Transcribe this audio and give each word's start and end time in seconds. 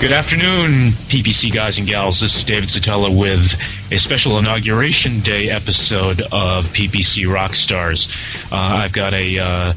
Good 0.00 0.12
afternoon, 0.12 0.92
PPC 1.10 1.52
guys 1.52 1.76
and 1.78 1.86
gals. 1.86 2.20
This 2.20 2.36
is 2.36 2.44
David 2.44 2.68
Szetela 2.68 3.10
with 3.10 3.60
a 3.90 3.96
special 3.98 4.38
inauguration 4.38 5.18
day 5.18 5.50
episode 5.50 6.20
of 6.20 6.66
PPC 6.66 7.24
Rockstars. 7.26 8.52
Uh, 8.52 8.56
I've 8.56 8.92
got 8.92 9.12
a 9.12 9.38
uh, 9.40 9.72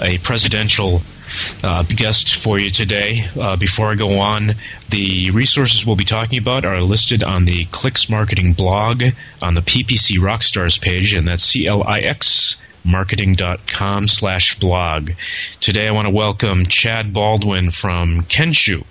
a 0.00 0.18
presidential 0.18 1.02
uh, 1.62 1.84
guest 1.84 2.34
for 2.34 2.58
you 2.58 2.68
today. 2.68 3.24
Uh, 3.40 3.54
before 3.54 3.92
I 3.92 3.94
go 3.94 4.18
on, 4.18 4.54
the 4.88 5.30
resources 5.30 5.86
we'll 5.86 5.94
be 5.94 6.04
talking 6.04 6.40
about 6.40 6.64
are 6.64 6.80
listed 6.80 7.22
on 7.22 7.44
the 7.44 7.64
Clix 7.66 8.10
Marketing 8.10 8.54
blog 8.54 9.04
on 9.40 9.54
the 9.54 9.60
PPC 9.60 10.18
Rockstars 10.18 10.82
page, 10.82 11.14
and 11.14 11.28
that's 11.28 11.44
C 11.44 11.68
L 11.68 11.84
I 11.84 12.00
X 12.00 12.66
marketing.com 12.84 14.06
slash 14.08 14.58
blog. 14.58 15.10
Today 15.60 15.86
I 15.86 15.90
want 15.92 16.06
to 16.06 16.10
welcome 16.10 16.64
Chad 16.64 17.12
Baldwin 17.12 17.70
from 17.70 18.22
Kenshoo. 18.22 18.84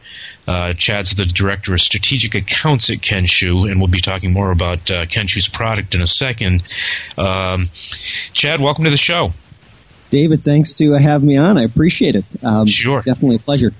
Uh, 0.49 0.73
Chad's 0.73 1.15
the 1.15 1.25
director 1.25 1.75
of 1.75 1.79
strategic 1.79 2.33
accounts 2.33 2.89
at 2.89 2.97
Kenshoo, 2.97 3.69
and 3.69 3.79
we'll 3.79 3.87
be 3.87 3.99
talking 3.99 4.33
more 4.33 4.49
about 4.49 4.89
uh, 4.89 5.05
Kenshoo's 5.05 5.47
product 5.47 5.93
in 5.93 6.01
a 6.01 6.07
second. 6.07 6.63
Um, 7.19 7.65
Chad, 8.33 8.59
welcome 8.59 8.83
to 8.85 8.89
the 8.89 8.97
show. 8.97 9.31
David, 10.09 10.41
thanks 10.41 10.73
to 10.77 10.93
have 10.93 11.23
me 11.23 11.37
on. 11.37 11.59
I 11.59 11.65
appreciate 11.65 12.15
it. 12.15 12.25
Um, 12.43 12.65
sure. 12.65 13.03
Definitely 13.03 13.35
a 13.35 13.39
pleasure. 13.39 13.73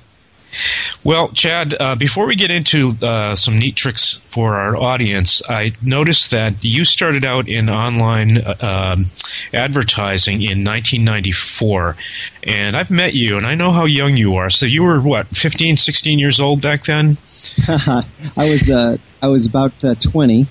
Well, 1.04 1.30
Chad, 1.30 1.76
uh, 1.80 1.96
before 1.96 2.28
we 2.28 2.36
get 2.36 2.52
into 2.52 2.94
uh, 3.02 3.36
some 3.36 3.58
neat 3.58 3.76
tricks 3.76 4.16
for 4.26 4.56
our 4.56 4.76
audience, 4.76 5.42
I 5.50 5.74
noticed 5.82 6.32
that 6.32 6.64
you 6.64 6.84
started 6.84 7.24
out 7.24 7.48
in 7.48 7.70
online 7.70 8.38
uh, 8.38 8.56
um, 8.60 9.06
advertising 9.54 10.42
in 10.42 10.66
1994. 10.66 11.96
And 12.44 12.76
I've 12.76 12.92
met 12.92 13.14
you, 13.14 13.38
and 13.38 13.46
I 13.46 13.56
know 13.56 13.72
how 13.72 13.86
young 13.86 14.18
you 14.18 14.36
are. 14.36 14.50
So 14.50 14.66
you 14.66 14.84
were, 14.84 15.00
what, 15.00 15.28
15, 15.28 15.78
16 15.78 16.20
years 16.20 16.40
old 16.40 16.62
back 16.62 16.84
then? 16.84 17.18
I 17.68 18.06
was 18.38 18.70
uh, 18.70 18.98
I 19.22 19.28
was 19.28 19.46
about 19.46 19.84
uh, 19.84 19.96
20 19.96 20.48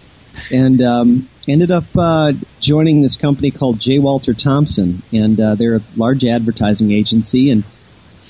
and 0.50 0.80
um, 0.80 1.28
ended 1.46 1.70
up 1.70 1.84
uh, 1.96 2.32
joining 2.60 3.02
this 3.02 3.16
company 3.16 3.50
called 3.50 3.80
J. 3.80 3.98
Walter 3.98 4.32
Thompson. 4.32 5.02
And 5.12 5.36
they're 5.36 5.76
a 5.76 5.82
large 5.96 6.24
advertising 6.24 6.90
agency. 6.92 7.50
and 7.50 7.64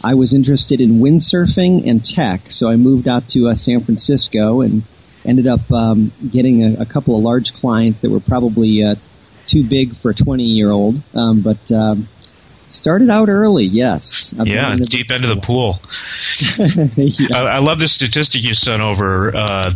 I 0.03 0.15
was 0.15 0.33
interested 0.33 0.81
in 0.81 1.01
windsurfing 1.01 1.89
and 1.89 2.05
tech, 2.05 2.53
so 2.53 2.71
I 2.71 2.77
moved 2.77 3.09
out 3.09 3.29
to 3.31 3.49
uh, 3.49 3.55
San 3.55 3.81
Francisco 3.81 4.61
and 4.61 4.83
ended 5.25 5.47
up 5.47 5.71
um, 5.73 6.13
getting 6.31 6.65
a, 6.65 6.83
a, 6.83 6.87
couple 6.87 7.17
of 7.17 7.23
large 7.23 7.53
clients 7.55 8.03
that 8.03 8.11
were 8.11 8.21
probably 8.21 8.85
uh, 8.85 8.95
too 9.47 9.65
big 9.65 9.97
for 9.97 10.11
a 10.11 10.15
20 10.15 10.45
year 10.45 10.71
old, 10.71 11.01
um, 11.15 11.41
but 11.41 11.71
um, 11.73 12.09
started 12.69 13.11
out 13.11 13.29
early. 13.29 13.65
Yes, 13.65 14.35
I've 14.39 14.47
yeah, 14.47 14.77
deep 14.77 15.11
end 15.11 15.25
of 15.25 15.31
the 15.31 15.41
pool. 15.41 15.81
yeah. 16.97 17.37
I, 17.37 17.57
I, 17.57 17.59
love 17.59 17.81
the 17.81 17.89
statistic 17.89 18.45
you 18.45 18.55
sent 18.55 18.83
over. 18.83 19.35
Uh, 19.35 19.75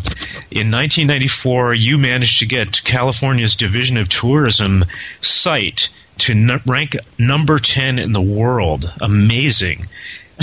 in 0.51 0.71
1994, 0.71 1.75
you 1.75 1.99
managed 1.99 2.39
to 2.41 2.47
get 2.47 2.85
California's 2.85 3.57
Division 3.57 3.97
of 3.97 4.09
Tourism 4.09 4.85
site 5.21 5.91
to 6.19 6.33
n- 6.33 6.61
rank 6.67 6.97
number 7.19 7.59
10 7.59 7.99
in 7.99 8.13
the 8.13 8.23
world. 8.23 8.93
Amazing. 9.01 9.87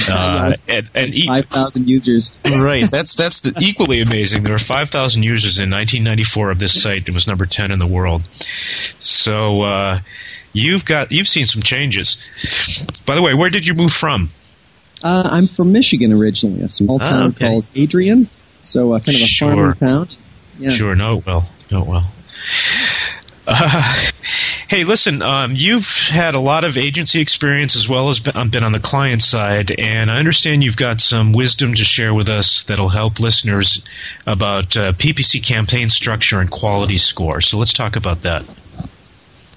Uh, 0.07 0.53
and, 0.69 0.89
and 0.95 1.13
e- 1.13 1.27
5,000 1.27 1.89
users. 1.89 2.31
right. 2.45 2.89
That's 2.91 3.15
that's 3.15 3.41
the, 3.41 3.53
equally 3.59 3.99
amazing. 3.99 4.43
There 4.43 4.53
were 4.53 4.57
5,000 4.57 5.23
users 5.23 5.59
in 5.59 5.69
1994 5.69 6.51
of 6.51 6.59
this 6.59 6.81
site. 6.81 7.09
It 7.09 7.11
was 7.11 7.27
number 7.27 7.45
10 7.45 7.71
in 7.71 7.79
the 7.79 7.87
world. 7.87 8.21
So 8.99 9.63
uh, 9.63 9.99
you've 10.53 10.85
got 10.85 11.11
you've 11.11 11.27
seen 11.27 11.45
some 11.45 11.61
changes. 11.61 12.15
By 13.05 13.15
the 13.15 13.21
way, 13.21 13.33
where 13.33 13.49
did 13.49 13.67
you 13.67 13.73
move 13.73 13.91
from? 13.91 14.29
Uh, 15.03 15.27
I'm 15.31 15.47
from 15.47 15.73
Michigan 15.73 16.13
originally, 16.13 16.61
a 16.61 16.69
small 16.69 16.99
ah, 17.01 17.09
town 17.09 17.27
okay. 17.29 17.45
called 17.45 17.65
Adrian. 17.75 18.29
So 18.61 18.93
uh, 18.93 18.99
kind 18.99 19.17
of 19.17 19.23
a 19.23 19.25
sure. 19.25 19.53
farming 19.53 19.73
town. 19.75 20.07
Yeah. 20.59 20.69
Sure. 20.69 20.95
No. 20.95 21.21
Well. 21.25 21.49
No. 21.71 21.83
Well. 21.83 22.05
Hey, 24.69 24.83
listen, 24.83 25.23
um, 25.23 25.53
you've 25.55 26.09
had 26.09 26.35
a 26.35 26.39
lot 26.39 26.63
of 26.63 26.77
agency 26.77 27.21
experience 27.21 27.75
as 27.75 27.89
well 27.89 28.09
as 28.09 28.19
been, 28.19 28.37
um, 28.37 28.49
been 28.51 28.63
on 28.63 28.71
the 28.71 28.79
client 28.79 29.23
side, 29.23 29.71
and 29.71 30.11
I 30.11 30.19
understand 30.19 30.63
you've 30.63 30.77
got 30.77 31.01
some 31.01 31.33
wisdom 31.33 31.73
to 31.73 31.83
share 31.83 32.13
with 32.13 32.29
us 32.29 32.65
that'll 32.65 32.89
help 32.89 33.19
listeners 33.19 33.83
about 34.27 34.77
uh, 34.77 34.91
PPC 34.91 35.43
campaign 35.43 35.89
structure 35.89 36.39
and 36.39 36.51
quality 36.51 36.97
score. 36.97 37.41
So 37.41 37.57
let's 37.57 37.73
talk 37.73 37.95
about 37.95 38.21
that. 38.21 38.47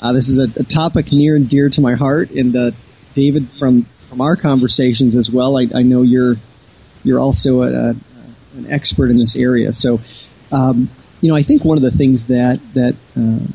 Uh, 0.01 0.15
this 0.15 0.31
is 0.31 0.39
a, 0.39 0.45
a, 0.59 0.65
topic 0.65 1.13
near 1.13 1.37
and 1.37 1.47
dear 1.47 1.69
to 1.69 1.83
my 1.83 1.93
heart, 1.93 2.31
and 2.31 2.57
uh, 2.57 2.71
David, 3.13 3.51
from 3.59 3.83
from 4.09 4.23
our 4.23 4.35
conversations 4.35 5.15
as 5.15 5.31
well, 5.31 5.59
I, 5.59 5.69
I 5.75 5.83
know 5.83 6.01
you're 6.01 6.37
you're 7.05 7.21
also 7.21 7.65
a, 7.65 7.67
a, 7.67 7.89
an 8.57 8.71
expert 8.71 9.11
in 9.11 9.19
this 9.19 9.37
area. 9.37 9.75
So, 9.75 10.01
um, 10.51 10.89
you 11.21 11.29
know, 11.29 11.37
I 11.37 11.43
think 11.43 11.67
one 11.67 11.77
of 11.77 11.83
the 11.83 11.91
things 11.91 12.29
that 12.29 12.61
that 12.73 12.95
uh, 13.15 13.47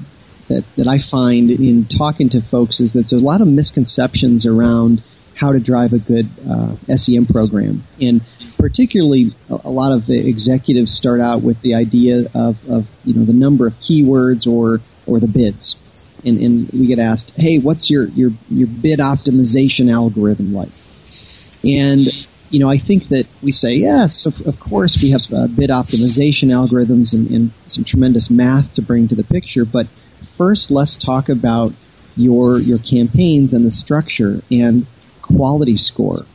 that, 0.47 0.63
that 0.75 0.87
I 0.87 0.99
find 0.99 1.49
in 1.51 1.85
talking 1.85 2.29
to 2.29 2.41
folks 2.41 2.79
is 2.79 2.93
that 2.93 3.09
there's 3.09 3.21
a 3.21 3.25
lot 3.25 3.41
of 3.41 3.47
misconceptions 3.47 4.45
around 4.45 5.01
how 5.35 5.51
to 5.51 5.59
drive 5.59 5.93
a 5.93 5.99
good 5.99 6.27
uh, 6.49 6.75
SEM 6.95 7.25
program. 7.25 7.83
And 8.01 8.21
particularly, 8.57 9.33
a, 9.49 9.69
lot 9.69 9.91
of 9.91 10.09
executives 10.09 10.93
start 10.93 11.19
out 11.19 11.41
with 11.41 11.61
the 11.61 11.75
idea 11.75 12.25
of, 12.33 12.69
of 12.69 12.87
you 13.05 13.13
know 13.13 13.23
the 13.23 13.33
number 13.33 13.67
of 13.67 13.73
keywords 13.75 14.47
or 14.47 14.81
or 15.05 15.19
the 15.19 15.27
bids. 15.27 15.75
And, 16.25 16.39
and 16.41 16.69
we 16.71 16.87
get 16.87 16.99
asked, 16.99 17.35
hey, 17.37 17.59
what's 17.59 17.91
your, 17.91 18.05
your, 18.07 18.31
your 18.49 18.67
bid 18.67 18.99
optimization 18.99 19.91
algorithm 19.91 20.53
like? 20.53 20.71
And 21.63 22.05
you 22.49 22.59
know, 22.59 22.69
I 22.69 22.77
think 22.77 23.09
that 23.09 23.27
we 23.43 23.51
say, 23.51 23.75
yes, 23.75 24.25
of, 24.25 24.47
of 24.47 24.59
course 24.59 25.01
we 25.03 25.11
have 25.11 25.21
uh, 25.31 25.47
bid 25.47 25.69
optimization 25.69 26.49
algorithms 26.49 27.13
and, 27.13 27.29
and, 27.29 27.51
some 27.67 27.83
tremendous 27.83 28.29
math 28.29 28.75
to 28.75 28.81
bring 28.81 29.09
to 29.09 29.15
the 29.15 29.23
picture, 29.23 29.65
but 29.65 29.87
first 30.37 30.71
let's 30.71 30.95
talk 30.95 31.29
about 31.29 31.73
your 32.15 32.59
your 32.59 32.79
campaigns 32.79 33.53
and 33.53 33.65
the 33.65 33.71
structure 33.71 34.41
and 34.51 34.85
quality 35.21 35.77
score. 35.77 36.25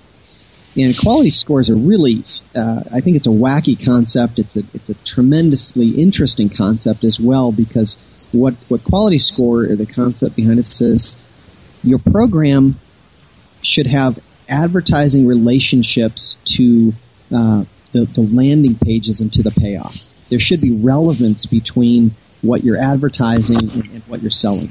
And 0.74 0.96
quality 0.98 1.28
scores 1.28 1.68
are 1.68 1.76
really, 1.76 2.24
uh, 2.56 2.82
I 2.90 3.02
think 3.02 3.16
it's 3.16 3.26
a 3.26 3.30
wacky 3.30 3.82
concept. 3.82 4.38
It's 4.38 4.56
a 4.56 4.62
it's 4.72 4.88
a 4.88 4.94
tremendously 5.04 5.90
interesting 5.90 6.48
concept 6.48 7.04
as 7.04 7.20
well 7.20 7.52
because 7.52 8.02
what 8.32 8.54
what 8.68 8.82
quality 8.84 9.18
score 9.18 9.64
or 9.64 9.76
the 9.76 9.86
concept 9.86 10.36
behind 10.36 10.58
it 10.58 10.64
says 10.64 11.16
your 11.84 11.98
program 11.98 12.74
should 13.62 13.86
have 13.86 14.18
advertising 14.48 15.26
relationships 15.26 16.36
to 16.44 16.92
uh, 17.34 17.64
the, 17.92 18.04
the 18.04 18.20
landing 18.20 18.74
pages 18.74 19.20
and 19.20 19.32
to 19.32 19.42
the 19.42 19.50
payoff. 19.50 19.94
There 20.28 20.38
should 20.38 20.60
be 20.60 20.80
relevance 20.82 21.46
between 21.46 22.12
what 22.42 22.64
you're 22.64 22.78
advertising 22.78 23.56
and, 23.56 23.88
and 23.90 24.02
what 24.08 24.20
you're 24.20 24.30
selling. 24.30 24.70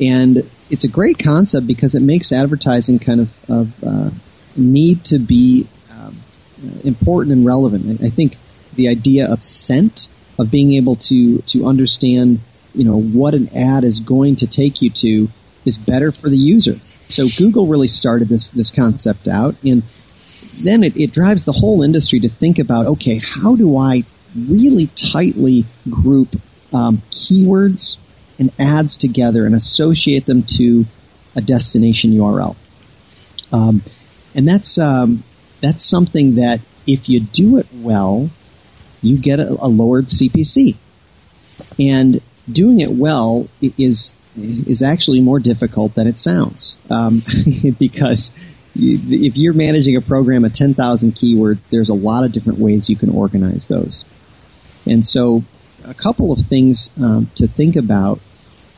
And 0.00 0.38
it's 0.70 0.84
a 0.84 0.88
great 0.88 1.18
concept 1.18 1.66
because 1.66 1.94
it 1.94 2.02
makes 2.02 2.32
advertising 2.32 2.98
kind 2.98 3.20
of, 3.20 3.50
of 3.50 3.84
uh, 3.84 4.10
need 4.56 5.04
to 5.06 5.18
be 5.18 5.66
um, 5.90 6.16
important 6.84 7.32
and 7.32 7.46
relevant. 7.46 8.02
I 8.02 8.10
think 8.10 8.36
the 8.74 8.88
idea 8.88 9.30
of 9.30 9.42
scent, 9.42 10.08
of 10.38 10.50
being 10.50 10.74
able 10.74 10.96
to 10.96 11.38
to 11.38 11.66
understand, 11.66 12.40
you 12.74 12.84
know, 12.84 13.00
what 13.00 13.34
an 13.34 13.56
ad 13.56 13.84
is 13.84 14.00
going 14.00 14.36
to 14.36 14.46
take 14.46 14.82
you 14.82 14.90
to, 14.90 15.28
is 15.64 15.78
better 15.78 16.10
for 16.10 16.28
the 16.28 16.36
user. 16.36 16.74
So 17.08 17.26
Google 17.38 17.66
really 17.66 17.88
started 17.88 18.28
this 18.28 18.50
this 18.50 18.72
concept 18.72 19.28
out, 19.28 19.54
and 19.62 19.84
then 20.62 20.82
it, 20.82 20.96
it 20.96 21.12
drives 21.12 21.44
the 21.44 21.52
whole 21.52 21.82
industry 21.82 22.20
to 22.20 22.28
think 22.28 22.58
about, 22.58 22.86
okay, 22.86 23.18
how 23.18 23.54
do 23.54 23.76
I 23.76 24.04
really 24.48 24.88
tightly 24.88 25.64
group 25.88 26.34
um, 26.74 26.98
keywords 27.10 27.96
and 28.38 28.50
ads 28.58 28.96
together 28.96 29.46
and 29.46 29.54
associate 29.54 30.26
them 30.26 30.42
to 30.42 30.84
a 31.36 31.40
destination 31.40 32.10
URL. 32.12 32.56
Um, 33.52 33.82
and 34.34 34.46
that's 34.46 34.78
um, 34.78 35.22
that's 35.60 35.84
something 35.84 36.36
that 36.36 36.60
if 36.86 37.08
you 37.08 37.20
do 37.20 37.58
it 37.58 37.66
well, 37.72 38.28
you 39.02 39.16
get 39.16 39.40
a, 39.40 39.50
a 39.50 39.68
lowered 39.68 40.06
CPC. 40.06 40.76
And 41.78 42.20
doing 42.50 42.80
it 42.80 42.90
well 42.90 43.48
is 43.60 44.12
is 44.36 44.82
actually 44.82 45.20
more 45.20 45.38
difficult 45.38 45.94
than 45.94 46.08
it 46.08 46.18
sounds 46.18 46.76
um, 46.90 47.22
because 47.78 48.32
if 48.74 49.36
you're 49.36 49.52
managing 49.52 49.96
a 49.96 50.00
program 50.00 50.44
of 50.44 50.52
10,000 50.52 51.12
keywords, 51.12 51.68
there's 51.68 51.90
a 51.90 51.94
lot 51.94 52.24
of 52.24 52.32
different 52.32 52.58
ways 52.58 52.90
you 52.90 52.96
can 52.96 53.10
organize 53.10 53.68
those. 53.68 54.04
And 54.84 55.06
so 55.06 55.44
a 55.84 55.94
couple 55.94 56.32
of 56.32 56.46
things 56.46 56.90
um, 57.00 57.30
to 57.36 57.46
think 57.46 57.76
about 57.76 58.20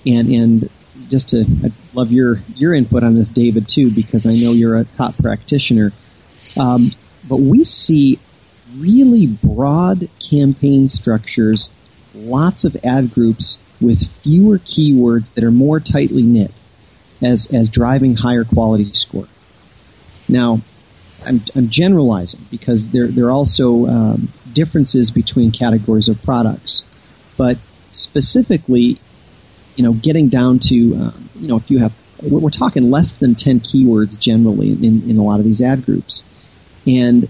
and, 0.04 0.28
and 0.28 0.70
just 1.08 1.30
to, 1.30 1.44
I 1.64 1.70
love 1.94 2.12
your, 2.12 2.40
your 2.54 2.74
input 2.74 3.02
on 3.02 3.14
this, 3.14 3.28
David, 3.28 3.68
too, 3.68 3.90
because 3.90 4.26
I 4.26 4.32
know 4.32 4.52
you're 4.52 4.76
a 4.76 4.84
top 4.84 5.16
practitioner. 5.16 5.92
Um, 6.58 6.88
but 7.28 7.36
we 7.36 7.64
see 7.64 8.18
really 8.78 9.26
broad 9.26 10.08
campaign 10.30 10.88
structures, 10.88 11.70
lots 12.14 12.64
of 12.64 12.76
ad 12.84 13.12
groups 13.12 13.58
with 13.80 14.06
fewer 14.22 14.58
keywords 14.58 15.34
that 15.34 15.44
are 15.44 15.50
more 15.50 15.80
tightly 15.80 16.22
knit 16.22 16.52
as, 17.22 17.52
as 17.52 17.68
driving 17.68 18.16
higher 18.16 18.44
quality 18.44 18.92
score. 18.94 19.28
Now, 20.28 20.60
I'm, 21.24 21.40
I'm 21.54 21.68
generalizing 21.68 22.40
because 22.50 22.90
there, 22.90 23.06
there 23.06 23.26
are 23.26 23.32
also 23.32 23.86
um, 23.86 24.28
differences 24.52 25.10
between 25.10 25.50
categories 25.50 26.08
of 26.08 26.22
products. 26.22 26.84
But 27.36 27.58
specifically, 27.90 28.98
you 29.76 29.84
know, 29.84 29.92
getting 29.92 30.28
down 30.28 30.58
to, 30.60 30.94
um, 30.94 31.28
you 31.38 31.48
know, 31.48 31.56
if 31.56 31.70
you 31.70 31.78
have, 31.78 31.92
we're 32.22 32.50
talking 32.50 32.90
less 32.90 33.12
than 33.12 33.34
10 33.34 33.60
keywords 33.60 34.18
generally 34.18 34.72
in, 34.72 35.08
in 35.08 35.18
a 35.18 35.22
lot 35.22 35.38
of 35.38 35.44
these 35.44 35.60
ad 35.60 35.84
groups. 35.84 36.24
And 36.86 37.28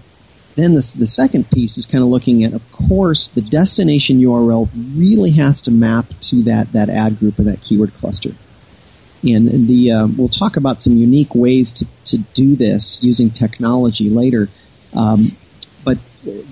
then 0.55 0.73
the, 0.73 0.95
the 0.97 1.07
second 1.07 1.49
piece 1.51 1.77
is 1.77 1.85
kind 1.85 2.03
of 2.03 2.09
looking 2.09 2.43
at, 2.43 2.53
of 2.53 2.71
course, 2.71 3.27
the 3.27 3.41
destination 3.41 4.19
URL 4.19 4.69
really 4.95 5.31
has 5.31 5.61
to 5.61 5.71
map 5.71 6.05
to 6.21 6.43
that, 6.43 6.71
that 6.71 6.89
ad 6.89 7.19
group 7.19 7.37
or 7.39 7.43
that 7.43 7.61
keyword 7.61 7.93
cluster. 7.95 8.31
And 9.23 9.67
the 9.67 9.91
um, 9.91 10.15
we'll 10.15 10.29
talk 10.29 10.57
about 10.57 10.79
some 10.79 10.95
unique 10.95 11.33
ways 11.33 11.71
to, 11.73 11.87
to 12.05 12.17
do 12.17 12.55
this 12.55 13.01
using 13.03 13.29
technology 13.29 14.09
later. 14.09 14.47
Um, 14.95 15.31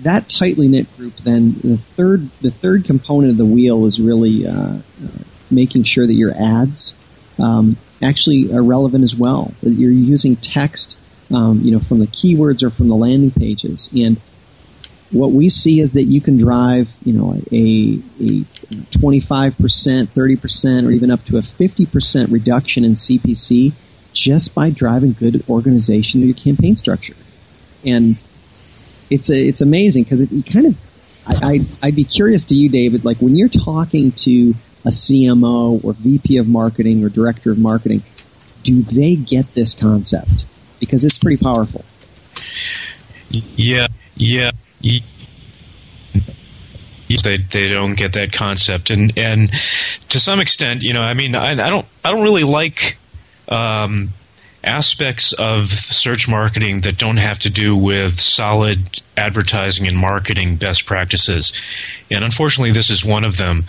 that 0.02 0.28
tightly 0.28 0.68
knit 0.68 0.94
group, 0.96 1.16
then 1.16 1.52
the 1.62 1.76
third 1.76 2.28
the 2.40 2.50
third 2.50 2.84
component 2.84 3.32
of 3.32 3.36
the 3.36 3.44
wheel 3.44 3.86
is 3.86 4.00
really 4.00 4.46
uh, 4.46 4.52
uh, 4.52 4.80
making 5.50 5.84
sure 5.84 6.06
that 6.06 6.14
your 6.14 6.32
ads 6.32 6.94
um, 7.42 7.76
actually 8.02 8.52
are 8.52 8.62
relevant 8.62 9.04
as 9.04 9.14
well. 9.14 9.52
That 9.62 9.70
you're 9.70 9.90
using 9.90 10.36
text, 10.36 10.98
um, 11.34 11.60
you 11.62 11.72
know, 11.72 11.80
from 11.80 11.98
the 11.98 12.06
keywords 12.06 12.62
or 12.62 12.70
from 12.70 12.88
the 12.88 12.96
landing 12.96 13.30
pages, 13.30 13.90
and 13.94 14.20
what 15.10 15.30
we 15.30 15.50
see 15.50 15.80
is 15.80 15.92
that 15.92 16.04
you 16.04 16.20
can 16.20 16.36
drive, 16.36 16.88
you 17.04 17.12
know, 17.12 17.34
a, 17.52 18.00
a 18.20 18.44
25%, 18.98 19.52
30%, 19.54 20.86
or 20.86 20.90
even 20.90 21.10
up 21.10 21.24
to 21.26 21.38
a 21.38 21.42
50% 21.42 22.32
reduction 22.32 22.84
in 22.84 22.92
CPC 22.94 23.72
just 24.12 24.54
by 24.54 24.70
driving 24.70 25.12
good 25.12 25.44
organization 25.48 26.22
of 26.22 26.26
your 26.26 26.34
campaign 26.34 26.74
structure. 26.74 27.14
And 27.84 28.18
it's 29.10 29.30
a, 29.30 29.38
it's 29.38 29.60
amazing 29.60 30.04
because 30.04 30.20
it, 30.20 30.30
kind 30.52 30.66
of, 30.66 30.76
I, 31.26 31.54
I, 31.54 31.60
I'd 31.82 31.96
be 31.96 32.04
curious 32.04 32.44
to 32.46 32.54
you, 32.54 32.68
David, 32.68 33.04
like 33.04 33.18
when 33.18 33.36
you're 33.36 33.48
talking 33.48 34.12
to 34.12 34.54
a 34.84 34.90
CMO 34.90 35.84
or 35.84 35.92
VP 35.94 36.38
of 36.38 36.48
marketing 36.48 37.04
or 37.04 37.08
director 37.08 37.50
of 37.50 37.58
marketing, 37.58 38.02
do 38.62 38.82
they 38.82 39.16
get 39.16 39.46
this 39.54 39.74
concept? 39.74 40.46
Because 40.80 41.04
it's 41.04 41.18
pretty 41.18 41.42
powerful. 41.42 41.84
Yeah, 43.30 43.88
yeah 44.16 44.50
they 47.26 47.38
they 47.38 47.68
don't 47.68 47.96
get 47.96 48.12
that 48.14 48.32
concept 48.32 48.90
and 48.90 49.16
and 49.18 49.50
to 50.08 50.20
some 50.20 50.40
extent 50.40 50.82
you 50.82 50.92
know 50.92 51.02
i 51.02 51.12
mean 51.12 51.34
i, 51.34 51.50
I 51.50 51.70
don't 51.70 51.86
i 52.04 52.10
don't 52.10 52.22
really 52.22 52.44
like 52.44 52.98
um, 53.48 54.08
aspects 54.66 55.32
of 55.32 55.68
search 55.68 56.28
marketing 56.28 56.82
that 56.82 56.98
don't 56.98 57.16
have 57.16 57.38
to 57.38 57.50
do 57.50 57.76
with 57.76 58.18
solid 58.18 59.00
advertising 59.16 59.86
and 59.86 59.96
marketing 59.96 60.56
best 60.56 60.84
practices. 60.86 61.52
And 62.10 62.24
unfortunately 62.24 62.72
this 62.72 62.90
is 62.90 63.04
one 63.04 63.24
of 63.24 63.36
them 63.36 63.64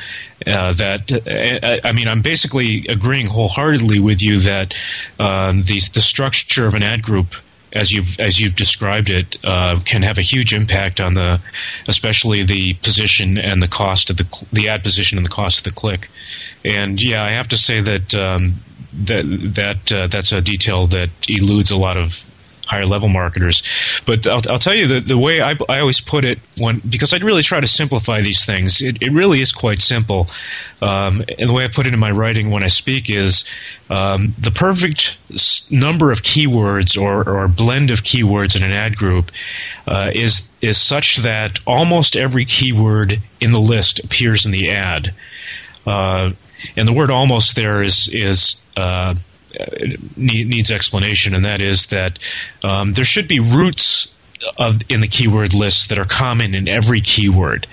uh, 0.45 0.73
that 0.73 1.11
uh, 1.11 1.87
I 1.87 1.91
mean 1.93 2.07
i'm 2.07 2.21
basically 2.21 2.85
agreeing 2.89 3.25
wholeheartedly 3.25 3.99
with 3.99 4.21
you 4.21 4.37
that 4.39 4.75
um, 5.19 5.61
the 5.63 5.79
the 5.93 6.01
structure 6.01 6.67
of 6.67 6.73
an 6.75 6.83
ad 6.83 7.01
group 7.01 7.33
as 7.75 7.91
you've 7.91 8.19
as 8.19 8.39
you've 8.39 8.55
described 8.55 9.09
it, 9.09 9.37
uh, 9.43 9.77
can 9.85 10.01
have 10.03 10.17
a 10.17 10.21
huge 10.21 10.53
impact 10.53 10.99
on 10.99 11.15
the, 11.15 11.39
especially 11.87 12.43
the 12.43 12.73
position 12.75 13.37
and 13.37 13.61
the 13.61 13.67
cost 13.67 14.09
of 14.09 14.17
the 14.17 14.45
the 14.53 14.69
ad 14.69 14.83
position 14.83 15.17
and 15.17 15.25
the 15.25 15.31
cost 15.31 15.59
of 15.59 15.63
the 15.65 15.79
click. 15.79 16.09
And 16.63 17.01
yeah, 17.01 17.23
I 17.23 17.31
have 17.31 17.47
to 17.49 17.57
say 17.57 17.81
that 17.81 18.15
um, 18.15 18.55
that 18.93 19.25
that 19.55 19.91
uh, 19.91 20.07
that's 20.07 20.31
a 20.31 20.41
detail 20.41 20.87
that 20.87 21.09
eludes 21.27 21.71
a 21.71 21.77
lot 21.77 21.97
of 21.97 22.25
higher 22.67 22.85
level 22.85 23.09
marketers. 23.09 24.01
But 24.05 24.27
I'll, 24.27 24.41
I'll 24.49 24.59
tell 24.59 24.75
you 24.75 24.87
the, 24.87 24.99
the 24.99 25.17
way 25.17 25.41
I, 25.41 25.55
I 25.69 25.79
always 25.79 26.01
put 26.01 26.25
it 26.25 26.39
when 26.59 26.79
because 26.87 27.13
I 27.13 27.17
really 27.17 27.41
try 27.41 27.59
to 27.59 27.67
simplify 27.67 28.21
these 28.21 28.45
things. 28.45 28.81
It, 28.81 29.01
it 29.01 29.11
really 29.11 29.41
is 29.41 29.51
quite 29.51 29.81
simple. 29.81 30.27
Um, 30.81 31.23
and 31.39 31.49
the 31.49 31.53
way 31.53 31.63
I 31.63 31.67
put 31.67 31.87
it 31.87 31.93
in 31.93 31.99
my 31.99 32.11
writing 32.11 32.51
when 32.51 32.63
I 32.63 32.67
speak 32.67 33.09
is 33.09 33.49
um, 33.89 34.35
the 34.41 34.51
perfect 34.51 35.17
number 35.71 36.11
of 36.11 36.21
keywords 36.21 37.01
or, 37.01 37.27
or 37.27 37.47
blend 37.47 37.89
of 37.89 38.03
keywords 38.03 38.55
in 38.55 38.63
an 38.63 38.71
ad 38.71 38.95
group 38.95 39.31
uh, 39.87 40.11
is 40.13 40.51
is 40.61 40.77
such 40.77 41.17
that 41.17 41.59
almost 41.65 42.15
every 42.15 42.45
keyword 42.45 43.19
in 43.39 43.51
the 43.51 43.59
list 43.59 44.03
appears 44.03 44.45
in 44.45 44.51
the 44.51 44.69
ad. 44.69 45.13
Uh, 45.85 46.31
and 46.75 46.87
the 46.87 46.93
word 46.93 47.11
almost 47.11 47.55
there 47.55 47.81
is 47.81 48.09
is 48.13 48.63
uh, 48.75 49.15
needs 50.15 50.71
explanation, 50.71 51.33
and 51.33 51.45
that 51.45 51.61
is 51.61 51.87
that 51.87 52.19
um, 52.63 52.93
there 52.93 53.05
should 53.05 53.27
be 53.27 53.39
roots 53.39 54.17
of, 54.57 54.79
in 54.89 55.01
the 55.01 55.07
keyword 55.07 55.53
list 55.53 55.89
that 55.89 55.99
are 55.99 56.05
common 56.05 56.55
in 56.55 56.67
every 56.67 57.01
keyword. 57.01 57.67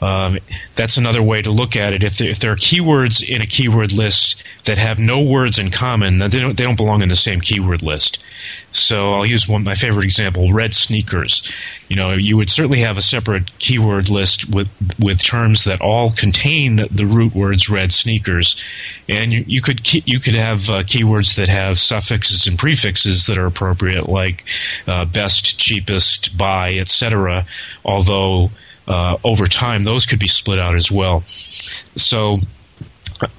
Um, 0.00 0.38
that's 0.76 0.96
another 0.96 1.22
way 1.22 1.42
to 1.42 1.50
look 1.50 1.76
at 1.76 1.92
it. 1.92 2.04
If 2.04 2.18
there, 2.18 2.30
if 2.30 2.38
there, 2.38 2.52
are 2.52 2.56
keywords 2.56 3.28
in 3.28 3.42
a 3.42 3.46
keyword 3.46 3.92
list 3.92 4.44
that 4.64 4.78
have 4.78 4.98
no 4.98 5.22
words 5.22 5.58
in 5.58 5.70
common, 5.70 6.18
then 6.18 6.30
they 6.30 6.38
don't, 6.38 6.56
they 6.56 6.64
don't 6.64 6.76
belong 6.76 7.02
in 7.02 7.08
the 7.08 7.16
same 7.16 7.40
keyword 7.40 7.82
list. 7.82 8.22
So 8.70 9.14
I'll 9.14 9.26
use 9.26 9.48
one 9.48 9.64
my 9.64 9.74
favorite 9.74 10.04
example: 10.04 10.52
red 10.52 10.72
sneakers. 10.72 11.50
You 11.88 11.96
know, 11.96 12.12
you 12.12 12.36
would 12.36 12.50
certainly 12.50 12.80
have 12.80 12.96
a 12.96 13.02
separate 13.02 13.58
keyword 13.58 14.08
list 14.08 14.54
with 14.54 14.68
with 15.00 15.22
terms 15.22 15.64
that 15.64 15.80
all 15.80 16.10
contain 16.10 16.76
the 16.76 17.06
root 17.06 17.34
words 17.34 17.68
"red 17.68 17.92
sneakers," 17.92 18.62
and 19.08 19.32
you, 19.32 19.44
you 19.48 19.60
could 19.60 19.92
you 20.06 20.20
could 20.20 20.36
have 20.36 20.70
uh, 20.70 20.82
keywords 20.84 21.36
that 21.36 21.48
have 21.48 21.78
suffixes 21.78 22.46
and 22.46 22.58
prefixes 22.58 23.26
that 23.26 23.38
are 23.38 23.46
appropriate, 23.46 24.08
like 24.08 24.44
uh, 24.86 25.04
best, 25.06 25.58
cheapest, 25.58 26.38
buy, 26.38 26.74
etc. 26.74 27.46
Although 27.84 28.50
uh, 28.88 29.18
over 29.22 29.46
time, 29.46 29.84
those 29.84 30.06
could 30.06 30.18
be 30.18 30.28
split 30.28 30.58
out 30.58 30.74
as 30.74 30.90
well. 30.90 31.22
So 31.26 32.38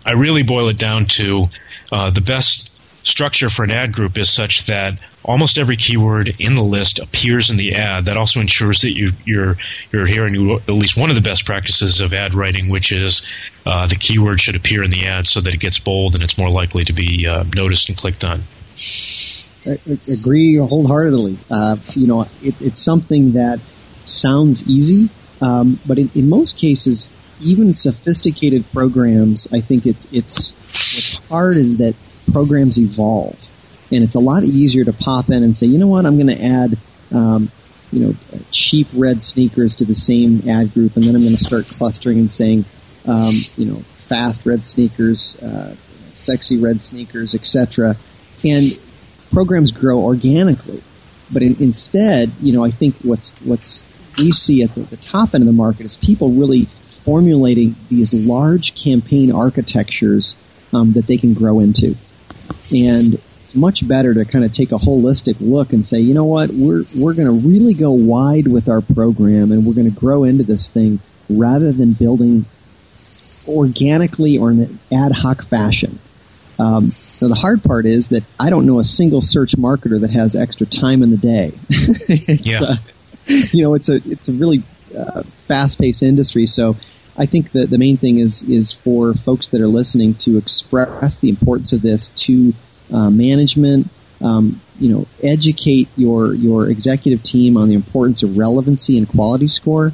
I 0.05 0.13
really 0.13 0.43
boil 0.43 0.69
it 0.69 0.77
down 0.77 1.05
to 1.05 1.47
uh, 1.91 2.09
the 2.11 2.21
best 2.21 2.79
structure 3.03 3.49
for 3.49 3.63
an 3.63 3.71
ad 3.71 3.91
group 3.93 4.17
is 4.17 4.29
such 4.29 4.65
that 4.67 5.01
almost 5.23 5.57
every 5.57 5.75
keyword 5.75 6.39
in 6.39 6.55
the 6.55 6.63
list 6.63 6.99
appears 6.99 7.49
in 7.49 7.57
the 7.57 7.75
ad. 7.75 8.05
That 8.05 8.17
also 8.17 8.39
ensures 8.39 8.81
that 8.81 8.93
you, 8.93 9.11
you're 9.25 9.55
you're 9.91 10.03
adhering 10.03 10.33
to 10.35 10.55
at 10.55 10.69
least 10.69 10.97
one 10.97 11.09
of 11.09 11.15
the 11.15 11.21
best 11.21 11.45
practices 11.45 12.01
of 12.01 12.13
ad 12.13 12.33
writing, 12.33 12.69
which 12.69 12.91
is 12.91 13.51
uh, 13.65 13.87
the 13.87 13.95
keyword 13.95 14.39
should 14.39 14.55
appear 14.55 14.83
in 14.83 14.91
the 14.91 15.07
ad 15.07 15.27
so 15.27 15.41
that 15.41 15.53
it 15.53 15.59
gets 15.59 15.79
bold 15.79 16.13
and 16.13 16.23
it's 16.23 16.37
more 16.37 16.51
likely 16.51 16.83
to 16.83 16.93
be 16.93 17.27
uh, 17.27 17.43
noticed 17.55 17.89
and 17.89 17.97
clicked 17.97 18.23
on. 18.23 18.43
I 19.65 19.77
agree 20.11 20.55
wholeheartedly. 20.55 21.37
Uh, 21.49 21.77
you 21.93 22.07
know, 22.07 22.21
it, 22.41 22.61
it's 22.61 22.81
something 22.81 23.33
that 23.33 23.59
sounds 24.05 24.67
easy, 24.67 25.09
um, 25.41 25.79
but 25.85 25.97
in, 25.97 26.09
in 26.15 26.29
most 26.29 26.57
cases, 26.57 27.09
even 27.41 27.73
sophisticated 27.73 28.65
programs, 28.71 29.47
I 29.53 29.61
think 29.61 29.85
it's 29.85 30.05
it's 30.11 30.51
what's 30.51 31.27
hard 31.27 31.57
is 31.57 31.77
that 31.77 31.95
programs 32.31 32.77
evolve, 32.79 33.39
and 33.91 34.03
it's 34.03 34.15
a 34.15 34.19
lot 34.19 34.43
easier 34.43 34.83
to 34.85 34.93
pop 34.93 35.29
in 35.29 35.43
and 35.43 35.55
say, 35.55 35.67
you 35.67 35.77
know 35.77 35.87
what, 35.87 36.05
I'm 36.05 36.15
going 36.15 36.35
to 36.35 36.43
add, 36.43 36.77
um, 37.13 37.49
you 37.91 38.05
know, 38.05 38.13
cheap 38.51 38.87
red 38.93 39.21
sneakers 39.21 39.77
to 39.77 39.85
the 39.85 39.95
same 39.95 40.49
ad 40.49 40.73
group, 40.73 40.95
and 40.95 41.05
then 41.05 41.15
I'm 41.15 41.23
going 41.23 41.35
to 41.35 41.43
start 41.43 41.67
clustering 41.67 42.19
and 42.19 42.31
saying, 42.31 42.65
um, 43.07 43.33
you 43.55 43.65
know, 43.65 43.77
fast 44.09 44.45
red 44.45 44.61
sneakers, 44.61 45.41
uh, 45.41 45.75
sexy 46.13 46.57
red 46.57 46.79
sneakers, 46.79 47.35
etc. 47.35 47.95
And 48.43 48.79
programs 49.31 49.71
grow 49.71 49.99
organically, 49.99 50.81
but 51.31 51.41
in, 51.41 51.55
instead, 51.61 52.31
you 52.41 52.51
know, 52.53 52.65
I 52.65 52.71
think 52.71 52.95
what's 53.03 53.39
what's 53.41 53.83
we 54.19 54.31
see 54.31 54.63
at 54.63 54.73
the, 54.75 54.81
the 54.81 54.97
top 54.97 55.33
end 55.33 55.41
of 55.41 55.47
the 55.47 55.53
market 55.53 55.85
is 55.85 55.97
people 55.97 56.31
really 56.31 56.65
formulating 57.03 57.75
these 57.89 58.27
large 58.27 58.75
campaign 58.81 59.31
architectures 59.31 60.35
um, 60.73 60.93
that 60.93 61.07
they 61.07 61.17
can 61.17 61.33
grow 61.33 61.59
into. 61.59 61.95
And 62.73 63.19
it's 63.41 63.55
much 63.55 63.87
better 63.87 64.13
to 64.13 64.25
kind 64.25 64.45
of 64.45 64.53
take 64.53 64.71
a 64.71 64.77
holistic 64.77 65.37
look 65.39 65.73
and 65.73 65.85
say, 65.85 65.99
you 65.99 66.13
know 66.13 66.25
what, 66.25 66.51
we're, 66.51 66.83
we're 66.97 67.15
going 67.15 67.27
to 67.27 67.47
really 67.47 67.73
go 67.73 67.91
wide 67.91 68.47
with 68.47 68.69
our 68.69 68.81
program 68.81 69.51
and 69.51 69.65
we're 69.65 69.73
going 69.73 69.91
to 69.91 69.99
grow 69.99 70.23
into 70.23 70.43
this 70.43 70.69
thing 70.71 70.99
rather 71.29 71.71
than 71.71 71.93
building 71.93 72.45
organically 73.47 74.37
or 74.37 74.51
in 74.51 74.61
an 74.61 74.79
ad 74.91 75.11
hoc 75.11 75.43
fashion. 75.43 75.97
Um, 76.59 76.89
so 76.89 77.29
the 77.29 77.35
hard 77.35 77.63
part 77.63 77.85
is 77.85 78.09
that 78.09 78.23
I 78.39 78.49
don't 78.49 78.65
know 78.65 78.79
a 78.79 78.83
single 78.83 79.21
search 79.21 79.53
marketer 79.53 80.01
that 80.01 80.09
has 80.11 80.35
extra 80.35 80.65
time 80.65 81.01
in 81.01 81.09
the 81.09 81.17
day. 81.17 81.53
yeah. 82.43 82.59
Uh, 82.61 82.75
you 83.51 83.63
know, 83.63 83.75
it's 83.75 83.89
a 83.89 83.95
it's 83.95 84.27
a 84.27 84.33
really 84.33 84.63
uh, 84.97 85.23
fast-paced 85.47 86.01
industry. 86.01 86.47
So 86.47 86.75
I 87.15 87.25
think 87.25 87.51
that 87.51 87.69
the 87.69 87.77
main 87.77 87.97
thing 87.97 88.17
is 88.17 88.43
is 88.43 88.71
for 88.71 89.13
folks 89.13 89.49
that 89.49 89.61
are 89.61 89.67
listening 89.67 90.15
to 90.15 90.37
express 90.37 91.17
the 91.17 91.29
importance 91.29 91.73
of 91.73 91.81
this 91.81 92.09
to 92.09 92.53
uh, 92.91 93.09
management. 93.09 93.89
Um, 94.21 94.59
you 94.79 94.91
know, 94.91 95.07
educate 95.21 95.89
your 95.95 96.33
your 96.33 96.69
executive 96.69 97.23
team 97.23 97.55
on 97.55 97.69
the 97.69 97.75
importance 97.75 98.23
of 98.23 98.37
relevancy 98.37 98.97
and 98.97 99.07
quality 99.07 99.47
score, 99.47 99.93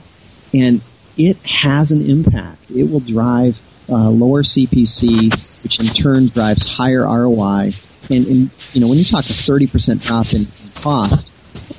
and 0.53 0.81
it 1.17 1.37
has 1.45 1.91
an 1.91 2.09
impact. 2.09 2.71
It 2.71 2.89
will 2.89 3.01
drive 3.01 3.59
uh, 3.89 4.09
lower 4.09 4.43
CPC, 4.43 5.63
which 5.63 5.79
in 5.79 5.85
turn 5.87 6.27
drives 6.27 6.67
higher 6.67 7.03
ROI. 7.03 7.73
And, 8.09 8.25
and 8.27 8.69
you 8.73 8.81
know, 8.81 8.87
when 8.87 8.97
you 8.97 9.03
talk 9.03 9.25
a 9.25 9.33
30% 9.33 10.05
drop 10.05 10.27
in, 10.33 10.41
in 10.41 10.81
cost, 10.81 11.31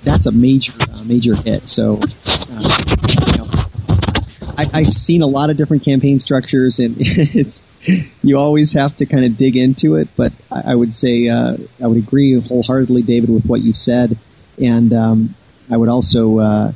that's 0.04 0.26
a 0.26 0.32
major 0.32 0.72
major 1.06 1.34
hit. 1.34 1.68
So, 1.68 2.00
uh, 2.50 2.84
you 3.26 3.38
know, 3.38 3.48
I, 4.58 4.70
I've 4.72 4.92
seen 4.92 5.22
a 5.22 5.26
lot 5.26 5.50
of 5.50 5.56
different 5.56 5.84
campaign 5.84 6.18
structures, 6.18 6.78
and 6.78 6.96
it's 6.98 7.62
you 8.22 8.38
always 8.38 8.72
have 8.72 8.96
to 8.96 9.06
kind 9.06 9.24
of 9.24 9.36
dig 9.36 9.56
into 9.56 9.96
it. 9.96 10.08
But 10.16 10.32
I, 10.50 10.72
I 10.72 10.74
would 10.74 10.94
say 10.94 11.28
uh, 11.28 11.56
I 11.82 11.86
would 11.86 11.98
agree 11.98 12.40
wholeheartedly, 12.40 13.02
David, 13.02 13.30
with 13.30 13.46
what 13.46 13.60
you 13.60 13.72
said, 13.72 14.16
and 14.60 14.92
um, 14.92 15.34
I 15.70 15.76
would 15.76 15.88
also 15.88 16.38
uh, 16.38 16.72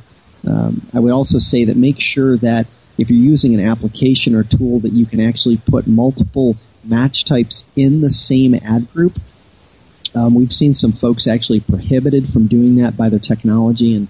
um, 0.46 0.82
I 0.94 1.00
would 1.00 1.12
also 1.12 1.38
say 1.38 1.64
that 1.64 1.76
make 1.76 2.00
sure 2.00 2.36
that 2.38 2.66
if 2.98 3.08
you're 3.10 3.18
using 3.18 3.54
an 3.54 3.66
application 3.66 4.34
or 4.34 4.44
tool 4.44 4.80
that 4.80 4.92
you 4.92 5.06
can 5.06 5.20
actually 5.20 5.56
put 5.56 5.86
multiple 5.86 6.56
match 6.84 7.24
types 7.24 7.64
in 7.76 8.00
the 8.00 8.10
same 8.10 8.54
ad 8.54 8.92
group. 8.92 9.18
Um, 10.14 10.34
we've 10.34 10.52
seen 10.52 10.74
some 10.74 10.92
folks 10.92 11.26
actually 11.26 11.60
prohibited 11.60 12.32
from 12.32 12.46
doing 12.46 12.76
that 12.76 12.96
by 12.96 13.08
their 13.08 13.18
technology, 13.18 13.94
and 13.94 14.08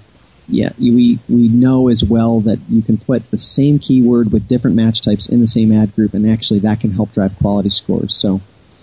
yeah, 0.50 0.70
we 0.78 1.18
we 1.28 1.48
know 1.48 1.88
as 1.88 2.04
well 2.04 2.40
that 2.40 2.58
you 2.68 2.82
can 2.82 2.98
put 2.98 3.30
the 3.30 3.38
same 3.38 3.78
keyword 3.78 4.32
with 4.32 4.48
different 4.48 4.76
match 4.76 5.02
types 5.02 5.28
in 5.28 5.40
the 5.40 5.48
same 5.48 5.72
ad 5.72 5.94
group, 5.94 6.14
and 6.14 6.28
actually 6.28 6.60
that 6.60 6.80
can 6.80 6.90
help 6.90 7.12
drive 7.12 7.36
quality 7.38 7.70
scores. 7.70 8.16
So 8.16 8.40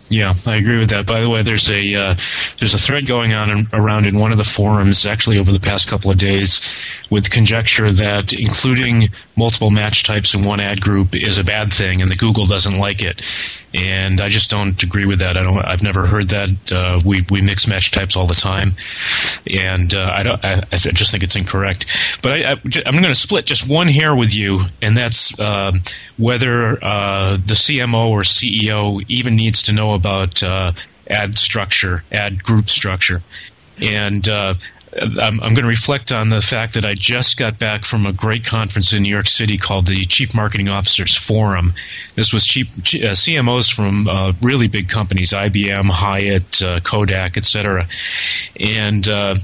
yeah, 0.09 0.33
I 0.45 0.55
agree 0.55 0.77
with 0.77 0.91
that. 0.91 1.05
By 1.05 1.21
the 1.21 1.29
way, 1.29 1.41
there's 1.41 1.69
a 1.69 1.95
uh, 1.95 2.15
there's 2.59 2.73
a 2.73 2.77
thread 2.77 3.07
going 3.07 3.33
on 3.33 3.49
in, 3.49 3.67
around 3.73 4.07
in 4.07 4.17
one 4.17 4.31
of 4.31 4.37
the 4.37 4.43
forums 4.43 5.05
actually 5.05 5.37
over 5.37 5.51
the 5.51 5.59
past 5.59 5.89
couple 5.89 6.11
of 6.11 6.17
days 6.17 6.61
with 7.09 7.29
conjecture 7.29 7.91
that 7.91 8.33
including 8.33 9.09
multiple 9.35 9.69
match 9.69 10.03
types 10.03 10.33
in 10.33 10.43
one 10.43 10.61
ad 10.61 10.79
group 10.79 11.15
is 11.15 11.37
a 11.37 11.43
bad 11.43 11.73
thing, 11.73 12.01
and 12.01 12.09
that 12.09 12.19
Google 12.19 12.45
doesn't 12.45 12.79
like 12.79 13.03
it. 13.03 13.21
And 13.77 14.21
I 14.21 14.27
just 14.27 14.49
don't 14.49 14.81
agree 14.81 15.05
with 15.05 15.19
that. 15.19 15.37
I 15.37 15.43
don't. 15.43 15.59
I've 15.59 15.83
never 15.83 16.07
heard 16.07 16.29
that. 16.29 16.71
Uh, 16.71 16.99
we 17.05 17.23
we 17.29 17.41
mix 17.41 17.67
match 17.67 17.91
types 17.91 18.15
all 18.15 18.25
the 18.25 18.33
time, 18.33 18.73
and 19.45 19.93
uh, 19.93 20.09
I 20.11 20.23
don't. 20.23 20.43
I, 20.43 20.61
I, 20.71 20.75
just 20.75 21.11
think 21.11 21.23
it's 21.23 21.35
incorrect. 21.35 21.85
But 22.23 22.33
I, 22.33 22.51
am 22.53 22.93
going 22.93 23.03
to 23.03 23.15
split 23.15 23.45
just 23.45 23.69
one 23.69 23.87
hair 23.87 24.15
with 24.15 24.33
you, 24.33 24.61
and 24.81 24.97
that's 24.97 25.39
uh, 25.39 25.73
whether 26.17 26.75
the 26.75 27.53
CMO 27.53 28.09
or 28.09 28.21
CEO 28.21 29.05
even 29.07 29.35
needs 29.35 29.61
to 29.63 29.73
know 29.73 29.93
about 29.93 30.41
uh, 30.41 30.71
ad 31.09 31.37
structure, 31.37 32.03
ad 32.11 32.43
group 32.43 32.69
structure. 32.69 33.21
And 33.79 34.27
uh, 34.27 34.55
I'm, 34.99 35.39
I'm, 35.41 35.53
going 35.53 35.63
to 35.63 35.67
reflect 35.67 36.11
on 36.11 36.29
the 36.29 36.41
fact 36.41 36.73
that 36.73 36.85
I 36.85 36.93
just 36.93 37.37
got 37.37 37.59
back 37.59 37.85
from 37.85 38.05
a 38.05 38.13
great 38.13 38.45
conference 38.45 38.93
in 38.93 39.03
New 39.03 39.09
York 39.09 39.27
City 39.27 39.57
called 39.57 39.87
the 39.87 40.03
Chief 40.05 40.35
Marketing 40.35 40.69
Officers 40.69 41.15
Forum. 41.15 41.73
This 42.15 42.33
was 42.33 42.45
chief, 42.45 42.69
uh, 42.77 43.13
CMOs 43.13 43.73
from 43.73 44.07
uh, 44.07 44.33
really 44.41 44.67
big 44.67 44.89
companies, 44.89 45.31
IBM, 45.31 45.89
Hyatt, 45.89 46.61
uh, 46.61 46.79
Kodak, 46.79 47.37
etc. 47.37 47.87
And 48.59 49.07
uh, 49.07 49.35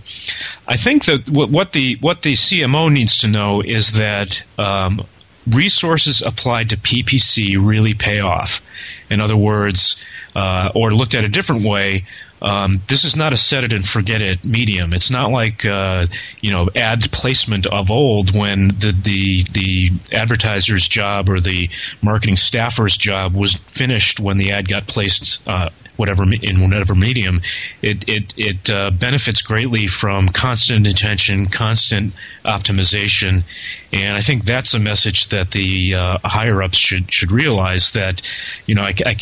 I 0.67 0.77
think 0.77 1.05
that 1.05 1.29
what, 1.29 1.49
what, 1.49 1.73
the 1.73 1.97
what 2.01 2.21
the 2.23 2.33
CMO 2.33 2.91
needs 2.91 3.19
to 3.19 3.27
know 3.27 3.61
is 3.61 3.93
that 3.93 4.43
um, 4.57 5.05
resources 5.49 6.21
applied 6.21 6.69
to 6.69 6.77
PPC 6.77 7.55
really 7.59 7.93
pay 7.93 8.19
off. 8.19 8.61
In 9.09 9.21
other 9.21 9.37
words, 9.37 10.03
uh, 10.35 10.71
or 10.73 10.91
looked 10.91 11.15
at 11.15 11.23
a 11.23 11.29
different 11.29 11.63
way, 11.63 12.05
um, 12.43 12.81
this 12.89 13.05
is 13.05 13.15
not 13.15 13.31
a 13.31 13.37
set 13.37 13.63
it 13.63 13.73
and 13.73 13.87
forget 13.87 14.21
it 14.21 14.43
medium. 14.43 14.93
It's 14.93 15.09
not 15.09 15.31
like 15.31 15.65
uh, 15.65 16.07
you 16.41 16.51
know 16.51 16.69
ad 16.75 17.09
placement 17.11 17.65
of 17.67 17.89
old 17.89 18.35
when 18.35 18.67
the, 18.67 18.91
the 18.91 19.43
the 19.53 19.91
advertiser's 20.15 20.87
job 20.87 21.29
or 21.29 21.39
the 21.39 21.69
marketing 22.01 22.35
staffer's 22.35 22.97
job 22.97 23.33
was 23.33 23.53
finished 23.53 24.19
when 24.19 24.37
the 24.37 24.51
ad 24.51 24.67
got 24.67 24.87
placed 24.87 25.47
uh, 25.47 25.69
whatever 25.97 26.23
in 26.23 26.61
whatever 26.61 26.95
medium, 26.95 27.41
it 27.81 28.07
it 28.07 28.33
it 28.37 28.69
uh, 28.69 28.91
benefits 28.91 29.41
greatly 29.41 29.87
from 29.87 30.27
constant 30.27 30.87
attention, 30.87 31.45
constant 31.47 32.13
optimization, 32.45 33.43
and 33.91 34.17
I 34.17 34.21
think 34.21 34.45
that's 34.45 34.73
a 34.73 34.79
message 34.79 35.29
that 35.29 35.51
the 35.51 35.95
uh, 35.95 36.17
higher 36.23 36.61
ups 36.63 36.77
should 36.77 37.11
should 37.11 37.31
realize 37.31 37.91
that 37.91 38.21
you 38.65 38.75
know 38.75 38.83
I, 38.83 38.91
I, 39.05 39.15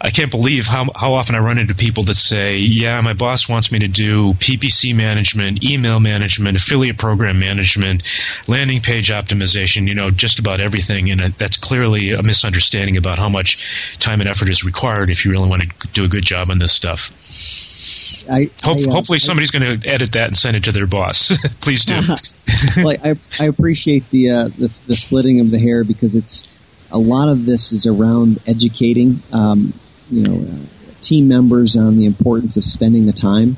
I 0.00 0.10
can't 0.10 0.30
believe 0.30 0.66
how 0.66 0.86
how 0.96 1.14
often 1.14 1.34
I 1.34 1.38
run 1.38 1.58
into 1.58 1.74
people 1.74 2.02
that 2.04 2.14
say, 2.14 2.58
yeah, 2.58 3.00
my 3.00 3.12
boss 3.12 3.48
wants 3.48 3.70
me 3.72 3.78
to 3.80 3.88
do 3.88 4.34
PPC 4.34 4.94
management, 4.96 5.62
email 5.62 6.00
management, 6.00 6.56
affiliate 6.56 6.98
program 6.98 7.38
management, 7.38 8.02
landing 8.48 8.80
page 8.80 9.10
optimization, 9.10 9.86
you 9.86 9.94
know, 9.94 10.10
just 10.10 10.38
about 10.38 10.60
everything, 10.60 11.10
and 11.10 11.20
that's 11.34 11.56
clearly 11.56 12.12
a 12.12 12.22
misunderstanding 12.22 12.96
about 12.96 13.18
how 13.18 13.28
much 13.28 13.98
time 13.98 14.20
and 14.20 14.28
effort 14.28 14.48
is 14.48 14.64
required 14.64 15.10
if 15.10 15.24
you 15.24 15.30
really 15.30 15.48
want 15.48 15.62
to 15.62 15.91
do 15.92 16.04
a 16.04 16.08
good 16.08 16.24
job 16.24 16.50
on 16.50 16.58
this 16.58 16.72
stuff. 16.72 17.10
I, 18.30 18.50
Hope, 18.62 18.78
I, 18.78 18.88
uh, 18.88 18.92
hopefully, 18.92 19.18
somebody's 19.18 19.50
going 19.50 19.80
to 19.80 19.88
edit 19.88 20.12
that 20.12 20.28
and 20.28 20.36
send 20.36 20.56
it 20.56 20.64
to 20.64 20.72
their 20.72 20.86
boss. 20.86 21.36
Please 21.60 21.84
do. 21.84 22.00
well, 22.84 22.96
I, 23.02 23.16
I 23.40 23.46
appreciate 23.46 24.08
the, 24.10 24.30
uh, 24.30 24.48
the, 24.48 24.80
the 24.86 24.94
splitting 24.94 25.40
of 25.40 25.50
the 25.50 25.58
hair 25.58 25.84
because 25.84 26.14
it's 26.14 26.48
a 26.90 26.98
lot 26.98 27.28
of 27.28 27.44
this 27.44 27.72
is 27.72 27.86
around 27.86 28.38
educating, 28.46 29.22
um, 29.32 29.72
you 30.10 30.22
know, 30.22 30.46
uh, 30.46 30.92
team 31.00 31.26
members 31.26 31.76
on 31.76 31.96
the 31.96 32.06
importance 32.06 32.56
of 32.56 32.64
spending 32.64 33.06
the 33.06 33.12
time, 33.12 33.56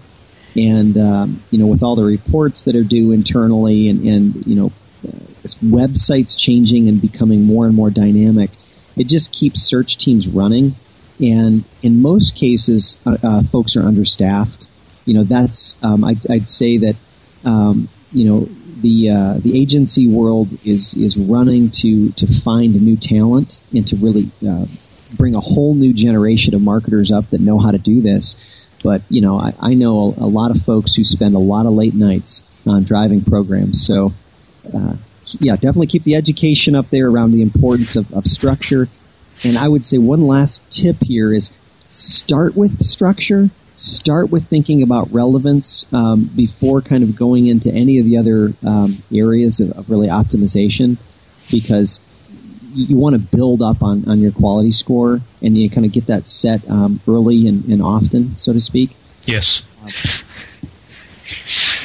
and 0.56 0.96
um, 0.96 1.42
you 1.50 1.58
know, 1.58 1.66
with 1.66 1.82
all 1.82 1.96
the 1.96 2.04
reports 2.04 2.64
that 2.64 2.76
are 2.76 2.84
due 2.84 3.12
internally, 3.12 3.88
and, 3.88 4.06
and 4.06 4.46
you 4.46 4.54
know, 4.54 4.72
uh, 5.06 5.18
websites 5.64 6.38
changing 6.38 6.88
and 6.88 7.02
becoming 7.02 7.44
more 7.44 7.66
and 7.66 7.74
more 7.74 7.90
dynamic, 7.90 8.50
it 8.96 9.08
just 9.08 9.32
keeps 9.32 9.62
search 9.62 9.98
teams 9.98 10.26
running 10.26 10.74
and 11.20 11.64
in 11.82 12.02
most 12.02 12.34
cases, 12.34 12.98
uh, 13.06 13.16
uh, 13.22 13.42
folks 13.44 13.76
are 13.76 13.82
understaffed. 13.82 14.66
You 15.04 15.14
know, 15.14 15.24
that's 15.24 15.82
um, 15.82 16.04
I'd, 16.04 16.28
I'd, 16.30 16.48
say 16.48 16.78
that 16.78 16.96
um, 17.44 17.88
you 18.12 18.24
know 18.24 18.48
the 18.80 19.10
uh, 19.10 19.34
the 19.38 19.60
agency 19.60 20.08
world 20.08 20.48
is 20.64 20.94
is 20.94 21.16
running 21.16 21.70
to 21.70 22.10
to 22.12 22.26
find 22.26 22.80
new 22.82 22.96
talent 22.96 23.60
and 23.72 23.86
to 23.88 23.96
really 23.96 24.30
uh, 24.46 24.66
bring 25.16 25.34
a 25.34 25.40
whole 25.40 25.74
new 25.74 25.92
generation 25.92 26.54
of 26.54 26.62
marketers 26.62 27.12
up 27.12 27.30
that 27.30 27.40
know 27.40 27.58
how 27.58 27.70
to 27.70 27.78
do 27.78 28.00
this. 28.00 28.36
But 28.82 29.02
you 29.08 29.20
know, 29.20 29.38
I, 29.38 29.54
I 29.60 29.74
know 29.74 30.14
a, 30.18 30.24
a, 30.24 30.28
lot 30.28 30.50
of 30.50 30.62
folks 30.62 30.94
who 30.94 31.04
spend 31.04 31.34
a 31.34 31.38
lot 31.38 31.66
of 31.66 31.72
late 31.72 31.94
nights 31.94 32.42
on 32.66 32.84
driving 32.84 33.22
programs. 33.22 33.86
So, 33.86 34.12
uh, 34.74 34.96
yeah, 35.38 35.54
definitely 35.54 35.86
keep 35.86 36.04
the 36.04 36.16
education 36.16 36.74
up 36.74 36.90
there 36.90 37.08
around 37.08 37.32
the 37.32 37.42
importance 37.42 37.96
of, 37.96 38.12
of 38.12 38.26
structure 38.26 38.88
and 39.44 39.58
I 39.58 39.68
would 39.68 39.84
say 39.84 39.98
one 39.98 40.26
last 40.26 40.62
tip 40.70 40.96
here 41.02 41.32
is 41.32 41.50
start 41.88 42.56
with 42.56 42.84
structure. 42.84 43.50
Start 43.74 44.30
with 44.30 44.46
thinking 44.46 44.82
about 44.82 45.12
relevance 45.12 45.92
um, 45.92 46.24
before 46.24 46.80
kind 46.80 47.02
of 47.02 47.18
going 47.18 47.46
into 47.46 47.70
any 47.70 47.98
of 47.98 48.06
the 48.06 48.18
other 48.18 48.52
um, 48.64 49.02
areas 49.12 49.58
of, 49.60 49.72
of, 49.72 49.90
really 49.90 50.06
optimization, 50.08 50.96
because 51.50 52.00
you 52.72 52.96
want 52.96 53.14
to 53.14 53.36
build 53.36 53.62
up 53.62 53.82
on, 53.82 54.08
on 54.08 54.20
your 54.20 54.32
quality 54.32 54.72
score 54.72 55.20
and 55.42 55.58
you 55.58 55.68
kind 55.68 55.84
of 55.84 55.92
get 55.92 56.06
that 56.06 56.26
set 56.28 56.68
um, 56.70 57.00
early 57.08 57.48
and, 57.48 57.64
and, 57.64 57.82
often, 57.82 58.36
so 58.36 58.52
to 58.52 58.60
speak. 58.60 58.90
Yes. 59.26 59.62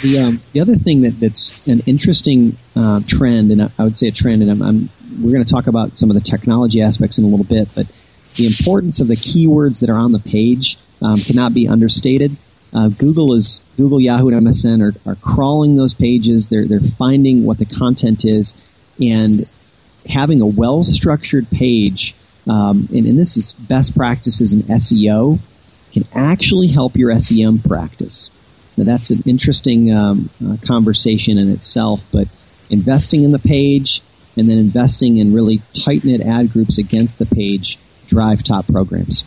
the 0.04 0.20
um, 0.20 0.42
the 0.54 0.62
other 0.62 0.76
thing 0.76 1.02
that, 1.02 1.20
that's 1.20 1.68
an 1.68 1.82
interesting 1.88 2.56
uh, 2.76 3.02
trend, 3.08 3.52
and 3.52 3.64
I 3.64 3.84
would 3.84 3.98
say 3.98 4.08
a 4.08 4.12
trend, 4.12 4.44
and 4.44 4.52
I'm, 4.52 4.62
I'm 4.62 4.90
we're 5.20 5.32
going 5.32 5.44
to 5.44 5.52
talk 5.52 5.68
about 5.68 5.96
some 5.96 6.10
of 6.10 6.16
the 6.16 6.22
technology 6.22 6.82
aspects 6.82 7.18
in 7.18 7.24
a 7.24 7.28
little 7.28 7.46
bit, 7.46 7.70
but 7.76 7.92
the 8.36 8.48
importance 8.48 9.00
of 9.00 9.08
the 9.08 9.16
keywords 9.16 9.82
that 9.82 9.90
are 9.90 9.98
on 9.98 10.12
the 10.12 10.20
page 10.20 10.78
um, 11.02 11.20
cannot 11.20 11.54
be 11.54 11.68
understated. 11.68 12.36
Uh, 12.74 12.90
Google 12.90 13.34
is 13.34 13.62
Google, 13.78 14.00
Yahoo, 14.00 14.30
and 14.30 14.48
MSN 14.48 14.82
are, 14.82 15.12
are 15.12 15.16
crawling 15.16 15.76
those 15.76 15.94
pages. 15.94 16.50
They're 16.50 16.66
they're 16.66 16.80
finding 16.80 17.44
what 17.44 17.58
the 17.58 17.66
content 17.66 18.26
is, 18.26 18.54
and 19.02 19.40
having 20.08 20.42
a 20.42 20.46
well 20.46 20.84
structured 20.84 21.50
page. 21.50 22.16
Um, 22.48 22.88
and, 22.92 23.06
and 23.06 23.18
this 23.18 23.38
is 23.38 23.54
best 23.54 23.96
practices 23.96 24.54
in 24.54 24.64
SEO 24.64 25.40
can 25.94 26.06
actually 26.14 26.68
help 26.68 26.96
your 26.96 27.18
SEM 27.20 27.60
practice. 27.60 28.30
Now 28.78 28.86
that's 28.86 29.10
an 29.10 29.24
interesting 29.26 29.92
um, 29.92 30.30
uh, 30.46 30.58
conversation 30.66 31.38
in 31.38 31.52
itself, 31.52 32.04
but 32.12 32.28
investing 32.70 33.24
in 33.24 33.32
the 33.32 33.40
page, 33.40 34.02
and 34.40 34.50
then 34.50 34.58
investing 34.58 35.18
in 35.18 35.34
really 35.34 35.62
tight 35.86 36.02
knit 36.04 36.22
ad 36.22 36.52
groups 36.52 36.80
against 36.80 37.20
the 37.20 37.26
page 37.26 37.78
drive 38.08 38.44
top 38.44 38.68
programs. 38.68 39.24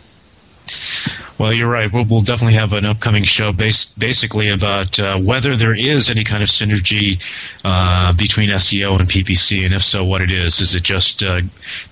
Well, 1.39 1.51
you're 1.51 1.69
right. 1.69 1.91
We'll, 1.91 2.05
we'll, 2.05 2.21
definitely 2.21 2.53
have 2.53 2.73
an 2.73 2.85
upcoming 2.85 3.23
show 3.23 3.51
based 3.51 3.97
basically 3.97 4.49
about 4.49 4.99
uh, 4.99 5.17
whether 5.17 5.55
there 5.55 5.75
is 5.75 6.09
any 6.09 6.23
kind 6.23 6.41
of 6.41 6.47
synergy 6.47 7.21
uh, 7.65 8.13
between 8.13 8.49
SEO 8.49 8.99
and 8.99 9.09
PPC, 9.09 9.65
and 9.65 9.73
if 9.73 9.81
so, 9.81 10.03
what 10.05 10.21
it 10.21 10.31
is. 10.31 10.61
Is 10.61 10.75
it 10.75 10.83
just 10.83 11.23
uh, 11.23 11.41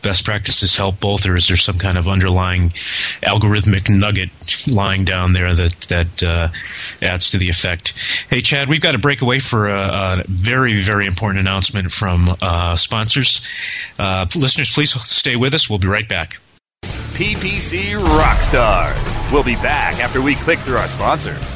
best 0.03 0.25
practices 0.25 0.75
help 0.77 0.99
both, 0.99 1.25
or 1.25 1.35
is 1.35 1.47
there 1.47 1.57
some 1.57 1.77
kind 1.77 1.97
of 1.97 2.07
underlying 2.07 2.69
algorithmic 3.23 3.89
nugget 3.89 4.29
lying 4.71 5.05
down 5.05 5.33
there 5.33 5.55
that 5.55 5.71
that 5.89 6.23
uh, 6.23 6.47
adds 7.01 7.31
to 7.31 7.37
the 7.37 7.49
effect? 7.49 7.93
Hey, 8.29 8.41
Chad, 8.41 8.69
we've 8.69 8.81
got 8.81 8.91
to 8.91 8.99
break 8.99 9.21
away 9.21 9.39
for 9.39 9.69
a, 9.69 10.19
a 10.19 10.23
very 10.27 10.75
very 10.75 11.07
important 11.07 11.39
announcement 11.39 11.91
from 11.91 12.29
uh, 12.41 12.75
sponsors. 12.75 13.45
Uh, 13.97 14.27
listeners, 14.35 14.69
please 14.69 14.91
stay 15.01 15.35
with 15.35 15.53
us. 15.55 15.67
We'll 15.69 15.79
be 15.79 15.87
right 15.87 16.07
back. 16.07 16.37
PPC 17.21 17.99
Rockstars. 17.99 19.31
We'll 19.31 19.43
be 19.43 19.53
back 19.57 19.99
after 19.99 20.23
we 20.23 20.33
click 20.33 20.57
through 20.57 20.77
our 20.77 20.87
sponsors. 20.87 21.55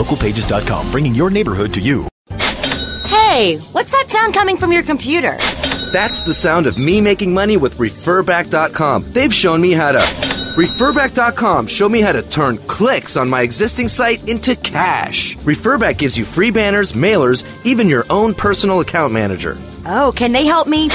localpages.com, 0.01 0.91
bringing 0.91 1.13
your 1.13 1.29
neighborhood 1.29 1.73
to 1.75 1.81
you. 1.81 2.07
Hey, 3.05 3.57
what's 3.71 3.91
that 3.91 4.07
sound 4.09 4.33
coming 4.33 4.57
from 4.57 4.71
your 4.71 4.83
computer? 4.83 5.37
That's 5.91 6.21
the 6.21 6.33
sound 6.33 6.67
of 6.67 6.77
me 6.77 7.01
making 7.01 7.33
money 7.33 7.57
with 7.57 7.77
referback.com. 7.77 9.11
They've 9.11 9.33
shown 9.33 9.61
me 9.61 9.71
how 9.71 9.91
to. 9.91 10.30
Referback.com 10.55 11.65
showed 11.67 11.93
me 11.93 12.01
how 12.01 12.11
to 12.11 12.21
turn 12.23 12.57
clicks 12.67 13.15
on 13.15 13.29
my 13.29 13.41
existing 13.41 13.87
site 13.87 14.27
into 14.27 14.53
cash. 14.57 15.37
Referback 15.37 15.97
gives 15.97 16.17
you 16.17 16.25
free 16.25 16.51
banners, 16.51 16.91
mailers, 16.91 17.45
even 17.65 17.87
your 17.87 18.05
own 18.09 18.33
personal 18.33 18.81
account 18.81 19.13
manager. 19.13 19.57
Oh, 19.85 20.11
can 20.13 20.33
they 20.33 20.45
help 20.45 20.67
me 20.67 20.89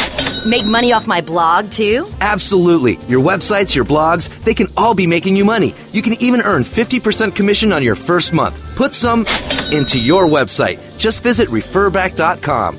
make 0.45 0.67
money 0.67 0.93
off 0.93 1.07
my 1.07 1.23
blog 1.23 1.71
too? 1.71 2.07
Absolutely. 2.21 2.99
Your 3.09 3.25
websites, 3.25 3.75
your 3.75 3.87
blogs, 3.87 4.29
they 4.45 4.53
can 4.53 4.67
all 4.77 4.95
be 4.95 5.07
making 5.07 5.37
you 5.37 5.45
money. 5.47 5.75
You 5.91 6.03
can 6.03 6.23
even 6.23 6.43
earn 6.43 6.63
50% 6.63 7.35
commission 7.35 7.73
on 7.73 7.83
your 7.83 7.97
first 7.97 8.35
month. 8.35 8.61
Put 8.77 8.93
some 8.93 9.27
into 9.73 9.99
your 9.99 10.27
website. 10.27 10.79
Just 10.99 11.23
visit 11.23 11.49
referback.com. 11.49 12.79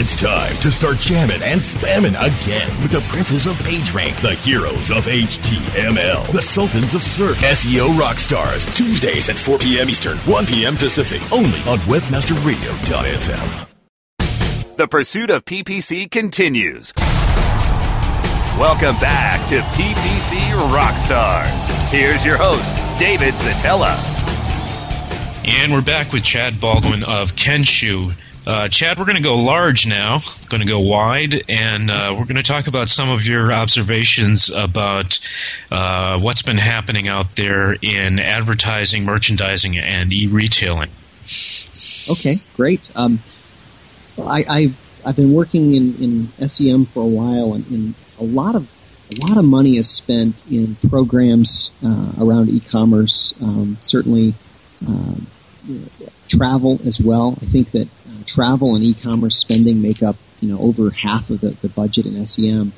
It's 0.00 0.14
time 0.14 0.56
to 0.58 0.70
start 0.70 0.98
jamming 1.00 1.42
and 1.42 1.60
spamming 1.60 2.10
again 2.10 2.68
with 2.82 2.92
the 2.92 3.00
princes 3.08 3.48
of 3.48 3.56
PageRank, 3.56 4.22
the 4.22 4.34
heroes 4.34 4.92
of 4.92 5.06
HTML, 5.06 6.30
the 6.30 6.40
sultans 6.40 6.94
of 6.94 7.02
search, 7.02 7.38
SEO 7.38 7.98
rock 7.98 8.20
stars. 8.20 8.64
Tuesdays 8.66 9.28
at 9.28 9.36
4 9.36 9.58
p.m. 9.58 9.90
Eastern, 9.90 10.16
1 10.18 10.46
p.m. 10.46 10.76
Pacific, 10.76 11.20
only 11.32 11.58
on 11.66 11.78
WebmasterRadio.fm. 11.90 13.66
The 14.76 14.86
pursuit 14.86 15.30
of 15.30 15.44
PPC 15.44 16.08
continues. 16.08 16.92
Welcome 18.56 19.00
back 19.00 19.48
to 19.48 19.58
PPC 19.58 20.38
Rockstars. 20.70 21.66
Here's 21.88 22.24
your 22.24 22.36
host, 22.36 22.76
David 23.00 23.34
Szetela. 23.34 23.96
And 25.44 25.72
we're 25.72 25.82
back 25.82 26.12
with 26.12 26.22
Chad 26.22 26.60
Baldwin 26.60 27.02
of 27.02 27.34
Kenshoo. 27.34 28.14
Uh, 28.48 28.66
Chad, 28.66 28.98
we're 28.98 29.04
going 29.04 29.16
to 29.16 29.22
go 29.22 29.36
large 29.36 29.86
now, 29.86 30.16
going 30.48 30.62
to 30.62 30.66
go 30.66 30.80
wide, 30.80 31.42
and 31.50 31.90
uh, 31.90 32.16
we're 32.18 32.24
going 32.24 32.36
to 32.36 32.42
talk 32.42 32.66
about 32.66 32.88
some 32.88 33.10
of 33.10 33.26
your 33.26 33.52
observations 33.52 34.48
about 34.48 35.20
uh, 35.70 36.18
what's 36.18 36.40
been 36.40 36.56
happening 36.56 37.08
out 37.08 37.36
there 37.36 37.76
in 37.82 38.18
advertising, 38.18 39.04
merchandising, 39.04 39.76
and 39.76 40.14
e-retailing. 40.14 40.88
Okay, 42.10 42.36
great. 42.56 42.80
Um, 42.96 43.18
I, 44.18 44.46
I've 44.48 45.02
I've 45.04 45.16
been 45.16 45.34
working 45.34 45.74
in, 45.74 46.28
in 46.38 46.48
SEM 46.48 46.86
for 46.86 47.02
a 47.02 47.06
while, 47.06 47.52
and, 47.52 47.66
and 47.70 47.94
a 48.18 48.24
lot 48.24 48.54
of 48.54 48.66
a 49.10 49.26
lot 49.26 49.36
of 49.36 49.44
money 49.44 49.76
is 49.76 49.90
spent 49.90 50.34
in 50.50 50.74
programs 50.88 51.70
uh, 51.84 52.12
around 52.18 52.48
e-commerce. 52.48 53.34
Um, 53.42 53.76
certainly, 53.82 54.32
uh, 54.88 55.16
travel 56.28 56.80
as 56.86 56.98
well. 56.98 57.36
I 57.42 57.44
think 57.44 57.72
that 57.72 57.88
travel 58.28 58.76
and 58.76 58.84
e-commerce 58.84 59.36
spending 59.36 59.82
make 59.82 60.02
up, 60.02 60.16
you 60.40 60.52
know, 60.52 60.60
over 60.60 60.90
half 60.90 61.30
of 61.30 61.40
the, 61.40 61.50
the 61.50 61.68
budget 61.68 62.06
in 62.06 62.24
SEM. 62.26 62.72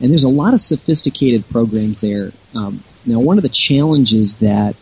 And 0.00 0.10
there's 0.10 0.24
a 0.24 0.28
lot 0.28 0.54
of 0.54 0.60
sophisticated 0.60 1.48
programs 1.48 2.00
there. 2.00 2.32
Um, 2.54 2.82
now, 3.04 3.20
one 3.20 3.38
of 3.38 3.42
the 3.42 3.48
challenges 3.48 4.36
that 4.36 4.74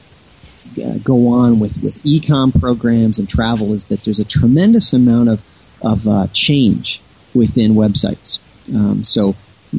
uh, 0.82 0.98
go 1.04 1.28
on 1.28 1.60
with, 1.60 1.82
with 1.82 2.04
e-com 2.04 2.52
programs 2.52 3.18
and 3.18 3.28
travel 3.28 3.74
is 3.74 3.86
that 3.86 4.02
there's 4.04 4.18
a 4.18 4.24
tremendous 4.24 4.92
amount 4.92 5.28
of, 5.28 5.42
of 5.82 6.08
uh, 6.08 6.26
change 6.32 7.00
within 7.34 7.74
websites. 7.74 8.38
Um, 8.74 9.04
so 9.04 9.34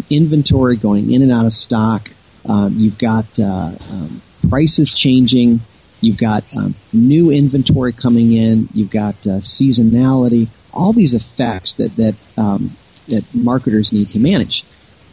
inventory 0.09 0.77
going 0.77 1.11
in 1.11 1.21
and 1.21 1.31
out 1.31 1.45
of 1.45 1.53
stock. 1.53 2.09
Um, 2.47 2.73
you've 2.77 2.97
got 2.97 3.39
uh, 3.39 3.71
um, 3.91 4.21
prices 4.49 4.93
changing. 4.93 5.61
You've 6.05 6.19
got 6.19 6.43
um, 6.55 6.71
new 6.93 7.31
inventory 7.31 7.91
coming 7.91 8.31
in. 8.31 8.69
You've 8.73 8.91
got 8.91 9.15
uh, 9.25 9.41
seasonality. 9.41 10.47
All 10.71 10.93
these 10.93 11.15
effects 11.15 11.75
that 11.75 11.95
that 11.95 12.15
um, 12.37 12.71
that 13.07 13.25
marketers 13.33 13.91
need 13.91 14.09
to 14.09 14.19
manage. 14.19 14.63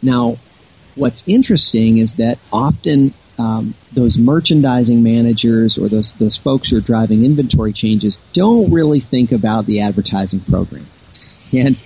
Now, 0.03 0.37
what's 0.95 1.23
interesting 1.27 1.97
is 1.97 2.15
that 2.15 2.37
often 2.51 3.13
um, 3.39 3.73
those 3.91 4.17
merchandising 4.17 5.01
managers 5.01 5.79
or 5.79 5.87
those 5.87 6.13
those 6.13 6.37
folks 6.37 6.69
who 6.69 6.77
are 6.77 6.81
driving 6.81 7.25
inventory 7.25 7.73
changes 7.73 8.17
don't 8.33 8.71
really 8.71 8.99
think 8.99 9.31
about 9.31 9.65
the 9.65 9.81
advertising 9.81 10.41
program. 10.41 10.85
And 11.55 11.77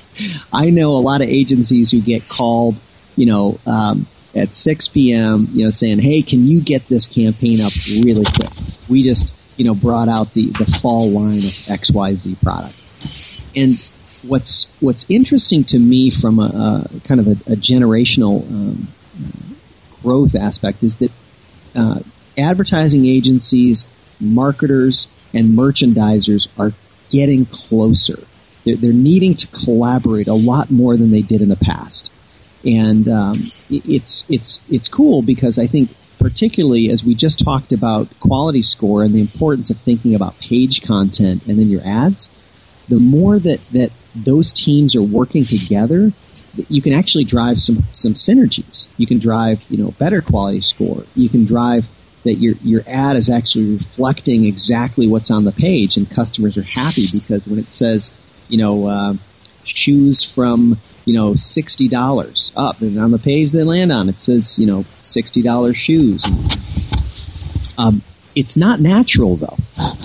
I 0.54 0.70
know 0.70 0.92
a 0.94 1.04
lot 1.04 1.20
of 1.20 1.28
agencies 1.28 1.92
who 1.92 2.00
get 2.00 2.30
called, 2.30 2.78
you 3.18 3.26
know, 3.26 3.60
um, 3.66 4.08
at 4.38 4.54
6 4.54 4.88
p.m., 4.90 5.48
you 5.54 5.66
know, 5.66 5.70
saying, 5.70 6.00
"Hey, 6.00 6.22
can 6.22 6.46
you 6.46 6.62
get 6.62 6.88
this 6.88 7.08
campaign 7.08 7.62
up 7.62 7.74
really 8.02 8.26
quick?" 8.26 8.52
We 8.90 9.04
just, 9.04 9.34
you 9.58 9.66
know, 9.66 9.74
brought 9.76 10.10
out 10.10 10.34
the 10.34 10.46
the 10.46 10.66
fall 10.82 11.10
line 11.10 11.38
of 11.38 11.56
XYZ 11.80 12.42
product. 12.42 12.76
And 13.56 13.72
what's 14.30 14.78
what's 14.82 15.06
interesting 15.10 15.64
to 15.66 15.80
me 15.80 16.10
from 16.10 16.40
a, 16.40 16.88
a 16.90 17.00
kind 17.02 17.20
of 17.20 17.28
a, 17.28 17.54
a 17.54 17.56
generational 17.56 18.48
um, 18.50 18.88
growth 20.02 20.36
aspect 20.36 20.84
is 20.84 20.98
that 20.98 21.12
uh, 21.76 22.00
advertising 22.38 23.06
agencies, 23.06 23.86
marketers, 24.20 25.08
and 25.34 25.58
merchandisers 25.58 26.48
are 26.60 26.74
getting 27.10 27.46
closer. 27.46 28.20
They're, 28.66 28.76
they're 28.76 28.94
needing 28.94 29.36
to 29.36 29.48
collaborate 29.48 30.28
a 30.28 30.34
lot 30.34 30.70
more 30.70 30.98
than 30.98 31.12
they 31.12 31.22
did 31.22 31.42
in 31.42 31.50
the 31.50 31.58
past 31.58 32.12
and 32.68 33.08
um, 33.08 33.36
it's 33.70 34.30
it's 34.30 34.60
it's 34.70 34.90
cool 34.90 35.22
because 35.22 35.58
I 35.58 35.68
think 35.68 35.90
particularly 36.20 36.90
as 36.90 37.04
we 37.04 37.16
just 37.16 37.40
talked 37.40 37.72
about 37.72 38.08
quality 38.20 38.62
score 38.62 39.04
and 39.04 39.14
the 39.16 39.22
importance 39.22 39.70
of 39.70 39.78
thinking 39.78 40.16
about 40.16 40.40
page 40.40 40.82
content 40.86 41.46
and 41.48 41.58
then 41.58 41.70
your 41.70 41.82
ads. 41.86 42.30
the 42.90 43.00
more 43.00 43.38
that, 43.38 43.60
that 43.72 43.92
those 44.16 44.52
teams 44.52 44.96
are 44.96 45.04
working 45.04 45.46
together, 45.46 46.12
you 46.70 46.82
can 46.82 46.94
actually 46.94 47.26
drive 47.26 47.60
some, 47.60 47.78
some 47.92 48.14
synergies. 48.14 48.88
You 48.98 49.06
can 49.06 49.20
drive, 49.20 49.60
you 49.70 49.78
know, 49.78 49.92
better 49.92 50.22
quality 50.22 50.62
score. 50.62 51.04
You 51.16 51.30
can 51.30 51.46
drive 51.46 51.86
that 52.24 52.36
your, 52.36 52.56
your 52.64 52.82
ad 52.88 53.16
is 53.16 53.30
actually 53.30 53.76
reflecting 53.76 54.46
exactly 54.46 55.08
what's 55.08 55.32
on 55.32 55.44
the 55.44 55.52
page 55.52 55.98
and 55.98 56.10
customers 56.10 56.58
are 56.58 56.64
happy 56.64 57.06
because 57.12 57.46
when 57.46 57.60
it 57.60 57.68
says, 57.68 58.14
you 58.50 58.58
know, 58.58 58.88
uh, 58.88 59.14
shoes 59.64 60.24
from, 60.24 60.78
you 61.08 61.14
know, 61.14 61.32
$60 61.32 62.52
up 62.58 62.82
and 62.82 63.00
on 63.00 63.12
the 63.12 63.18
page 63.18 63.54
they 63.54 63.64
land 63.64 63.92
on 63.94 64.10
it 64.10 64.20
says, 64.20 64.60
you 64.60 64.68
know, 64.68 64.84
$60 65.02 65.74
shoes. 65.76 66.24
Um, 67.78 68.02
it's 68.36 68.58
not 68.58 68.80
natural 68.80 69.36
though. 69.38 69.56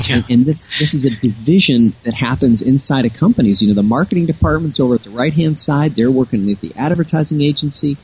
Yeah. 0.07 0.17
And, 0.17 0.25
and 0.31 0.45
this 0.45 0.79
this 0.79 0.95
is 0.95 1.05
a 1.05 1.11
division 1.11 1.93
that 2.05 2.15
happens 2.15 2.63
inside 2.63 3.05
of 3.05 3.15
companies. 3.15 3.61
You 3.61 3.69
know, 3.69 3.75
the 3.75 3.83
marketing 3.83 4.27
department's 4.27 4.79
over 4.81 4.95
at 4.95 5.03
the 5.03 5.11
right 5.11 5.33
hand 5.33 5.59
side; 5.59 5.95
they're 5.97 6.11
working 6.11 6.47
with 6.47 6.61
the 6.61 6.73
advertising 6.77 7.41
agency, 7.43 7.97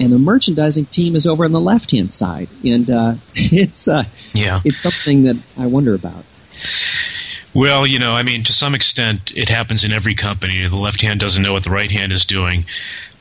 and 0.00 0.12
the 0.12 0.18
merchandising 0.18 0.86
team 0.86 1.14
is 1.14 1.26
over 1.26 1.44
on 1.44 1.52
the 1.52 1.60
left 1.60 1.90
hand 1.92 2.12
side. 2.12 2.48
And 2.64 2.88
uh, 2.90 3.14
it's 3.34 3.86
uh, 3.86 4.04
Yeah. 4.32 4.60
it's 4.64 4.80
something 4.80 5.24
that 5.24 5.36
I 5.58 5.66
wonder 5.66 5.94
about. 5.94 6.24
Well, 7.52 7.86
you 7.86 7.98
know, 7.98 8.12
I 8.12 8.22
mean, 8.22 8.44
to 8.44 8.52
some 8.52 8.74
extent, 8.74 9.32
it 9.36 9.48
happens 9.48 9.82
in 9.82 9.92
every 9.92 10.14
company. 10.14 10.64
The 10.66 10.76
left 10.76 11.00
hand 11.00 11.18
doesn't 11.18 11.42
know 11.42 11.52
what 11.52 11.64
the 11.64 11.70
right 11.70 11.90
hand 11.90 12.12
is 12.12 12.24
doing, 12.24 12.64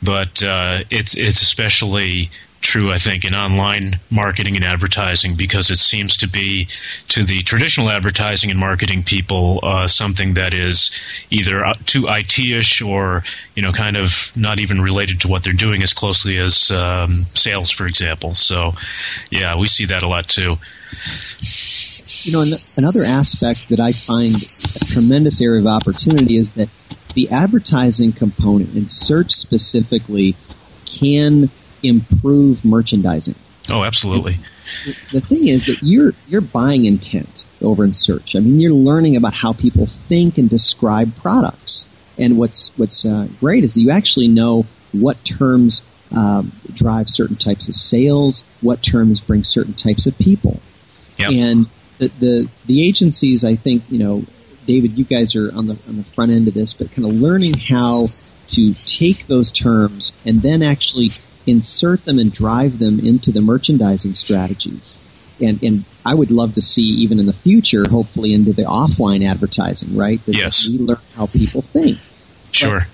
but 0.03 0.43
uh, 0.43 0.83
it's 0.91 1.17
it's 1.17 1.41
especially 1.41 2.29
true, 2.61 2.91
I 2.91 2.97
think, 2.97 3.25
in 3.25 3.33
online 3.33 3.99
marketing 4.11 4.55
and 4.55 4.65
advertising 4.65 5.35
because 5.35 5.71
it 5.71 5.77
seems 5.77 6.17
to 6.17 6.27
be 6.27 6.67
to 7.07 7.23
the 7.23 7.41
traditional 7.41 7.89
advertising 7.89 8.51
and 8.51 8.59
marketing 8.59 9.03
people 9.03 9.59
uh, 9.63 9.87
something 9.87 10.33
that 10.33 10.53
is 10.53 10.91
either 11.31 11.65
uh, 11.65 11.73
too 11.85 12.05
IT-ish 12.09 12.81
or 12.81 13.23
you 13.55 13.63
know, 13.63 13.71
kind 13.71 13.97
of 13.97 14.31
not 14.35 14.59
even 14.59 14.81
related 14.81 15.21
to 15.21 15.27
what 15.27 15.43
they're 15.43 15.53
doing 15.53 15.83
as 15.83 15.93
closely 15.93 16.37
as 16.37 16.71
um, 16.71 17.25
sales, 17.33 17.71
for 17.71 17.87
example. 17.87 18.33
So, 18.33 18.73
yeah, 19.31 19.57
we 19.57 19.67
see 19.67 19.85
that 19.85 20.03
a 20.03 20.07
lot 20.07 20.27
too. 20.27 20.57
You 22.23 22.33
know, 22.33 22.43
another 22.77 23.03
aspect 23.03 23.69
that 23.69 23.79
I 23.79 23.91
find 23.91 24.33
a 24.33 24.85
tremendous 24.93 25.41
area 25.41 25.59
of 25.59 25.67
opportunity 25.67 26.37
is 26.37 26.53
that 26.53 26.69
the 27.13 27.29
advertising 27.29 28.11
component 28.11 28.73
and 28.73 28.89
search 28.89 29.31
specifically 29.31 30.35
can 30.85 31.49
improve 31.83 32.65
merchandising. 32.65 33.35
Oh, 33.71 33.83
absolutely. 33.83 34.37
The 35.11 35.19
thing 35.19 35.47
is 35.47 35.67
that 35.67 35.79
you're 35.81 36.13
you're 36.27 36.41
buying 36.41 36.85
intent 36.85 37.45
over 37.61 37.83
in 37.83 37.93
search. 37.93 38.35
I 38.35 38.39
mean, 38.39 38.59
you're 38.59 38.73
learning 38.73 39.15
about 39.15 39.33
how 39.33 39.53
people 39.53 39.85
think 39.85 40.37
and 40.37 40.49
describe 40.49 41.15
products. 41.17 41.85
And 42.17 42.37
what's 42.37 42.77
what's 42.77 43.05
uh, 43.05 43.27
great 43.39 43.63
is 43.63 43.75
that 43.75 43.81
you 43.81 43.91
actually 43.91 44.27
know 44.27 44.65
what 44.91 45.23
terms 45.23 45.83
um, 46.15 46.51
drive 46.73 47.09
certain 47.09 47.35
types 47.35 47.67
of 47.69 47.75
sales, 47.75 48.43
what 48.61 48.81
terms 48.81 49.19
bring 49.19 49.43
certain 49.43 49.73
types 49.73 50.07
of 50.07 50.17
people. 50.17 50.59
Yep. 51.17 51.31
And 51.31 51.65
the, 51.99 52.07
the 52.07 52.49
the 52.65 52.87
agencies, 52.87 53.45
I 53.45 53.55
think, 53.55 53.83
you 53.89 53.99
know, 54.03 54.23
David, 54.65 54.97
you 54.97 55.03
guys 55.05 55.35
are 55.35 55.51
on 55.55 55.67
the 55.67 55.77
on 55.87 55.97
the 55.97 56.03
front 56.03 56.31
end 56.31 56.47
of 56.47 56.53
this, 56.53 56.73
but 56.73 56.91
kind 56.91 57.07
of 57.07 57.13
learning 57.13 57.53
how 57.57 58.07
to 58.51 58.73
take 58.87 59.27
those 59.27 59.51
terms 59.51 60.11
and 60.25 60.41
then 60.41 60.63
actually 60.63 61.09
insert 61.45 62.03
them 62.03 62.17
and 62.19 62.33
drive 62.33 62.79
them 62.79 62.99
into 62.99 63.31
the 63.31 63.41
merchandising 63.41 64.15
strategies. 64.15 64.95
And 65.41 65.61
and 65.63 65.85
I 66.05 66.13
would 66.15 66.31
love 66.31 66.55
to 66.55 66.61
see 66.61 66.81
even 67.03 67.19
in 67.19 67.25
the 67.25 67.33
future, 67.33 67.83
hopefully 67.89 68.33
into 68.33 68.53
the 68.53 68.63
offline 68.63 69.27
advertising, 69.27 69.95
right? 69.95 70.23
That 70.25 70.35
Yes. 70.35 70.67
we 70.67 70.77
learn 70.79 70.97
how 71.15 71.27
people 71.27 71.61
think 71.61 71.97
Sure. 72.51 72.87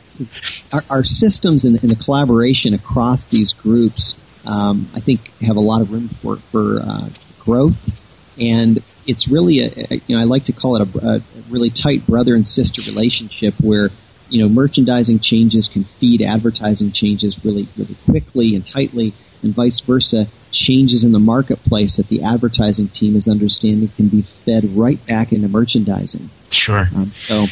our, 0.74 0.82
our 0.90 1.04
systems 1.04 1.66
and, 1.66 1.82
and 1.82 1.92
the 1.92 1.96
collaboration 1.96 2.74
across 2.74 3.28
these 3.28 3.54
groups, 3.54 4.16
um, 4.46 4.88
I 4.96 5.00
think, 5.00 5.22
have 5.42 5.56
a 5.56 5.62
lot 5.62 5.82
of 5.82 5.92
room 5.92 6.10
for 6.10 6.38
for 6.38 6.80
uh, 6.82 7.10
growth, 7.40 8.02
and 8.40 8.82
it's 9.08 9.28
really 9.28 9.60
a, 9.60 9.72
a 9.92 10.02
you 10.08 10.16
know 10.16 10.22
I 10.22 10.26
like 10.26 10.46
to 10.46 10.54
call 10.54 10.78
it 10.78 10.96
a, 10.96 11.08
a 11.08 11.22
really 11.50 11.70
tight 11.70 12.06
brother 12.06 12.36
and 12.36 12.46
sister 12.46 12.82
relationship 12.90 13.54
where 13.62 13.90
you 14.30 14.42
know 14.42 14.50
merchandising 14.50 15.20
changes 15.20 15.68
can 15.68 15.84
feed 15.84 16.22
advertising 16.22 16.92
changes 16.92 17.44
really 17.46 17.68
really 17.78 17.96
quickly 18.06 18.56
and 18.56 18.66
tightly, 18.66 19.14
and 19.44 19.54
vice 19.54 19.80
versa. 19.80 20.28
Changes 20.52 21.04
in 21.04 21.12
the 21.12 21.20
marketplace 21.20 21.98
that 21.98 22.08
the 22.08 22.24
advertising 22.24 22.88
team 22.88 23.18
is 23.18 23.28
understanding 23.28 23.90
can 23.98 24.08
be 24.08 24.22
fed 24.22 24.64
right 24.74 25.06
back 25.06 25.34
into 25.34 25.50
merchandising. 25.50 26.30
Sure. 26.50 26.88
Um, 26.96 27.12
so, 27.12 27.48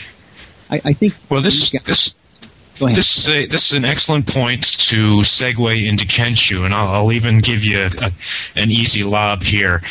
I, 0.69 0.81
I 0.85 0.93
think 0.93 1.13
Well, 1.29 1.41
this 1.41 1.71
this 1.71 1.71
Go 1.73 1.91
ahead. 1.91 2.22
This 2.91 3.17
is 3.17 3.29
a, 3.29 3.45
this 3.45 3.71
is 3.71 3.77
an 3.77 3.85
excellent 3.85 4.27
point 4.27 4.63
to 4.89 5.19
segue 5.21 5.87
into 5.87 6.05
Kenshoo, 6.05 6.65
and 6.65 6.73
I'll, 6.73 6.89
I'll 6.89 7.11
even 7.11 7.39
give 7.39 7.63
you 7.63 7.89
a, 7.99 8.11
an 8.55 8.71
easy 8.71 9.03
lob 9.03 9.43
here. 9.43 9.81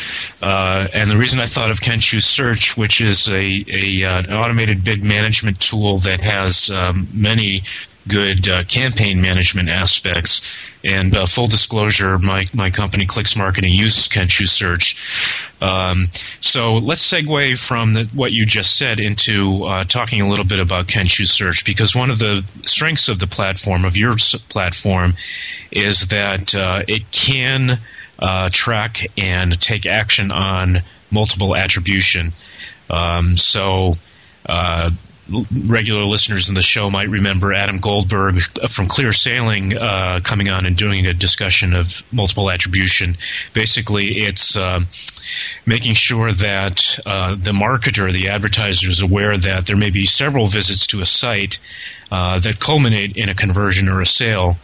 Uh, 0.41 0.87
and 0.93 1.09
the 1.09 1.17
reason 1.17 1.39
I 1.39 1.45
thought 1.45 1.71
of 1.71 1.79
Kenshoo 1.79 2.21
Search, 2.21 2.77
which 2.77 3.01
is 3.01 3.27
a, 3.29 3.65
a 3.67 4.03
uh, 4.03 4.19
an 4.19 4.33
automated 4.33 4.83
bid 4.83 5.03
management 5.03 5.59
tool 5.59 5.97
that 5.99 6.19
has 6.19 6.69
um, 6.69 7.07
many 7.13 7.63
good 8.07 8.47
uh, 8.47 8.63
campaign 8.63 9.21
management 9.21 9.69
aspects. 9.69 10.41
And 10.83 11.15
uh, 11.15 11.25
full 11.25 11.47
disclosure, 11.47 12.19
my, 12.19 12.47
my 12.53 12.69
company 12.69 13.05
Clix 13.05 13.37
Marketing 13.37 13.73
uses 13.73 14.09
Kenshoo 14.09 14.47
Search. 14.47 15.53
Um, 15.61 16.05
so 16.41 16.75
let's 16.75 17.09
segue 17.09 17.57
from 17.57 17.93
the, 17.93 18.11
what 18.13 18.33
you 18.33 18.45
just 18.45 18.77
said 18.77 18.99
into 18.99 19.63
uh, 19.63 19.85
talking 19.85 20.19
a 20.19 20.27
little 20.27 20.43
bit 20.43 20.59
about 20.59 20.87
Kenshoo 20.87 21.25
Search 21.25 21.63
because 21.63 21.95
one 21.95 22.09
of 22.09 22.19
the 22.19 22.43
strengths 22.65 23.07
of 23.07 23.19
the 23.19 23.27
platform, 23.27 23.85
of 23.85 23.95
your 23.95 24.15
platform, 24.49 25.13
is 25.71 26.09
that 26.09 26.53
uh, 26.53 26.83
it 26.87 27.09
can 27.11 27.79
uh, 28.19 28.49
track 28.51 29.05
and 29.17 29.59
take 29.61 29.85
action 29.85 30.31
on 30.31 30.79
multiple 31.11 31.55
attribution. 31.55 32.33
Um, 32.89 33.37
so 33.37 33.93
uh, 34.47 34.91
regular 35.65 36.03
listeners 36.03 36.49
in 36.49 36.55
the 36.55 36.61
show 36.61 36.89
might 36.89 37.09
remember 37.09 37.53
Adam 37.53 37.77
Goldberg 37.77 38.41
from 38.69 38.87
ClearSaleing 38.87 39.75
uh, 39.75 40.19
coming 40.21 40.49
on 40.49 40.65
and 40.65 40.77
doing 40.77 41.05
a 41.05 41.13
discussion 41.13 41.75
of 41.75 42.03
multiple 42.13 42.49
attribution. 42.49 43.17
Basically, 43.53 44.23
it's 44.23 44.55
um 44.55 44.87
making 45.65 45.93
sure 45.93 46.31
that 46.31 46.99
uh, 47.05 47.35
the 47.35 47.51
marketer, 47.51 48.11
the 48.11 48.29
advertiser, 48.29 48.89
is 48.89 49.01
aware 49.01 49.37
that 49.37 49.65
there 49.67 49.77
may 49.77 49.89
be 49.89 50.05
several 50.05 50.45
visits 50.45 50.87
to 50.87 51.01
a 51.01 51.05
site 51.05 51.59
uh, 52.11 52.39
that 52.39 52.59
culminate 52.59 53.15
in 53.15 53.29
a 53.29 53.35
conversion 53.35 53.87
or 53.89 54.01
a 54.01 54.05
sale. 54.05 54.57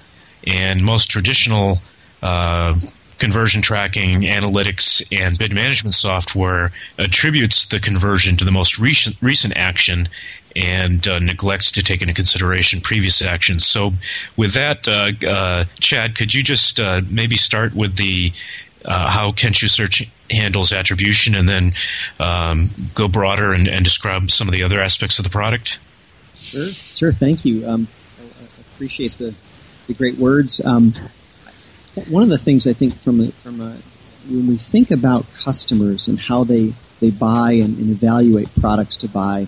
And 0.45 0.83
most 0.83 1.09
traditional 1.11 1.79
uh, 2.21 2.75
conversion 3.17 3.61
tracking, 3.61 4.21
analytics, 4.21 5.05
and 5.17 5.37
bid 5.37 5.53
management 5.53 5.93
software 5.93 6.71
attributes 6.97 7.67
the 7.67 7.79
conversion 7.79 8.37
to 8.37 8.45
the 8.45 8.51
most 8.51 8.79
recent, 8.79 9.17
recent 9.21 9.55
action 9.57 10.07
and 10.55 11.07
uh, 11.07 11.19
neglects 11.19 11.71
to 11.73 11.83
take 11.83 12.01
into 12.01 12.13
consideration 12.13 12.81
previous 12.81 13.21
actions. 13.21 13.65
So, 13.65 13.93
with 14.35 14.53
that, 14.53 14.87
uh, 14.87 15.11
uh, 15.27 15.65
Chad, 15.79 16.15
could 16.15 16.33
you 16.33 16.43
just 16.43 16.79
uh, 16.79 17.01
maybe 17.09 17.35
start 17.35 17.75
with 17.75 17.95
the 17.95 18.31
uh, 18.85 19.09
how 19.09 19.31
Kenshoo 19.31 19.69
Search 19.69 20.09
handles 20.31 20.71
attribution, 20.73 21.35
and 21.35 21.47
then 21.47 21.73
um, 22.19 22.69
go 22.95 23.07
broader 23.07 23.53
and, 23.53 23.67
and 23.67 23.83
describe 23.83 24.29
some 24.31 24.47
of 24.47 24.53
the 24.53 24.63
other 24.63 24.79
aspects 24.79 25.19
of 25.19 25.23
the 25.23 25.31
product? 25.31 25.79
Sure, 26.35 26.67
sure. 26.67 27.11
Thank 27.11 27.45
you. 27.45 27.67
Um, 27.67 27.87
I, 28.19 28.23
I 28.23 28.61
appreciate 28.73 29.11
the, 29.13 29.33
the 29.87 29.93
great 29.93 30.17
words. 30.17 30.63
Um, 30.63 30.91
one 32.07 32.23
of 32.23 32.29
the 32.29 32.37
things 32.37 32.67
I 32.67 32.73
think 32.73 32.95
from 32.95 33.19
a, 33.19 33.31
from 33.31 33.59
a, 33.59 33.75
when 34.29 34.47
we 34.47 34.57
think 34.57 34.91
about 34.91 35.25
customers 35.33 36.07
and 36.07 36.19
how 36.19 36.43
they, 36.43 36.73
they 36.99 37.11
buy 37.11 37.53
and, 37.53 37.77
and 37.77 37.89
evaluate 37.89 38.47
products 38.59 38.97
to 38.97 39.09
buy, 39.09 39.47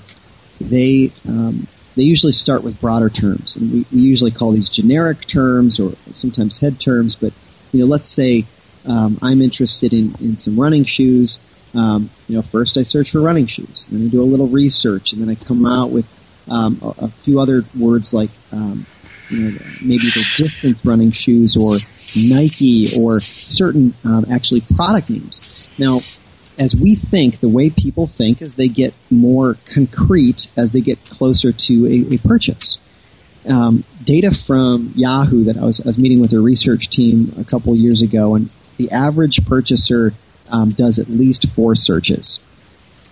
they 0.61 1.11
um, 1.27 1.67
they 1.95 2.03
usually 2.03 2.33
start 2.33 2.63
with 2.63 2.79
broader 2.79 3.09
terms, 3.09 3.55
and 3.55 3.71
we, 3.71 3.85
we 3.91 3.99
usually 3.99 4.31
call 4.31 4.51
these 4.51 4.69
generic 4.69 5.27
terms 5.27 5.79
or 5.79 5.93
sometimes 6.13 6.57
head 6.57 6.79
terms. 6.79 7.15
But 7.15 7.33
you 7.71 7.81
know, 7.81 7.85
let's 7.85 8.09
say 8.09 8.45
um, 8.85 9.19
I'm 9.21 9.41
interested 9.41 9.93
in, 9.93 10.15
in 10.19 10.37
some 10.37 10.59
running 10.59 10.85
shoes. 10.85 11.39
Um, 11.73 12.09
you 12.27 12.35
know, 12.35 12.41
first 12.41 12.77
I 12.77 12.83
search 12.83 13.11
for 13.11 13.21
running 13.21 13.47
shoes, 13.47 13.87
and 13.89 13.99
then 13.99 14.07
I 14.07 14.11
do 14.11 14.21
a 14.21 14.23
little 14.23 14.47
research, 14.47 15.13
and 15.13 15.21
then 15.21 15.29
I 15.29 15.35
come 15.35 15.65
out 15.65 15.91
with 15.91 16.05
um, 16.49 16.79
a, 16.81 17.05
a 17.05 17.07
few 17.09 17.39
other 17.39 17.63
words 17.77 18.13
like 18.13 18.29
um, 18.51 18.85
you 19.29 19.39
know 19.39 19.57
maybe 19.81 20.05
the 20.05 20.33
distance 20.37 20.83
running 20.85 21.11
shoes 21.11 21.55
or 21.55 21.75
Nike 22.29 22.89
or 22.99 23.19
certain 23.19 23.93
um, 24.03 24.25
actually 24.31 24.61
product 24.75 25.09
names. 25.09 25.69
Now, 25.77 25.97
as 26.61 26.79
we 26.79 26.93
think, 26.93 27.39
the 27.39 27.49
way 27.57 27.71
people 27.71 28.05
think 28.05 28.41
is 28.41 28.53
they 28.53 28.67
get 28.67 28.95
more 29.09 29.57
concrete 29.73 30.41
as 30.55 30.71
they 30.71 30.81
get 30.81 31.03
closer 31.05 31.51
to 31.51 31.73
a, 31.87 32.15
a 32.15 32.17
purchase. 32.19 32.77
Um, 33.49 33.83
data 34.03 34.29
from 34.47 34.93
Yahoo 34.95 35.45
that 35.45 35.57
I 35.57 35.65
was, 35.65 35.81
I 35.81 35.87
was 35.87 35.97
meeting 35.97 36.21
with 36.21 36.29
their 36.29 36.45
research 36.53 36.89
team 36.89 37.33
a 37.39 37.43
couple 37.43 37.75
years 37.75 38.01
ago, 38.03 38.35
and 38.35 38.53
the 38.77 38.91
average 38.91 39.37
purchaser 39.47 40.13
um, 40.55 40.69
does 40.69 40.99
at 40.99 41.09
least 41.09 41.49
four 41.55 41.75
searches. 41.75 42.39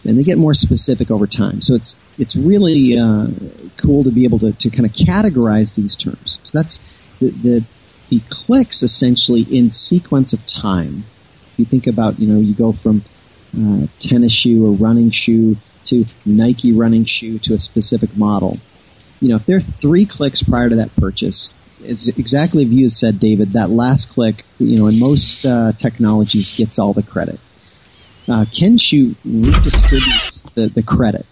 and 0.05 0.15
they 0.15 0.21
get 0.21 0.37
more 0.37 0.53
specific 0.53 1.11
over 1.11 1.27
time. 1.27 1.61
So 1.61 1.75
it's 1.75 1.95
it's 2.17 2.35
really 2.35 2.97
uh, 2.97 3.27
cool 3.77 4.03
to 4.03 4.11
be 4.11 4.23
able 4.23 4.39
to, 4.39 4.51
to 4.53 4.69
kind 4.69 4.85
of 4.85 4.93
categorize 4.93 5.75
these 5.75 5.95
terms. 5.95 6.39
So 6.43 6.57
that's 6.57 6.79
the, 7.19 7.29
the 7.29 7.63
the 8.09 8.21
clicks 8.29 8.83
essentially 8.83 9.41
in 9.41 9.71
sequence 9.71 10.33
of 10.33 10.45
time. 10.45 11.03
You 11.57 11.65
think 11.65 11.87
about, 11.87 12.19
you 12.19 12.27
know, 12.27 12.39
you 12.39 12.53
go 12.53 12.71
from 12.71 13.03
uh, 13.57 13.87
tennis 13.99 14.31
shoe 14.31 14.65
or 14.65 14.71
running 14.71 15.11
shoe 15.11 15.55
to 15.85 16.05
Nike 16.25 16.73
running 16.73 17.05
shoe 17.05 17.39
to 17.39 17.53
a 17.53 17.59
specific 17.59 18.15
model. 18.17 18.57
You 19.21 19.29
know, 19.29 19.35
if 19.35 19.45
there 19.45 19.57
are 19.57 19.61
three 19.61 20.05
clicks 20.05 20.41
prior 20.43 20.69
to 20.69 20.75
that 20.75 20.95
purchase, 20.95 21.53
it's 21.81 22.07
exactly 22.07 22.63
as 22.63 22.69
you 22.69 22.89
said, 22.89 23.19
David, 23.19 23.51
that 23.51 23.69
last 23.69 24.09
click, 24.09 24.45
you 24.59 24.77
know, 24.77 24.87
in 24.87 24.99
most 24.99 25.45
uh, 25.45 25.71
technologies 25.73 26.57
gets 26.57 26.79
all 26.79 26.93
the 26.93 27.03
credit. 27.03 27.39
Uh, 28.27 28.45
Kenshoo 28.45 29.15
redistributes 29.25 30.53
the, 30.53 30.67
the 30.67 30.83
credit. 30.83 31.25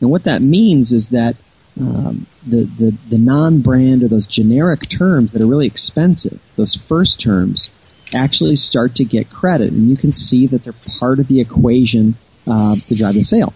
And 0.00 0.10
what 0.10 0.24
that 0.24 0.42
means 0.42 0.92
is 0.92 1.10
that 1.10 1.36
um, 1.80 2.26
the, 2.46 2.64
the, 2.64 2.90
the 3.08 3.18
non-brand 3.18 4.02
or 4.02 4.08
those 4.08 4.26
generic 4.26 4.88
terms 4.88 5.32
that 5.32 5.42
are 5.42 5.46
really 5.46 5.66
expensive, 5.66 6.40
those 6.56 6.74
first 6.74 7.20
terms, 7.20 7.70
actually 8.14 8.56
start 8.56 8.96
to 8.96 9.04
get 9.04 9.30
credit. 9.30 9.72
And 9.72 9.88
you 9.88 9.96
can 9.96 10.12
see 10.12 10.46
that 10.48 10.64
they're 10.64 10.74
part 10.98 11.18
of 11.18 11.28
the 11.28 11.40
equation 11.40 12.14
uh, 12.46 12.76
to 12.76 12.94
drive 12.94 13.14
the 13.14 13.22
sale. 13.22 13.54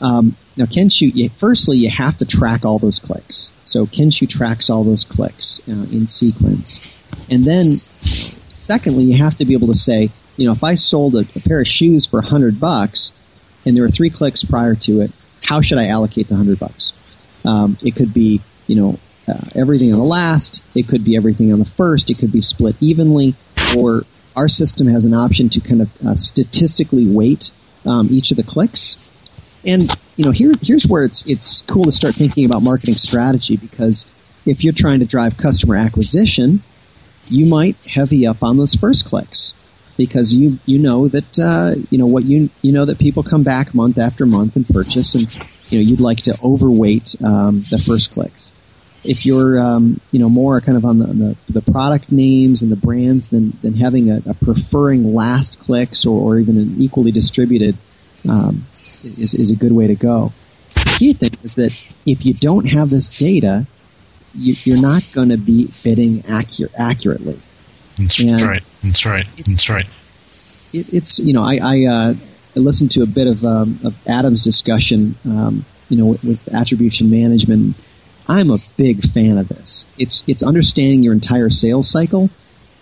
Um, 0.00 0.36
now, 0.56 0.64
Kenshoo, 0.64 1.14
you, 1.14 1.28
firstly, 1.28 1.78
you 1.78 1.90
have 1.90 2.18
to 2.18 2.26
track 2.26 2.64
all 2.64 2.78
those 2.78 2.98
clicks. 2.98 3.50
So 3.64 3.86
Kenshoo 3.86 4.28
tracks 4.28 4.70
all 4.70 4.84
those 4.84 5.04
clicks 5.04 5.60
uh, 5.68 5.72
in 5.72 6.06
sequence. 6.06 7.02
And 7.30 7.44
then, 7.44 7.64
secondly, 7.64 9.04
you 9.04 9.16
have 9.16 9.36
to 9.38 9.44
be 9.44 9.54
able 9.54 9.68
to 9.68 9.78
say, 9.78 10.10
you 10.36 10.46
know, 10.46 10.52
if 10.52 10.64
I 10.64 10.74
sold 10.74 11.14
a, 11.14 11.20
a 11.20 11.40
pair 11.40 11.60
of 11.60 11.68
shoes 11.68 12.06
for 12.06 12.20
100 12.20 12.60
bucks 12.60 13.12
and 13.64 13.74
there 13.74 13.82
were 13.82 13.90
three 13.90 14.10
clicks 14.10 14.44
prior 14.44 14.74
to 14.74 15.00
it, 15.00 15.12
how 15.42 15.60
should 15.60 15.78
I 15.78 15.88
allocate 15.88 16.28
the 16.28 16.34
100 16.34 16.58
bucks? 16.58 16.92
Um, 17.44 17.78
it 17.82 17.94
could 17.94 18.12
be, 18.12 18.40
you 18.66 18.76
know, 18.76 18.98
uh, 19.28 19.40
everything 19.54 19.92
on 19.92 19.98
the 19.98 20.04
last. 20.04 20.62
It 20.74 20.88
could 20.88 21.04
be 21.04 21.16
everything 21.16 21.52
on 21.52 21.58
the 21.58 21.64
first. 21.64 22.10
It 22.10 22.18
could 22.18 22.32
be 22.32 22.42
split 22.42 22.76
evenly. 22.80 23.34
Or 23.76 24.04
our 24.34 24.48
system 24.48 24.86
has 24.88 25.04
an 25.04 25.14
option 25.14 25.48
to 25.50 25.60
kind 25.60 25.80
of 25.80 26.06
uh, 26.06 26.14
statistically 26.14 27.06
weight 27.06 27.50
um, 27.86 28.08
each 28.10 28.30
of 28.30 28.36
the 28.36 28.42
clicks. 28.42 29.10
And 29.64 29.90
you 30.16 30.24
know, 30.24 30.30
here 30.30 30.52
here's 30.60 30.86
where 30.86 31.04
it's 31.04 31.26
it's 31.26 31.62
cool 31.66 31.84
to 31.84 31.92
start 31.92 32.14
thinking 32.14 32.44
about 32.44 32.62
marketing 32.62 32.94
strategy 32.94 33.56
because 33.56 34.06
if 34.44 34.62
you're 34.62 34.72
trying 34.72 35.00
to 35.00 35.06
drive 35.06 35.36
customer 35.36 35.76
acquisition, 35.76 36.62
you 37.28 37.46
might 37.46 37.76
heavy 37.86 38.26
up 38.26 38.42
on 38.42 38.56
those 38.56 38.74
first 38.74 39.06
clicks 39.06 39.52
because 39.96 40.32
you 40.32 40.58
you 40.66 40.78
know 40.78 41.08
that 41.08 41.38
uh, 41.38 41.74
you 41.90 41.98
know 41.98 42.06
what 42.06 42.24
you 42.24 42.50
you 42.62 42.72
know 42.72 42.84
that 42.84 42.98
people 42.98 43.22
come 43.22 43.42
back 43.42 43.74
month 43.74 43.98
after 43.98 44.26
month 44.26 44.56
and 44.56 44.66
purchase, 44.68 45.14
and 45.14 45.48
you 45.70 45.78
know 45.78 45.88
you'd 45.88 46.00
like 46.00 46.18
to 46.22 46.36
overweight 46.42 47.16
um, 47.24 47.56
the 47.56 47.82
first 47.84 48.12
clicks. 48.14 48.45
If 49.06 49.24
you're 49.24 49.58
um, 49.60 50.00
you 50.10 50.18
know 50.18 50.28
more 50.28 50.60
kind 50.60 50.76
of 50.76 50.84
on 50.84 50.98
the, 50.98 51.06
the, 51.06 51.36
the 51.60 51.72
product 51.72 52.10
names 52.10 52.62
and 52.62 52.70
the 52.70 52.76
brands 52.76 53.28
than 53.28 53.56
than 53.62 53.74
having 53.74 54.10
a, 54.10 54.22
a 54.26 54.34
preferring 54.34 55.14
last 55.14 55.58
clicks 55.60 56.06
or, 56.06 56.20
or 56.20 56.38
even 56.38 56.56
an 56.56 56.76
equally 56.78 57.12
distributed 57.12 57.76
um, 58.28 58.64
is, 58.74 59.34
is 59.34 59.50
a 59.50 59.56
good 59.56 59.72
way 59.72 59.86
to 59.86 59.94
go. 59.94 60.32
The 60.74 60.96
key 60.98 61.12
thing 61.12 61.32
is 61.42 61.54
that 61.56 61.82
if 62.04 62.26
you 62.26 62.34
don't 62.34 62.66
have 62.66 62.90
this 62.90 63.18
data, 63.18 63.66
you, 64.34 64.74
are 64.74 64.80
not 64.80 65.02
going 65.14 65.30
to 65.30 65.36
be 65.36 65.68
bidding 65.82 66.24
accurate, 66.28 66.72
accurately. 66.78 67.38
That's 67.96 68.20
and 68.20 68.40
right. 68.40 68.64
That's 68.82 69.06
right. 69.06 69.28
That's 69.36 69.70
right. 69.70 69.88
It, 70.72 70.92
it's 70.92 71.18
you 71.18 71.32
know 71.32 71.42
I 71.42 71.58
I, 71.62 71.84
uh, 71.84 72.14
I 72.56 72.58
listened 72.58 72.92
to 72.92 73.02
a 73.02 73.06
bit 73.06 73.26
of, 73.26 73.44
um, 73.44 73.78
of 73.84 73.96
Adam's 74.06 74.44
discussion 74.44 75.14
um, 75.24 75.64
you 75.88 75.96
know 75.96 76.06
with, 76.06 76.24
with 76.24 76.54
attribution 76.54 77.10
management. 77.10 77.76
I'm 78.28 78.50
a 78.50 78.58
big 78.76 79.02
fan 79.10 79.38
of 79.38 79.48
this. 79.48 79.92
It's 79.98 80.22
it's 80.26 80.42
understanding 80.42 81.02
your 81.02 81.12
entire 81.12 81.50
sales 81.50 81.88
cycle, 81.88 82.30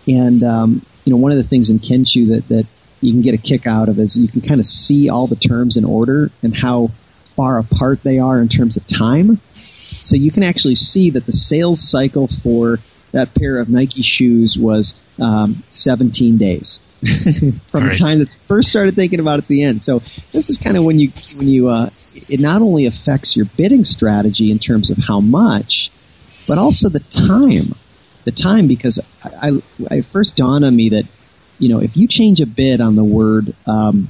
and 0.07 0.43
um, 0.43 0.83
you 1.05 1.13
know 1.13 1.19
one 1.19 1.33
of 1.33 1.39
the 1.39 1.45
things 1.45 1.71
in 1.71 1.79
Kenshoo 1.79 2.29
that 2.29 2.49
that 2.49 2.67
you 3.01 3.13
can 3.13 3.21
get 3.21 3.35
a 3.35 3.39
kick 3.39 3.67
out 3.67 3.89
of 3.89 3.99
is 3.99 4.17
you 4.17 4.29
can 4.29 4.41
kind 4.41 4.61
of 4.61 4.67
see 4.67 5.11
all 5.11 5.27
the 5.27 5.37
terms 5.37 5.77
in 5.77 5.85
order 5.85 6.31
and 6.43 6.57
how 6.57 6.89
far 7.37 7.59
apart 7.59 8.03
they 8.03 8.19
are 8.19 8.41
in 8.41 8.49
terms 8.49 8.77
of 8.77 8.87
time. 8.87 9.37
So 9.37 10.17
you 10.17 10.31
can 10.31 10.43
actually 10.43 10.77
see 10.77 11.11
that 11.11 11.27
the 11.27 11.33
sales 11.33 11.87
cycle 11.87 12.29
for 12.29 12.79
that 13.13 13.35
pair 13.35 13.59
of 13.59 13.69
Nike 13.69 14.03
shoes 14.03 14.59
was 14.59 14.95
um, 15.21 15.63
17 15.69 16.39
days 16.39 16.81
from 17.69 17.85
right. 17.85 17.91
the 17.91 17.97
time 17.99 18.19
that 18.21 18.29
first 18.47 18.71
started 18.71 18.95
thinking 18.95 19.21
about 19.21 19.39
it 19.39 19.43
at 19.43 19.49
the 19.49 19.63
end. 19.63 19.83
So 19.83 20.03
this 20.33 20.51
is 20.51 20.59
kind 20.59 20.77
of 20.77 20.85
when 20.85 20.99
you 20.99 21.11
when 21.37 21.49
you 21.49 21.69
uh, 21.69 21.89
it 22.29 22.41
not 22.41 22.63
only 22.63 22.87
affects 22.87 23.37
your 23.37 23.47
bidding 23.47 23.85
strategy 23.85 24.51
in 24.51 24.59
terms 24.59 24.91
of 24.91 24.99
how 24.99 25.21
much, 25.21 25.91
but 26.47 26.59
also 26.59 26.89
the 26.89 27.01
time. 27.01 27.75
The 28.25 28.33
time 28.33 28.69
because 28.69 29.01
I, 29.23 29.49
I, 29.49 29.97
I 29.97 30.01
first 30.01 30.37
dawned 30.37 30.65
on 30.65 30.75
me 30.75 30.89
that 30.91 31.05
you 31.59 31.69
know, 31.69 31.81
if 31.81 31.97
you 31.97 32.09
change 32.09 32.41
a 32.41 32.47
bid 32.47 32.81
on 32.81 32.97
the 32.97 33.05
word, 33.05 33.55
um, 33.67 34.09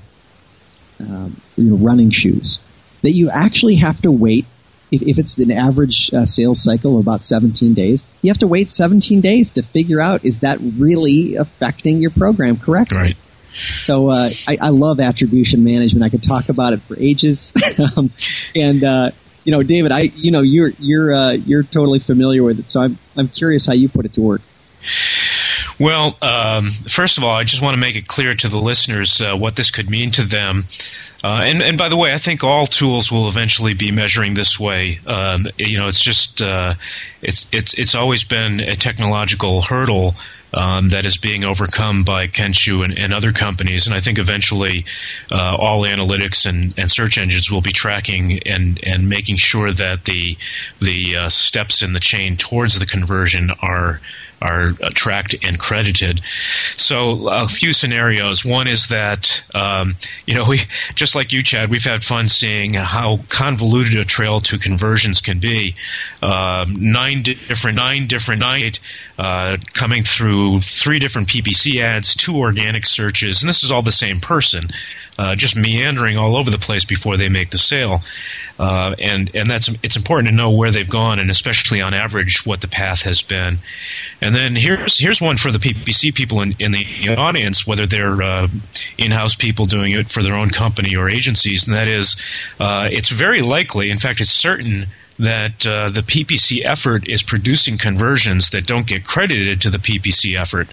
um, 1.00 1.36
you 1.56 1.70
know, 1.70 1.76
running 1.76 2.10
shoes, 2.10 2.58
that 3.02 3.10
you 3.10 3.30
actually 3.30 3.76
have 3.76 4.00
to 4.02 4.10
wait. 4.10 4.46
If, 4.90 5.02
if 5.02 5.18
it's 5.18 5.38
an 5.38 5.50
average 5.50 6.12
uh, 6.12 6.24
sales 6.24 6.62
cycle 6.62 6.98
of 6.98 7.02
about 7.02 7.22
17 7.22 7.74
days, 7.74 8.04
you 8.22 8.30
have 8.30 8.38
to 8.38 8.46
wait 8.46 8.70
17 8.70 9.20
days 9.20 9.50
to 9.52 9.62
figure 9.62 10.00
out 10.00 10.24
is 10.24 10.40
that 10.40 10.58
really 10.60 11.36
affecting 11.36 12.00
your 12.00 12.10
program 12.10 12.56
correctly. 12.56 12.98
Right. 12.98 13.16
So 13.54 14.08
uh, 14.08 14.28
I, 14.48 14.56
I, 14.60 14.68
love 14.70 14.98
attribution 14.98 15.62
management. 15.62 16.04
I 16.04 16.08
could 16.08 16.24
talk 16.24 16.48
about 16.48 16.72
it 16.72 16.82
for 16.82 16.98
ages. 16.98 17.52
um, 17.96 18.10
and 18.56 18.82
uh, 18.82 19.10
you 19.44 19.52
know, 19.52 19.62
David, 19.62 19.92
I 19.92 20.00
you 20.00 20.32
know 20.32 20.40
you're 20.40 20.70
you're 20.80 21.14
uh, 21.14 21.32
you're 21.32 21.62
totally 21.62 22.00
familiar 22.00 22.42
with 22.42 22.58
it. 22.58 22.68
So 22.68 22.80
I'm 22.80 22.98
I'm 23.16 23.28
curious 23.28 23.66
how 23.66 23.74
you 23.74 23.88
put 23.88 24.06
it 24.06 24.14
to 24.14 24.22
work. 24.22 24.42
Well, 25.78 26.16
um, 26.22 26.68
first 26.68 27.18
of 27.18 27.24
all, 27.24 27.34
I 27.34 27.42
just 27.42 27.62
want 27.62 27.74
to 27.74 27.80
make 27.80 27.96
it 27.96 28.06
clear 28.06 28.32
to 28.32 28.48
the 28.48 28.58
listeners 28.58 29.20
uh, 29.20 29.36
what 29.36 29.56
this 29.56 29.70
could 29.70 29.90
mean 29.90 30.12
to 30.12 30.22
them. 30.22 30.64
Uh, 31.24 31.42
and, 31.44 31.62
and 31.62 31.76
by 31.76 31.88
the 31.88 31.96
way, 31.96 32.12
I 32.12 32.18
think 32.18 32.44
all 32.44 32.66
tools 32.66 33.10
will 33.10 33.28
eventually 33.28 33.74
be 33.74 33.90
measuring 33.90 34.34
this 34.34 34.60
way. 34.60 35.00
Um, 35.06 35.46
you 35.58 35.78
know, 35.78 35.88
it's 35.88 36.02
just 36.02 36.42
uh, 36.42 36.74
it's 37.22 37.48
it's 37.50 37.74
it's 37.74 37.94
always 37.94 38.24
been 38.24 38.60
a 38.60 38.76
technological 38.76 39.62
hurdle 39.62 40.14
um, 40.54 40.90
that 40.90 41.04
is 41.04 41.16
being 41.16 41.44
overcome 41.44 42.04
by 42.04 42.26
Kenshoo 42.26 42.84
and, 42.84 42.96
and 42.96 43.12
other 43.12 43.32
companies. 43.32 43.86
And 43.86 43.94
I 43.94 44.00
think 44.00 44.18
eventually 44.18 44.84
uh, 45.30 45.56
all 45.56 45.82
analytics 45.82 46.46
and, 46.46 46.74
and, 46.78 46.90
search 46.90 47.18
engines 47.18 47.50
will 47.50 47.60
be 47.60 47.72
tracking 47.72 48.40
and, 48.46 48.78
and 48.84 49.08
making 49.08 49.36
sure 49.36 49.72
that 49.72 50.04
the 50.04 50.36
the 50.80 51.16
uh, 51.16 51.28
steps 51.28 51.82
in 51.82 51.92
the 51.92 52.00
chain 52.00 52.36
towards 52.36 52.78
the 52.78 52.86
conversion 52.86 53.50
are 53.62 54.00
are 54.42 54.72
tracked 54.94 55.34
and 55.42 55.58
credited. 55.58 56.22
So 56.24 57.28
a 57.28 57.48
few 57.48 57.72
scenarios. 57.72 58.44
One 58.44 58.68
is 58.68 58.88
that 58.88 59.44
um, 59.54 59.94
you 60.26 60.34
know 60.34 60.44
we 60.48 60.58
just 60.94 61.14
like 61.14 61.32
you, 61.32 61.42
Chad, 61.42 61.70
we've 61.70 61.84
had 61.84 62.04
fun 62.04 62.26
seeing 62.26 62.74
how 62.74 63.20
convoluted 63.28 63.96
a 63.96 64.04
trail 64.04 64.40
to 64.40 64.58
conversions 64.58 65.20
can 65.20 65.38
be. 65.38 65.74
Um, 66.22 66.76
nine 66.92 67.22
different, 67.22 67.76
nine 67.76 68.06
different, 68.06 68.40
nine 68.40 68.54
uh, 69.18 69.56
coming 69.72 70.02
through 70.02 70.60
three 70.60 70.98
different 70.98 71.28
PPC 71.28 71.80
ads, 71.80 72.14
two 72.14 72.36
organic 72.36 72.86
searches, 72.86 73.42
and 73.42 73.48
this 73.48 73.62
is 73.62 73.70
all 73.70 73.82
the 73.82 73.92
same 73.92 74.20
person, 74.20 74.64
uh, 75.18 75.34
just 75.34 75.56
meandering 75.56 76.16
all 76.16 76.36
over 76.36 76.50
the 76.50 76.58
place 76.58 76.84
before 76.84 77.16
they 77.16 77.28
make 77.28 77.50
the 77.50 77.58
sale. 77.58 78.00
Uh, 78.58 78.94
and 78.98 79.34
and 79.34 79.50
that's 79.50 79.68
it's 79.82 79.96
important 79.96 80.28
to 80.28 80.34
know 80.34 80.50
where 80.50 80.70
they've 80.70 80.88
gone, 80.88 81.18
and 81.18 81.30
especially 81.30 81.80
on 81.80 81.94
average 81.94 82.46
what 82.46 82.60
the 82.60 82.68
path 82.68 83.02
has 83.02 83.22
been. 83.22 83.58
And 84.24 84.34
then 84.34 84.56
here's 84.56 84.98
here's 84.98 85.20
one 85.20 85.36
for 85.36 85.52
the 85.52 85.58
PPC 85.58 86.14
people 86.14 86.40
in, 86.40 86.54
in 86.58 86.72
the 86.72 87.14
audience, 87.16 87.66
whether 87.66 87.84
they're 87.84 88.22
uh, 88.22 88.48
in-house 88.96 89.36
people 89.36 89.66
doing 89.66 89.92
it 89.92 90.08
for 90.08 90.22
their 90.22 90.34
own 90.34 90.48
company 90.48 90.96
or 90.96 91.10
agencies, 91.10 91.68
and 91.68 91.76
that 91.76 91.88
is, 91.88 92.16
uh, 92.58 92.88
it's 92.90 93.10
very 93.10 93.42
likely, 93.42 93.90
in 93.90 93.98
fact, 93.98 94.22
it's 94.22 94.30
certain 94.30 94.86
that 95.18 95.66
uh, 95.66 95.90
the 95.90 96.00
PPC 96.00 96.64
effort 96.64 97.06
is 97.08 97.22
producing 97.22 97.78
conversions 97.78 98.50
that 98.50 98.66
don't 98.66 98.86
get 98.86 99.04
credited 99.04 99.60
to 99.60 99.70
the 99.70 99.78
PPC 99.78 100.38
effort 100.38 100.68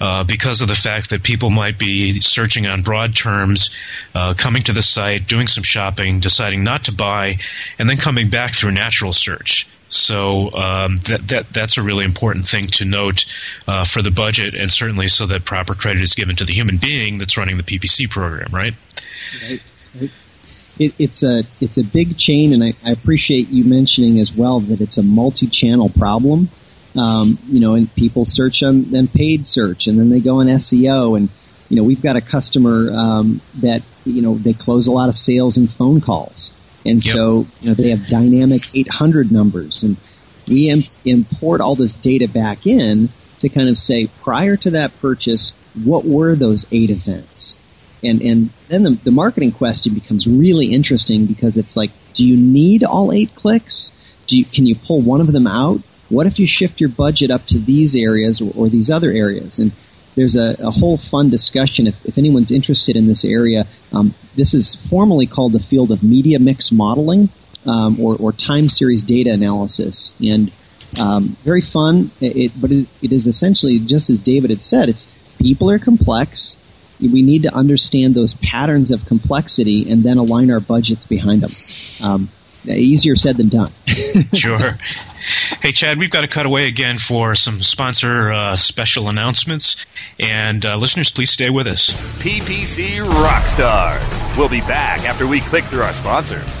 uh, 0.00 0.24
because 0.24 0.62
of 0.62 0.68
the 0.68 0.74
fact 0.74 1.10
that 1.10 1.22
people 1.22 1.50
might 1.50 1.78
be 1.78 2.18
searching 2.20 2.66
on 2.66 2.82
broad 2.82 3.14
terms, 3.14 3.70
uh, 4.14 4.34
coming 4.34 4.62
to 4.62 4.72
the 4.72 4.82
site, 4.82 5.28
doing 5.28 5.46
some 5.46 5.62
shopping, 5.62 6.20
deciding 6.20 6.64
not 6.64 6.84
to 6.84 6.92
buy, 6.92 7.38
and 7.78 7.88
then 7.88 7.96
coming 7.96 8.30
back 8.30 8.52
through 8.52 8.72
natural 8.72 9.12
search. 9.12 9.68
So 9.88 10.52
um, 10.54 10.96
that, 11.08 11.28
that 11.28 11.48
that's 11.50 11.76
a 11.76 11.82
really 11.82 12.04
important 12.04 12.46
thing 12.46 12.66
to 12.66 12.84
note 12.84 13.24
uh, 13.68 13.84
for 13.84 14.02
the 14.02 14.10
budget, 14.10 14.54
and 14.54 14.70
certainly 14.70 15.08
so 15.08 15.26
that 15.26 15.44
proper 15.44 15.74
credit 15.74 16.02
is 16.02 16.14
given 16.14 16.36
to 16.36 16.44
the 16.44 16.52
human 16.52 16.78
being 16.78 17.18
that's 17.18 17.36
running 17.36 17.56
the 17.56 17.62
PPC 17.62 18.10
program, 18.10 18.48
right? 18.52 18.74
Right. 19.48 19.60
it, 20.78 20.94
it's 20.98 21.22
a 21.22 21.44
it's 21.60 21.78
a 21.78 21.84
big 21.84 22.16
chain, 22.16 22.52
and 22.52 22.64
I, 22.64 22.72
I, 22.84 22.92
appreciate 22.92 23.48
you 23.50 23.64
mentioning 23.64 24.18
as 24.20 24.32
well 24.32 24.60
that 24.60 24.80
it's 24.80 24.98
a 24.98 25.02
multi-channel 25.02 25.90
problem. 25.90 26.48
Um, 26.96 27.38
you 27.48 27.60
know, 27.60 27.74
and 27.74 27.92
people 27.94 28.24
search 28.24 28.62
on 28.62 28.84
then 28.84 29.08
paid 29.08 29.46
search, 29.46 29.86
and 29.86 29.98
then 29.98 30.10
they 30.10 30.20
go 30.20 30.40
on 30.40 30.46
SEO, 30.46 31.16
and 31.16 31.28
you 31.68 31.76
know, 31.76 31.84
we've 31.84 32.02
got 32.02 32.16
a 32.16 32.20
customer 32.20 32.90
um, 32.92 33.40
that 33.60 33.82
you 34.04 34.22
know 34.22 34.34
they 34.34 34.52
close 34.52 34.86
a 34.86 34.92
lot 34.92 35.08
of 35.08 35.14
sales 35.14 35.56
and 35.56 35.70
phone 35.70 36.00
calls, 36.00 36.52
and 36.84 37.04
Yep. 37.04 37.14
so 37.14 37.46
you 37.60 37.68
know 37.68 37.74
they 37.74 37.90
have 37.90 38.06
dynamic 38.06 38.62
800 38.74 39.32
numbers, 39.32 39.82
and 39.82 39.96
we 40.46 40.68
Im- 40.70 40.82
import 41.04 41.60
all 41.60 41.74
this 41.74 41.94
data 41.94 42.28
back 42.28 42.66
in 42.66 43.08
to 43.40 43.48
kind 43.48 43.68
of 43.68 43.78
say 43.78 44.08
prior 44.22 44.56
to 44.58 44.70
that 44.72 44.98
purchase, 45.00 45.52
what 45.84 46.04
were 46.04 46.34
those 46.36 46.66
eight 46.72 46.90
events? 46.90 47.56
And 48.02 48.20
and 48.22 48.50
then 48.68 48.82
the, 48.82 48.90
the 48.90 49.10
marketing 49.10 49.52
question 49.52 49.94
becomes 49.94 50.26
really 50.26 50.66
interesting 50.66 51.26
because 51.26 51.56
it's 51.56 51.76
like, 51.76 51.90
do 52.14 52.24
you 52.24 52.36
need 52.36 52.84
all 52.84 53.12
eight 53.12 53.34
clicks? 53.34 53.92
Do 54.26 54.38
you, 54.38 54.44
can 54.44 54.66
you 54.66 54.74
pull 54.74 55.00
one 55.00 55.20
of 55.20 55.32
them 55.32 55.46
out? 55.46 55.80
What 56.10 56.26
if 56.26 56.38
you 56.38 56.46
shift 56.46 56.80
your 56.80 56.90
budget 56.90 57.30
up 57.30 57.46
to 57.46 57.58
these 57.58 57.96
areas 57.96 58.40
or, 58.40 58.52
or 58.56 58.68
these 58.68 58.90
other 58.90 59.10
areas? 59.10 59.58
And 59.58 59.72
there's 60.16 60.36
a, 60.36 60.54
a 60.62 60.70
whole 60.70 60.96
fun 60.96 61.30
discussion. 61.30 61.86
If, 61.86 62.06
if 62.06 62.18
anyone's 62.18 62.50
interested 62.50 62.96
in 62.96 63.06
this 63.06 63.24
area, 63.24 63.66
um, 63.92 64.14
this 64.36 64.54
is 64.54 64.74
formally 64.74 65.26
called 65.26 65.52
the 65.52 65.60
field 65.60 65.90
of 65.90 66.02
media 66.02 66.38
mix 66.38 66.72
modeling 66.72 67.28
um, 67.66 68.00
or, 68.00 68.16
or 68.16 68.32
time 68.32 68.68
series 68.68 69.02
data 69.02 69.32
analysis. 69.32 70.12
And 70.22 70.50
um, 71.00 71.36
very 71.42 71.60
fun, 71.60 72.10
it, 72.20 72.52
but 72.60 72.70
it, 72.70 72.88
it 73.02 73.12
is 73.12 73.26
essentially 73.26 73.78
just 73.78 74.10
as 74.10 74.18
David 74.20 74.50
had 74.50 74.60
said. 74.60 74.88
It's 74.88 75.06
people 75.38 75.70
are 75.70 75.78
complex. 75.78 76.56
We 77.00 77.22
need 77.22 77.42
to 77.42 77.54
understand 77.54 78.14
those 78.14 78.34
patterns 78.34 78.90
of 78.90 79.04
complexity 79.06 79.90
and 79.90 80.02
then 80.02 80.18
align 80.18 80.50
our 80.50 80.60
budgets 80.60 81.06
behind 81.06 81.42
them. 81.42 81.50
Um, 82.02 82.28
easier 82.66 83.16
said 83.16 83.36
than 83.36 83.48
done. 83.48 83.72
sure. 84.34 84.78
Hey, 85.62 85.72
Chad, 85.72 85.96
we've 85.96 86.10
got 86.10 86.20
to 86.20 86.28
cut 86.28 86.44
away 86.44 86.68
again 86.68 86.98
for 86.98 87.34
some 87.34 87.54
sponsor 87.54 88.30
uh, 88.30 88.56
special 88.56 89.08
announcements. 89.08 89.86
And 90.20 90.66
uh, 90.66 90.76
listeners, 90.76 91.10
please 91.10 91.30
stay 91.30 91.48
with 91.48 91.66
us. 91.66 91.92
PPC 92.22 93.02
Rockstars. 93.02 94.36
We'll 94.36 94.50
be 94.50 94.60
back 94.60 95.08
after 95.08 95.26
we 95.26 95.40
click 95.40 95.64
through 95.64 95.82
our 95.82 95.94
sponsors. 95.94 96.60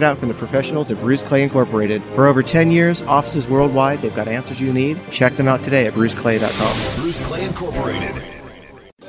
it 0.00 0.04
out 0.04 0.18
from 0.18 0.28
the 0.28 0.34
professionals 0.34 0.90
at 0.90 0.98
Bruce 0.98 1.22
Clay 1.22 1.42
Incorporated. 1.42 2.02
For 2.14 2.26
over 2.26 2.42
10 2.42 2.70
years, 2.70 3.02
offices 3.02 3.46
worldwide, 3.46 4.00
they've 4.00 4.14
got 4.14 4.28
answers 4.28 4.60
you 4.60 4.72
need. 4.72 4.98
Check 5.10 5.36
them 5.36 5.48
out 5.48 5.62
today 5.62 5.86
at 5.86 5.92
bruceclay.com. 5.92 7.02
Bruce 7.02 7.20
Clay 7.26 7.44
Incorporated. 7.44 8.39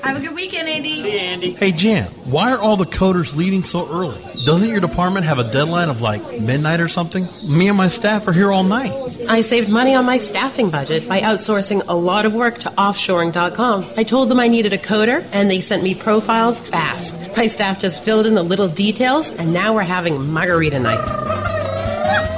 Have 0.04 0.18
a 0.18 0.20
good 0.20 0.34
weekend, 0.36 0.68
Andy. 0.68 1.02
See 1.02 1.14
you, 1.14 1.20
Andy. 1.20 1.54
Hey, 1.54 1.72
Jan, 1.72 2.06
why 2.26 2.52
are 2.52 2.60
all 2.60 2.76
the 2.76 2.86
coders 2.86 3.36
leaving 3.36 3.62
so 3.64 3.88
early? 3.92 4.20
Doesn't 4.46 4.70
your 4.70 4.80
department 4.80 5.26
have 5.26 5.38
a 5.38 5.52
deadline 5.52 5.90
of 5.90 6.02
like 6.02 6.24
midnight 6.42 6.82
or 6.82 6.88
something? 6.88 7.26
Me 7.48 7.68
and 7.68 7.78
my 7.78 7.88
staff 7.88 8.28
are 8.28 8.34
here 8.34 8.52
all 8.52 8.64
night. 8.64 8.92
I 9.30 9.42
saved 9.42 9.70
money 9.70 9.94
on 9.94 10.06
my 10.06 10.18
staffing 10.18 10.72
budget 10.72 11.08
by 11.08 11.22
outsourcing 11.22 11.84
a 11.88 11.96
lot 11.96 12.26
of 12.26 12.34
work 12.34 12.58
to 12.60 12.70
offshoring.com. 12.70 13.92
I 13.96 14.04
told 14.04 14.30
them 14.30 14.40
I 14.40 14.48
needed 14.48 14.74
a 14.74 14.78
coder, 14.78 15.28
and 15.32 15.50
they 15.50 15.62
sent 15.62 15.84
me 15.84 15.94
profiles 15.94 16.58
fast. 16.58 17.36
My 17.38 17.48
staff 17.48 17.80
just 17.80 18.04
filled 18.04 18.26
in 18.26 18.34
the 18.34 18.44
little 18.44 18.68
details, 18.68 19.32
and 19.38 19.54
now 19.54 19.76
we're 19.76 19.84
having 19.84 20.32
margarita 20.32 20.80
night. 20.80 21.00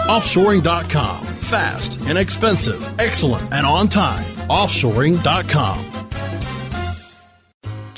Offshoring.com. 0.07 1.25
Fast, 1.25 2.09
inexpensive, 2.09 2.99
excellent, 2.99 3.53
and 3.53 3.65
on 3.65 3.87
time. 3.87 4.23
Offshoring.com. 4.49 5.92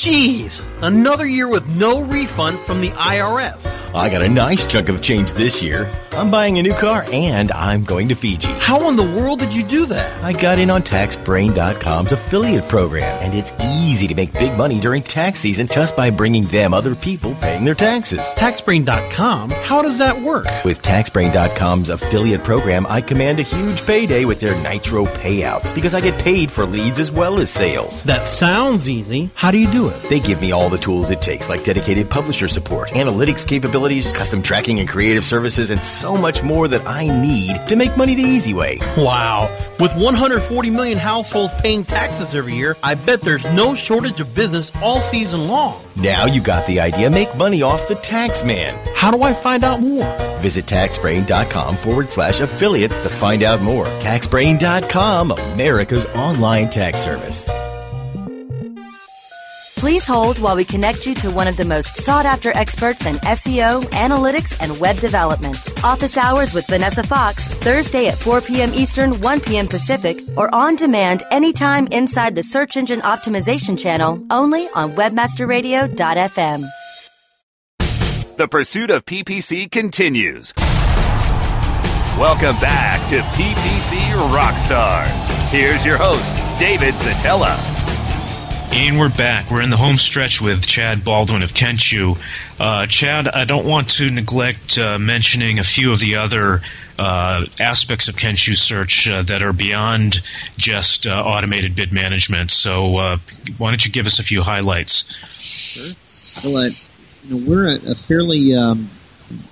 Geez, 0.06 0.62
another 0.84 1.26
year 1.26 1.48
with 1.48 1.68
no 1.78 2.04
refund 2.04 2.60
from 2.60 2.80
the 2.80 2.89
IRS. 2.89 3.82
I 3.96 4.08
got 4.08 4.22
a 4.22 4.30
nice 4.30 4.68
chunk 4.68 4.88
of 4.88 5.02
change 5.02 5.34
this 5.34 5.63
year. 5.63 5.89
I'm 6.17 6.32
buying 6.32 6.58
a 6.58 6.63
new 6.63 6.73
car 6.73 7.06
and 7.12 7.51
I'm 7.51 7.84
going 7.84 8.08
to 8.08 8.15
Fiji. 8.15 8.47
How 8.47 8.88
in 8.89 8.95
the 8.95 9.04
world 9.04 9.39
did 9.39 9.54
you 9.54 9.63
do 9.63 9.86
that? 9.88 10.23
I 10.23 10.32
got 10.32 10.60
in 10.60 10.69
on 10.69 10.82
TaxBrain.com's 10.82 12.13
affiliate 12.13 12.69
program, 12.69 13.21
and 13.21 13.34
it's 13.34 13.51
easy 13.62 14.08
to 14.08 14.15
make 14.15 14.32
big 14.32 14.58
money 14.58 14.80
during 14.80 15.04
tax 15.04 15.41
season 15.41 15.67
just 15.67 15.93
by 15.97 16.10
bringing 16.10 16.45
them 16.45 16.73
other 16.73 16.95
people 16.95 17.36
paying 17.41 17.65
their 17.65 17.75
taxes. 17.75 18.21
TaxBrain.com? 18.38 19.49
How 19.49 19.82
does 19.82 19.97
that 19.97 20.17
work? 20.21 20.45
With 20.63 20.82
TaxBrain.com's 20.82 21.89
affiliate 21.89 22.45
program, 22.45 22.88
I 22.88 23.01
command 23.01 23.41
a 23.41 23.43
huge 23.43 23.86
payday 23.86 24.23
with 24.23 24.39
their 24.39 24.56
Nitro 24.63 25.06
payouts 25.06 25.75
because 25.75 25.93
I 25.93 25.99
get 25.99 26.17
paid 26.21 26.49
for 26.49 26.65
leads 26.65 27.01
as 27.01 27.12
well 27.12 27.39
as 27.39 27.49
sales. 27.49 28.04
That 28.04 28.25
sounds 28.25 28.88
easy. 28.88 29.32
How 29.36 29.51
do 29.51 29.58
you 29.58 29.69
do 29.69 29.89
it? 29.89 30.01
They 30.04 30.21
give 30.21 30.39
me 30.39 30.54
all 30.54 30.69
the 30.69 30.78
tools 30.78 31.12
it 31.12 31.21
takes, 31.21 31.49
like 31.49 31.65
dedicated 31.65 32.10
publisher 32.10 32.47
support, 32.47 32.91
analytics 32.91 33.45
capabilities, 33.45 34.13
custom 34.13 34.41
tracking 34.41 34.80
and 34.80 34.88
creative 34.88 35.25
services, 35.25 35.71
and 35.71 35.84
so 35.84 36.05
much 36.13 36.44
more 36.44 36.68
that 36.68 36.86
I 36.86 37.08
need 37.08 37.68
to 37.68 37.76
make 37.76 37.98
money 37.98 38.13
the 38.13 38.22
easy 38.22 38.54
way. 38.54 38.80
Wow. 38.98 39.50
With 39.80 39.94
140 39.96 40.70
million 40.70 40.98
households 40.98 41.54
paying 41.62 41.84
taxes 41.84 42.36
every 42.36 42.54
year, 42.54 42.78
I 42.84 42.96
bet 42.96 43.22
there's 43.22 43.46
no 43.54 43.74
shortage 43.74 44.20
of 44.20 44.36
business 44.36 44.72
all 44.82 45.02
season 45.02 45.48
long. 45.48 45.82
Now 45.96 46.26
you 46.26 46.41
got 46.41 46.68
the 46.68 46.80
idea. 46.80 47.10
Make 47.10 47.36
money 47.36 47.62
off 47.62 47.88
the 47.88 47.96
tax 47.96 48.44
man. 48.44 48.78
How 48.96 49.10
do 49.10 49.24
I 49.24 49.34
find 49.34 49.63
out 49.63 49.82
more? 49.82 50.06
Visit 50.39 50.65
taxbrain.com 50.65 51.78
forward 51.78 52.12
slash 52.12 52.41
affiliates 52.41 53.00
to 53.00 53.10
find 53.10 53.41
out 53.41 53.62
more. 53.62 53.86
Taxbrain.com, 54.00 55.32
America's 55.32 56.06
online 56.08 56.70
tax 56.70 57.00
service. 57.00 57.48
Please 59.86 60.08
hold 60.08 60.39
while 60.39 60.56
we 60.56 60.65
connect 60.65 61.06
you 61.06 61.13
to 61.13 61.30
one 61.30 61.48
of 61.48 61.58
the 61.58 61.63
most 61.63 61.98
sought 61.98 62.26
after 62.26 62.50
experts 62.58 63.06
in 63.06 63.17
SEO, 63.17 63.84
analytics, 63.91 64.60
and 64.60 64.76
web 64.82 64.95
development. 64.95 65.58
Office 65.84 66.17
hours 66.17 66.56
with 66.56 66.65
Vanessa 66.65 67.04
Fox, 67.04 67.48
Thursday 67.48 68.08
at 68.08 68.17
4 68.17 68.41
p.m. 68.41 68.71
Eastern, 68.74 69.13
1 69.21 69.41
p.m. 69.41 69.67
Pacific, 69.67 70.17
or 70.38 70.52
on 70.56 70.76
demand 70.76 71.21
anytime 71.30 71.86
inside 71.91 72.34
the 72.34 72.41
Search 72.41 72.78
Engine 72.78 73.00
Optimization 73.02 73.78
channel, 73.78 74.26
only 74.32 74.67
on 74.69 74.95
WebmasterRadio.fm. 74.95 76.65
The 78.38 78.48
pursuit 78.48 78.89
of 78.89 79.06
PPC 79.06 79.69
continues. 79.69 80.52
Welcome 82.17 82.60
back 82.60 83.08
to 83.10 83.19
PPC 83.38 84.00
Rockstars. 84.32 85.28
Here's 85.50 85.86
your 85.86 85.98
host, 85.98 86.36
David 86.58 86.95
Szetela. 86.95 87.75
And 88.78 89.00
we're 89.00 89.08
back. 89.08 89.52
We're 89.52 89.62
in 89.62 89.70
the 89.70 89.78
home 89.78 89.96
stretch 89.96 90.42
with 90.42 90.68
Chad 90.68 91.06
Baldwin 91.06 91.44
of 91.44 91.54
Kenshoo. 91.54 92.18
Uh, 92.60 92.86
Chad, 92.88 93.30
I 93.30 93.46
don't 93.46 93.66
want 93.66 93.92
to 93.92 94.10
neglect 94.10 94.78
uh, 94.78 95.00
mentioning 95.00 95.60
a 95.60 95.64
few 95.64 95.94
of 95.94 96.02
the 96.02 96.18
other 96.18 96.62
uh, 97.00 97.46
aspects 97.62 98.10
of 98.10 98.18
Kenshoo 98.18 98.58
search 98.58 99.10
uh, 99.10 99.22
that 99.22 99.42
are 99.42 99.54
beyond 99.54 100.22
just 100.58 101.08
uh, 101.08 101.12
automated 101.12 101.74
bid 101.74 101.94
management. 101.94 102.52
So, 102.52 102.98
uh, 102.98 103.18
why 103.58 103.70
don't 103.70 103.86
you 103.86 103.94
give 103.94 104.08
us 104.08 104.20
a 104.20 104.24
few 104.24 104.42
highlights? 104.42 105.10
Sure. 105.32 106.52
Well, 106.52 106.70
you 107.24 107.40
know, 107.40 107.50
we're 107.50 107.78
a, 107.78 107.92
a 107.92 107.96
fairly 107.96 108.56
um, 108.56 108.90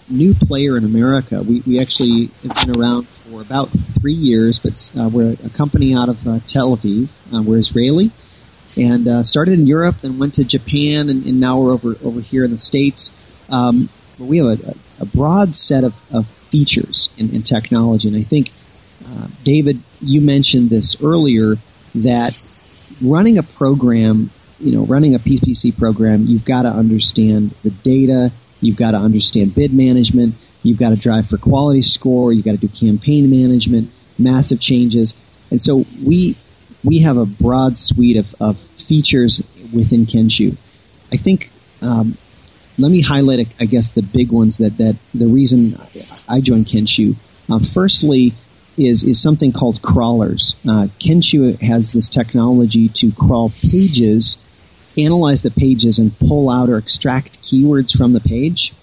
new 0.10 0.34
player 0.34 0.78
in 0.78 0.84
America. 0.84 1.42
We, 1.42 1.62
we 1.66 1.80
actually 1.80 2.30
have 2.46 2.68
been 2.68 2.78
around 2.78 3.08
for 3.08 3.40
about 3.40 3.70
three 4.02 4.12
years, 4.12 4.60
but 4.60 4.92
we're 5.14 5.38
a 5.46 5.50
company 5.52 5.96
out 5.96 6.10
of 6.10 6.22
Tel 6.46 6.76
Aviv. 6.76 7.08
We're 7.32 7.58
Israeli 7.58 8.12
and 8.76 9.08
uh, 9.08 9.24
started 9.24 9.60
in 9.60 9.68
Europe, 9.68 9.96
then 10.02 10.18
went 10.18 10.36
to 10.36 10.44
Japan, 10.44 11.10
and, 11.10 11.26
and 11.26 11.40
now 11.40 11.60
we're 11.60 11.74
over 11.74 11.96
over 12.04 12.22
here 12.22 12.44
in 12.44 12.52
the 12.52 12.58
states. 12.58 13.12
Um, 13.50 13.90
but 14.18 14.26
we 14.26 14.38
have 14.38 14.48
a, 14.48 14.76
a 15.02 15.06
broad 15.06 15.54
set 15.56 15.84
of, 15.84 15.94
of 16.14 16.28
features 16.28 17.10
in, 17.18 17.32
in 17.32 17.44
technology, 17.44 18.08
and 18.08 18.18
I 18.18 18.24
think 18.24 18.52
uh, 19.06 19.28
David, 19.44 19.80
you 20.02 20.22
mentioned 20.22 20.70
this 20.70 21.02
earlier 21.04 21.56
that 21.96 22.40
running 23.02 23.38
a 23.38 23.44
program, 23.44 24.30
you 24.60 24.72
know, 24.72 24.86
running 24.86 25.16
a 25.16 25.20
PPC 25.20 25.78
program, 25.78 26.26
you've 26.26 26.46
got 26.46 26.64
to 26.64 26.70
understand 26.70 27.52
the 27.64 27.70
data, 27.70 28.32
you've 28.62 28.78
got 28.78 28.92
to 28.92 28.98
understand 28.98 29.54
bid 29.56 29.74
management, 29.74 30.36
you've 30.62 30.80
got 30.80 30.90
to 30.90 30.96
drive 31.00 31.28
for 31.28 31.38
quality 31.38 31.82
score, 31.82 32.32
you've 32.32 32.46
got 32.46 32.52
to 32.52 32.58
do 32.58 32.70
campaign 32.70 33.30
management, 33.30 33.92
massive 34.18 34.60
changes, 34.60 35.16
and 35.52 35.62
so 35.62 35.86
we 36.04 36.38
we 36.84 37.00
have 37.00 37.18
a 37.18 37.26
broad 37.26 37.78
suite 37.78 38.18
of, 38.18 38.36
of 38.40 38.58
features 38.58 39.42
within 39.74 40.06
Kenshoo. 40.06 40.58
I 41.12 41.18
think, 41.18 41.50
um, 41.82 42.18
let 42.78 42.92
me 42.92 43.02
highlight, 43.02 43.48
I 43.60 43.66
guess, 43.66 43.92
the 43.92 44.02
big 44.02 44.32
ones 44.32 44.58
that, 44.58 44.78
that 44.78 44.96
the 45.14 45.28
reason 45.28 45.76
I 46.28 46.42
joined 46.42 46.66
Kenshoo. 46.66 47.16
Uh, 47.50 47.60
firstly, 47.60 48.34
is 48.78 49.04
is 49.04 49.22
something 49.22 49.52
called 49.52 49.82
crawlers. 49.82 50.56
Uh, 50.68 50.88
Kenshoo 51.00 51.60
has 51.62 51.94
this 51.94 52.10
technology 52.10 52.90
to 52.90 53.12
crawl 53.12 53.52
pages, 53.62 54.38
analyze 54.98 55.44
the 55.44 55.52
pages, 55.52 56.00
and 56.00 56.18
pull 56.18 56.50
out 56.50 56.70
or 56.70 56.78
extract 56.78 57.42
keywords 57.44 57.96
from 57.96 58.14
the 58.14 58.20
page, 58.20 58.74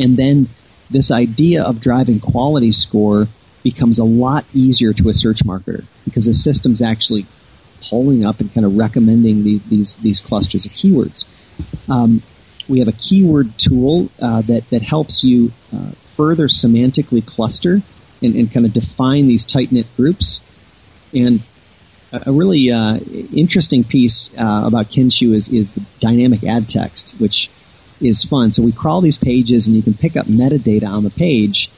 and 0.00 0.16
then 0.16 0.48
this 0.90 1.10
idea 1.10 1.64
of 1.64 1.80
driving 1.80 2.20
quality 2.20 2.72
score 2.72 3.26
becomes 3.70 3.98
a 3.98 4.04
lot 4.04 4.44
easier 4.54 4.92
to 4.92 5.08
a 5.08 5.14
search 5.14 5.42
marketer 5.44 5.84
because 6.04 6.26
the 6.26 6.34
system's 6.34 6.80
actually 6.80 7.26
pulling 7.90 8.24
up 8.24 8.38
and 8.38 8.54
kind 8.54 8.64
of 8.64 8.76
recommending 8.76 9.42
the, 9.42 9.58
these 9.68 9.96
these 9.96 10.20
clusters 10.20 10.64
of 10.64 10.70
keywords. 10.70 11.24
Um, 11.90 12.22
we 12.68 12.78
have 12.78 12.86
a 12.86 12.92
keyword 12.92 13.58
tool 13.58 14.08
uh, 14.22 14.42
that 14.42 14.70
that 14.70 14.82
helps 14.82 15.24
you 15.24 15.50
uh, 15.74 15.90
further 16.16 16.46
semantically 16.46 17.26
cluster 17.26 17.82
and, 18.22 18.36
and 18.36 18.52
kind 18.52 18.64
of 18.64 18.72
define 18.72 19.26
these 19.26 19.44
tight 19.44 19.72
knit 19.72 19.86
groups. 19.96 20.40
And 21.12 21.40
a 22.12 22.30
really 22.30 22.70
uh, 22.70 22.98
interesting 23.34 23.82
piece 23.82 24.32
uh, 24.38 24.62
about 24.64 24.86
Kenshoo 24.86 25.34
is, 25.34 25.48
is 25.48 25.68
the 25.74 25.82
dynamic 25.98 26.44
ad 26.44 26.68
text, 26.68 27.16
which 27.18 27.50
is 28.00 28.22
fun. 28.22 28.52
So 28.52 28.62
we 28.62 28.72
crawl 28.72 29.00
these 29.00 29.18
pages, 29.18 29.66
and 29.66 29.74
you 29.74 29.82
can 29.82 29.94
pick 29.94 30.16
up 30.16 30.26
metadata 30.26 30.88
on 30.88 31.02
the 31.02 31.10
page. 31.10 31.68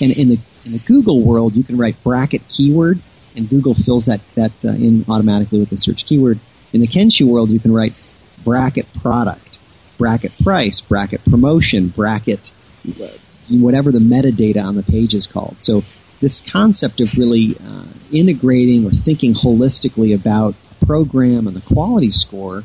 And 0.00 0.16
in 0.16 0.28
the 0.28 0.38
in 0.66 0.72
the 0.72 0.84
Google 0.86 1.22
world, 1.22 1.54
you 1.54 1.64
can 1.64 1.76
write 1.76 2.02
bracket 2.02 2.42
keyword, 2.48 3.00
and 3.36 3.48
Google 3.48 3.74
fills 3.74 4.06
that 4.06 4.20
that 4.34 4.52
uh, 4.64 4.68
in 4.68 5.04
automatically 5.08 5.60
with 5.60 5.70
the 5.70 5.76
search 5.76 6.06
keyword. 6.06 6.38
In 6.72 6.80
the 6.80 6.86
Kenshoo 6.86 7.26
world, 7.26 7.50
you 7.50 7.58
can 7.58 7.72
write 7.72 7.98
bracket 8.44 8.86
product, 8.94 9.58
bracket 9.96 10.32
price, 10.42 10.80
bracket 10.80 11.24
promotion, 11.24 11.88
bracket 11.88 12.52
uh, 12.88 13.08
whatever 13.50 13.90
the 13.90 13.98
metadata 13.98 14.62
on 14.62 14.74
the 14.74 14.82
page 14.82 15.14
is 15.14 15.26
called. 15.26 15.60
So 15.60 15.82
this 16.20 16.40
concept 16.40 17.00
of 17.00 17.16
really 17.16 17.56
uh, 17.56 17.84
integrating 18.12 18.84
or 18.84 18.90
thinking 18.90 19.34
holistically 19.34 20.14
about 20.14 20.54
program 20.86 21.46
and 21.46 21.56
the 21.56 21.74
quality 21.74 22.12
score, 22.12 22.62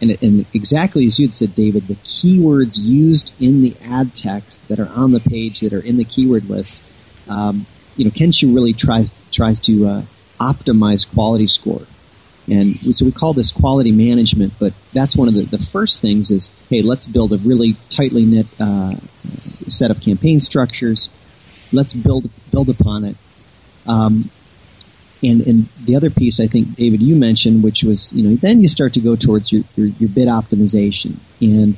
and, 0.00 0.16
and 0.22 0.46
exactly 0.54 1.06
as 1.06 1.18
you'd 1.18 1.34
said, 1.34 1.54
David, 1.54 1.88
the 1.88 1.94
keywords 1.94 2.78
used 2.78 3.32
in 3.40 3.62
the 3.62 3.74
ad 3.84 4.14
text 4.14 4.68
that 4.68 4.78
are 4.78 4.88
on 4.88 5.12
the 5.12 5.20
page 5.20 5.60
that 5.60 5.72
are 5.72 5.80
in 5.80 5.96
the 5.96 6.04
keyword 6.04 6.48
list, 6.48 6.82
um, 7.28 7.66
you 7.96 8.04
know, 8.04 8.10
Kenshoo 8.10 8.54
really 8.54 8.72
tries 8.72 9.10
tries 9.32 9.58
to 9.60 9.86
uh, 9.86 10.02
optimize 10.40 11.08
quality 11.12 11.48
score. 11.48 11.82
And 12.50 12.74
so 12.96 13.04
we 13.04 13.12
call 13.12 13.34
this 13.34 13.50
quality 13.50 13.92
management, 13.92 14.54
but 14.58 14.72
that's 14.94 15.14
one 15.14 15.28
of 15.28 15.34
the, 15.34 15.42
the 15.42 15.62
first 15.62 16.00
things 16.00 16.30
is, 16.30 16.48
hey, 16.70 16.80
let's 16.80 17.04
build 17.04 17.34
a 17.34 17.36
really 17.36 17.76
tightly 17.90 18.24
knit 18.24 18.46
uh, 18.58 18.94
set 18.94 19.90
of 19.90 20.00
campaign 20.00 20.40
structures. 20.40 21.10
Let's 21.72 21.92
build 21.92 22.30
build 22.50 22.70
upon 22.70 23.04
it. 23.04 23.16
Um, 23.86 24.30
and 25.22 25.40
and 25.40 25.66
the 25.84 25.96
other 25.96 26.10
piece 26.10 26.40
I 26.40 26.46
think 26.46 26.76
David 26.76 27.02
you 27.02 27.16
mentioned, 27.16 27.62
which 27.62 27.82
was 27.82 28.12
you 28.12 28.28
know 28.28 28.36
then 28.36 28.60
you 28.60 28.68
start 28.68 28.94
to 28.94 29.00
go 29.00 29.16
towards 29.16 29.52
your 29.52 29.64
your, 29.76 29.86
your 29.86 30.08
bid 30.08 30.28
optimization. 30.28 31.16
And 31.40 31.76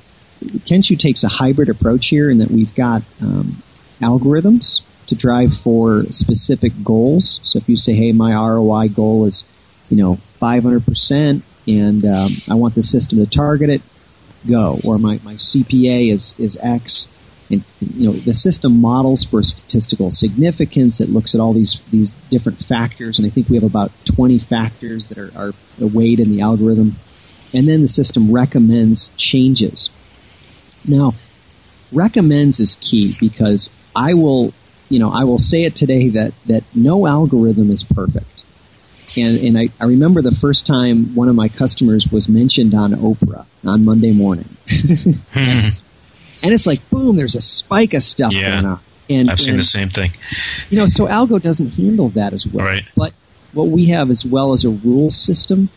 Kenshoo 0.67 0.99
takes 0.99 1.23
a 1.23 1.29
hybrid 1.29 1.69
approach 1.69 2.09
here 2.09 2.31
in 2.31 2.39
that 2.39 2.51
we've 2.51 2.75
got 2.75 3.03
um, 3.21 3.63
algorithms 4.01 4.81
to 5.09 5.15
drive 5.15 5.55
for 5.55 6.05
specific 6.05 6.73
goals. 6.83 7.41
So 7.45 7.59
if 7.59 7.69
you 7.69 7.77
say, 7.77 7.93
hey, 7.93 8.13
my 8.13 8.35
ROI 8.35 8.89
goal 8.89 9.27
is 9.27 9.45
you 9.89 9.97
know 9.97 10.15
500% 10.41 11.43
and 11.67 12.05
um, 12.05 12.31
I 12.49 12.55
want 12.55 12.75
the 12.75 12.83
system 12.83 13.19
to 13.19 13.27
target 13.27 13.71
it, 13.71 13.83
go. 14.49 14.79
Or 14.85 14.99
my, 14.99 15.21
my 15.23 15.35
CPA 15.35 16.13
is, 16.13 16.35
is 16.39 16.59
X. 16.61 17.09
And, 17.51 17.65
you 17.81 18.09
know, 18.09 18.13
the 18.13 18.35
system 18.35 18.81
models 18.81 19.25
for 19.25 19.43
statistical 19.43 20.11
significance. 20.11 21.01
It 21.01 21.09
looks 21.09 21.35
at 21.35 21.41
all 21.41 21.53
these, 21.53 21.81
these 21.91 22.11
different 22.31 22.59
factors. 22.59 23.19
And 23.19 23.27
I 23.27 23.31
think 23.31 23.49
we 23.49 23.57
have 23.57 23.65
about 23.65 23.91
20 24.05 24.39
factors 24.39 25.09
that 25.09 25.19
are, 25.19 25.33
are 25.37 25.53
weighed 25.79 26.21
in 26.21 26.31
the 26.31 26.43
algorithm. 26.43 26.95
And 27.53 27.67
then 27.67 27.83
the 27.83 27.89
system 27.89 28.31
recommends 28.31 29.09
changes. 29.17 29.91
Now, 30.89 31.13
recommends 31.93 32.61
is 32.61 32.77
key 32.77 33.15
because 33.19 33.69
I 33.97 34.15
will, 34.15 34.55
you 34.89 35.01
know, 35.01 35.11
I 35.13 35.25
will 35.25 35.41
say 35.41 35.65
it 35.65 35.75
today 35.75 36.11
that, 36.11 36.33
that 36.47 36.63
no 36.75 37.07
algorithm 37.07 37.71
is 37.71 37.83
perfect. 37.83 38.27
And, 39.17 39.39
and 39.39 39.59
I, 39.59 39.69
I 39.81 39.87
remember 39.87 40.23
the 40.23 40.35
first 40.35 40.67
time 40.67 41.17
one 41.17 41.29
of 41.29 41.35
my 41.35 41.49
customers 41.49 42.07
was 42.13 42.29
mentioned 42.29 42.75
on 42.75 42.93
Oprah 42.93 43.45
on 43.65 43.85
Monday 43.85 44.13
morning. 44.13 44.49
Hmm. 45.33 45.69
And 46.43 46.53
it's 46.53 46.67
like, 46.67 46.89
boom, 46.91 47.17
there's 47.17 47.35
a 47.35 47.41
spike 47.41 47.95
of 47.95 48.03
stuff 48.03 48.33
yeah, 48.33 48.51
going 48.51 48.65
on. 48.65 48.81
And, 49.09 49.31
I've 49.31 49.41
seen 49.41 49.51
and, 49.51 49.59
the 49.59 49.65
same 49.65 49.89
thing. 49.89 50.11
You 50.71 50.79
know, 50.79 50.89
so 50.89 51.07
Algo 51.07 51.43
doesn't 51.43 51.71
handle 51.71 52.11
that 52.11 52.33
as 52.33 52.47
well. 52.47 52.65
Right. 52.65 52.85
But 52.97 53.13
what 53.53 53.69
we 53.69 53.87
have 53.87 54.11
as 54.11 54.25
well 54.25 54.53
as 54.53 54.65
a 54.65 54.71
rules 54.71 55.17
system. 55.17 55.69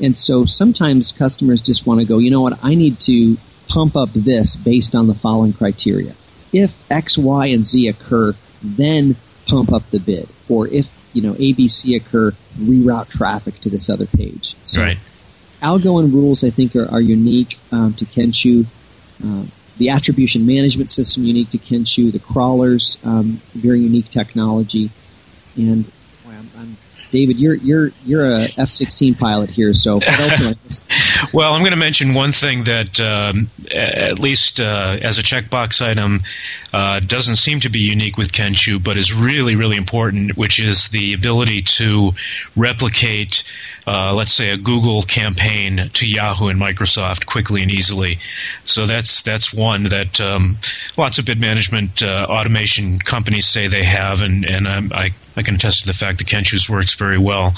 And 0.00 0.16
so 0.16 0.44
sometimes 0.44 1.12
customers 1.12 1.62
just 1.62 1.86
want 1.86 2.00
to 2.00 2.06
go, 2.06 2.18
you 2.18 2.30
know 2.30 2.42
what, 2.42 2.62
I 2.62 2.74
need 2.74 3.00
to 3.00 3.36
pump 3.68 3.96
up 3.96 4.10
this 4.12 4.56
based 4.56 4.94
on 4.94 5.06
the 5.06 5.14
following 5.14 5.52
criteria. 5.52 6.14
If 6.52 6.76
X, 6.90 7.16
Y, 7.16 7.46
and 7.46 7.66
Z 7.66 7.88
occur, 7.88 8.34
then 8.62 9.16
pump 9.46 9.72
up 9.72 9.88
the 9.90 10.00
bid. 10.00 10.28
Or 10.48 10.68
if, 10.68 10.88
you 11.12 11.22
know, 11.22 11.32
ABC 11.34 11.96
occur, 11.96 12.32
reroute 12.58 13.10
traffic 13.10 13.58
to 13.60 13.70
this 13.70 13.88
other 13.88 14.06
page. 14.06 14.54
So 14.64 14.80
right. 14.80 14.98
Algo 15.62 16.02
and 16.02 16.12
rules, 16.12 16.44
I 16.44 16.50
think, 16.50 16.76
are, 16.76 16.90
are 16.90 17.00
unique 17.00 17.58
um, 17.72 17.94
to 17.94 18.04
Kenshoo. 18.04 18.66
Uh, 19.24 19.44
the 19.78 19.90
attribution 19.90 20.46
management 20.46 20.90
system 20.90 21.24
unique 21.24 21.50
to 21.50 21.58
Kenshoo. 21.58 22.12
The 22.12 22.18
crawlers, 22.18 22.98
um, 23.04 23.40
very 23.54 23.80
unique 23.80 24.10
technology. 24.10 24.90
And 25.56 25.84
boy, 26.24 26.30
I'm, 26.30 26.50
I'm, 26.58 26.76
David, 27.10 27.40
you're 27.40 27.54
you're 27.54 27.90
you're 28.04 28.24
a 28.24 28.42
F-16 28.44 29.18
pilot 29.18 29.50
here, 29.50 29.74
so 29.74 30.00
well, 31.32 31.52
I'm 31.52 31.60
going 31.60 31.72
to 31.72 31.76
mention 31.76 32.14
one 32.14 32.32
thing 32.32 32.64
that, 32.64 33.00
um, 33.00 33.50
at 33.74 34.18
least 34.18 34.60
uh, 34.60 34.98
as 35.02 35.18
a 35.18 35.22
checkbox 35.22 35.84
item, 35.84 36.20
uh, 36.72 37.00
doesn't 37.00 37.36
seem 37.36 37.60
to 37.60 37.68
be 37.68 37.80
unique 37.80 38.16
with 38.16 38.32
Kenshoo, 38.32 38.82
but 38.82 38.96
is 38.96 39.14
really, 39.14 39.56
really 39.56 39.76
important, 39.76 40.36
which 40.36 40.60
is 40.60 40.88
the 40.88 41.12
ability 41.12 41.60
to 41.62 42.12
replicate, 42.56 43.44
uh, 43.86 44.14
let's 44.14 44.32
say, 44.32 44.50
a 44.50 44.56
Google 44.56 45.02
campaign 45.02 45.90
to 45.92 46.08
Yahoo 46.08 46.48
and 46.48 46.60
Microsoft 46.60 47.26
quickly 47.26 47.62
and 47.62 47.70
easily. 47.70 48.18
So 48.64 48.86
that's 48.86 49.22
that's 49.22 49.52
one 49.54 49.84
that 49.84 50.20
um, 50.20 50.58
lots 50.96 51.18
of 51.18 51.26
bid 51.26 51.40
management 51.40 52.02
uh, 52.02 52.26
automation 52.28 52.98
companies 52.98 53.46
say 53.46 53.66
they 53.66 53.84
have, 53.84 54.22
and 54.22 54.44
and 54.44 54.68
I 54.68 55.10
I 55.36 55.42
can 55.42 55.56
attest 55.56 55.80
to 55.82 55.86
the 55.86 55.92
fact 55.92 56.18
that 56.18 56.28
Kenshoo's 56.28 56.70
works 56.70 56.94
very 56.94 57.18
well. 57.18 57.54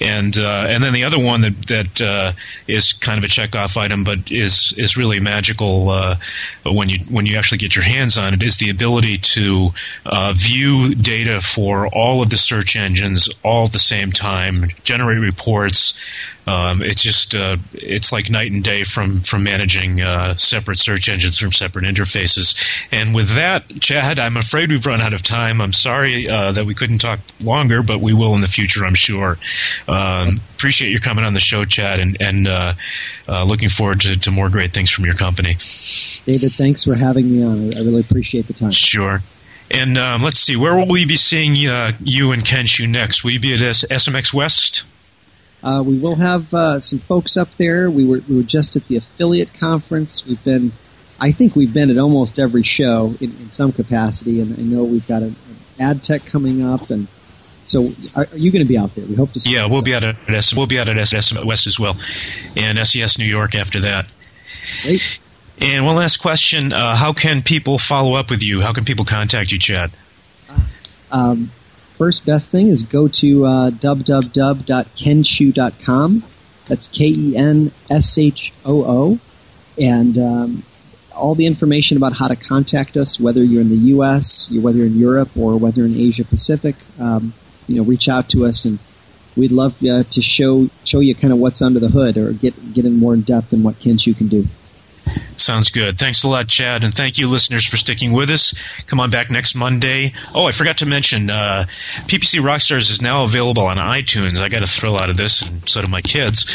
And 0.00 0.36
uh, 0.36 0.66
and 0.68 0.82
then 0.82 0.92
the 0.92 1.04
other 1.04 1.18
one 1.18 1.42
that 1.42 1.62
that 1.66 2.02
uh, 2.02 2.32
is 2.66 2.92
kind 2.92 3.18
of 3.18 3.24
a 3.24 3.28
checkoff 3.28 3.76
item, 3.76 4.04
but 4.04 4.30
is 4.30 4.74
is 4.76 4.96
really 4.96 5.20
magical 5.20 5.90
uh, 5.90 6.16
when 6.64 6.88
you 6.88 6.98
when 7.08 7.26
you 7.26 7.36
actually 7.36 7.58
get 7.58 7.76
your 7.76 7.84
hands 7.84 8.18
on 8.18 8.34
it 8.34 8.42
is 8.42 8.56
the 8.56 8.70
ability 8.70 9.16
to 9.16 9.70
uh, 10.06 10.32
view 10.34 10.94
data 10.94 11.40
for 11.40 11.86
all 11.88 12.22
of 12.22 12.30
the 12.30 12.36
search 12.36 12.76
engines 12.76 13.28
all 13.42 13.64
at 13.64 13.72
the 13.72 13.78
same 13.78 14.12
time, 14.12 14.64
generate 14.82 15.18
reports. 15.18 15.94
Um, 16.46 16.82
it's 16.82 17.02
just 17.02 17.34
uh, 17.34 17.56
it's 17.72 18.12
like 18.12 18.30
night 18.30 18.50
and 18.50 18.62
day 18.62 18.82
from 18.82 19.22
from 19.22 19.44
managing 19.44 20.00
uh, 20.00 20.36
separate 20.36 20.78
search 20.78 21.08
engines 21.08 21.38
from 21.38 21.52
separate 21.52 21.84
interfaces. 21.84 22.86
And 22.92 23.14
with 23.14 23.30
that, 23.36 23.64
Chad, 23.80 24.18
I'm 24.18 24.36
afraid 24.36 24.70
we've 24.70 24.84
run 24.84 25.00
out 25.00 25.14
of 25.14 25.22
time. 25.22 25.60
I'm 25.60 25.72
sorry 25.72 26.28
uh, 26.28 26.52
that 26.52 26.66
we 26.66 26.74
couldn't 26.74 26.98
talk 26.98 27.20
longer, 27.42 27.82
but 27.82 28.00
we 28.00 28.12
will 28.12 28.34
in 28.34 28.40
the 28.40 28.46
future, 28.46 28.84
I'm 28.84 28.94
sure. 28.94 29.38
Um, 29.88 30.36
appreciate 30.54 30.90
your 30.90 31.00
coming 31.00 31.24
on 31.24 31.32
the 31.32 31.40
show, 31.40 31.64
Chad, 31.64 31.98
and 31.98 32.16
and 32.20 32.46
uh, 32.46 32.74
uh, 33.28 33.44
looking 33.44 33.68
forward 33.68 34.00
to, 34.02 34.18
to 34.20 34.30
more 34.30 34.50
great 34.50 34.72
things 34.72 34.90
from 34.90 35.04
your 35.06 35.14
company. 35.14 35.56
David, 36.26 36.52
thanks 36.52 36.84
for 36.84 36.94
having 36.94 37.30
me 37.30 37.42
on. 37.42 37.74
I 37.74 37.80
really 37.80 38.00
appreciate 38.00 38.46
the 38.46 38.54
time. 38.54 38.70
Sure. 38.70 39.22
And 39.70 39.96
um, 39.96 40.22
let's 40.22 40.40
see, 40.40 40.56
where 40.56 40.76
will 40.76 40.88
we 40.88 41.06
be 41.06 41.16
seeing 41.16 41.66
uh, 41.66 41.92
you 42.00 42.32
and 42.32 42.42
Kenshoo 42.42 42.88
next? 42.88 43.24
Will 43.24 43.32
you 43.32 43.40
be 43.40 43.54
at 43.54 43.62
S- 43.62 43.84
SMX 43.90 44.34
West? 44.34 44.93
Uh, 45.64 45.82
we 45.82 45.98
will 45.98 46.16
have 46.16 46.52
uh, 46.52 46.78
some 46.78 46.98
folks 46.98 47.38
up 47.38 47.48
there. 47.56 47.90
We 47.90 48.04
were 48.04 48.20
we 48.28 48.36
were 48.36 48.42
just 48.42 48.76
at 48.76 48.86
the 48.86 48.96
affiliate 48.96 49.54
conference. 49.54 50.26
We've 50.26 50.42
been, 50.44 50.72
I 51.18 51.32
think 51.32 51.56
we've 51.56 51.72
been 51.72 51.88
at 51.88 51.96
almost 51.96 52.38
every 52.38 52.62
show 52.62 53.14
in, 53.18 53.30
in 53.30 53.50
some 53.50 53.72
capacity, 53.72 54.42
and 54.42 54.52
I 54.52 54.62
know 54.62 54.84
we've 54.84 55.08
got 55.08 55.22
an 55.22 55.34
ad 55.80 56.02
tech 56.02 56.26
coming 56.26 56.62
up, 56.62 56.90
and 56.90 57.08
so 57.64 57.90
are, 58.14 58.28
are 58.30 58.36
you 58.36 58.52
going 58.52 58.62
to 58.62 58.68
be 58.68 58.76
out 58.76 58.94
there? 58.94 59.06
We 59.06 59.14
hope 59.14 59.32
to. 59.32 59.40
see 59.40 59.54
Yeah, 59.54 59.64
we'll 59.66 59.80
be 59.80 59.94
out 59.94 60.04
at 60.04 60.16
S- 60.28 60.54
we'll 60.54 60.66
be 60.66 60.78
out 60.78 60.90
at 60.90 61.44
West 61.46 61.66
as 61.66 61.80
well, 61.80 61.96
and 62.56 62.86
SES 62.86 63.18
New 63.18 63.24
York 63.24 63.54
after 63.54 63.80
that. 63.80 64.12
Great. 64.82 65.18
And 65.62 65.86
one 65.86 65.96
last 65.96 66.18
question: 66.18 66.74
uh, 66.74 66.94
How 66.94 67.14
can 67.14 67.40
people 67.40 67.78
follow 67.78 68.16
up 68.16 68.28
with 68.28 68.42
you? 68.42 68.60
How 68.60 68.74
can 68.74 68.84
people 68.84 69.06
contact 69.06 69.50
you, 69.50 69.58
Chad? 69.58 69.92
Um, 71.10 71.50
first 72.04 72.26
best 72.26 72.50
thing 72.50 72.68
is 72.68 72.82
go 72.82 73.08
to 73.08 73.46
uh, 73.46 73.70
www.kenshoo.com. 73.70 76.22
That's 76.66 76.86
K 76.86 77.14
E 77.16 77.34
N 77.34 77.72
S 77.90 78.18
H 78.18 78.52
O 78.66 78.84
O. 78.84 79.18
And 79.80 80.18
um, 80.18 80.62
all 81.16 81.34
the 81.34 81.46
information 81.46 81.96
about 81.96 82.12
how 82.12 82.28
to 82.28 82.36
contact 82.36 82.98
us, 82.98 83.18
whether 83.18 83.42
you're 83.42 83.62
in 83.62 83.70
the 83.70 83.88
U.S., 83.96 84.50
whether 84.50 84.76
you're 84.76 84.88
in 84.88 84.98
Europe, 84.98 85.34
or 85.34 85.56
whether 85.56 85.86
in 85.86 85.96
Asia 85.96 86.26
Pacific. 86.26 86.76
Um, 87.00 87.32
you 87.68 87.76
know, 87.76 87.84
reach 87.84 88.10
out 88.10 88.28
to 88.30 88.44
us, 88.44 88.66
and 88.66 88.78
we'd 89.34 89.50
love 89.50 89.82
uh, 89.82 90.02
to 90.02 90.20
show 90.20 90.68
show 90.84 91.00
you 91.00 91.14
kind 91.14 91.32
of 91.32 91.38
what's 91.38 91.62
under 91.62 91.80
the 91.80 91.88
hood, 91.88 92.18
or 92.18 92.34
get 92.34 92.74
get 92.74 92.84
in 92.84 92.98
more 92.98 93.14
in 93.14 93.22
depth 93.22 93.48
than 93.48 93.62
what 93.62 93.76
Kenshoo 93.76 94.14
can 94.14 94.28
do. 94.28 94.46
Sounds 95.44 95.68
good. 95.68 95.98
Thanks 95.98 96.22
a 96.22 96.28
lot, 96.28 96.48
Chad, 96.48 96.84
and 96.84 96.94
thank 96.94 97.18
you, 97.18 97.28
listeners, 97.28 97.66
for 97.66 97.76
sticking 97.76 98.14
with 98.14 98.30
us. 98.30 98.82
Come 98.84 98.98
on 98.98 99.10
back 99.10 99.30
next 99.30 99.54
Monday. 99.54 100.14
Oh, 100.34 100.46
I 100.46 100.52
forgot 100.52 100.78
to 100.78 100.86
mention, 100.86 101.28
uh, 101.28 101.66
PPC 102.06 102.40
Rockstars 102.40 102.90
is 102.90 103.02
now 103.02 103.24
available 103.24 103.64
on 103.64 103.76
iTunes. 103.76 104.40
I 104.40 104.48
got 104.48 104.62
a 104.62 104.66
thrill 104.66 104.98
out 104.98 105.10
of 105.10 105.18
this, 105.18 105.42
and 105.42 105.68
so 105.68 105.82
do 105.82 105.86
my 105.86 106.00
kids. 106.00 106.46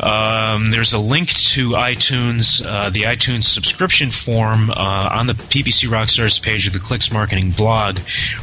Um, 0.00 0.72
there's 0.72 0.92
a 0.92 0.98
link 0.98 1.28
to 1.28 1.70
iTunes, 1.70 2.66
uh, 2.66 2.90
the 2.90 3.02
iTunes 3.02 3.44
subscription 3.44 4.10
form 4.10 4.70
uh, 4.70 5.10
on 5.14 5.28
the 5.28 5.34
PPC 5.34 5.88
Rockstars 5.88 6.42
page 6.42 6.66
of 6.66 6.72
the 6.72 6.80
Clix 6.80 7.12
Marketing 7.12 7.52
blog, 7.52 7.98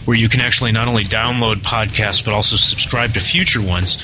where 0.05 0.15
you 0.15 0.29
can 0.29 0.39
actually 0.39 0.71
not 0.71 0.87
only 0.87 1.03
download 1.03 1.55
podcasts 1.57 2.23
but 2.23 2.33
also 2.33 2.55
subscribe 2.55 3.13
to 3.15 3.19
future 3.19 3.61
ones. 3.61 4.01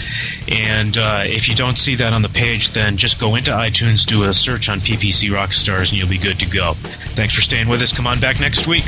And 0.49 0.97
uh, 0.97 1.23
if 1.25 1.47
you 1.47 1.55
don't 1.55 1.77
see 1.77 1.95
that 1.95 2.11
on 2.11 2.23
the 2.23 2.29
page, 2.29 2.71
then 2.71 2.97
just 2.97 3.21
go 3.21 3.35
into 3.35 3.51
iTunes, 3.51 4.05
do 4.05 4.25
a 4.25 4.33
search 4.33 4.67
on 4.67 4.79
PPC 4.79 5.29
Rockstars, 5.29 5.76
and 5.79 5.93
you'll 5.93 6.09
be 6.09 6.17
good 6.17 6.39
to 6.39 6.49
go. 6.49 6.73
Thanks 7.15 7.33
for 7.33 7.41
staying 7.41 7.67
with 7.67 7.81
us. 7.81 7.91
Come 7.91 8.07
on 8.07 8.19
back 8.19 8.39
next 8.39 8.67
week. 8.67 8.85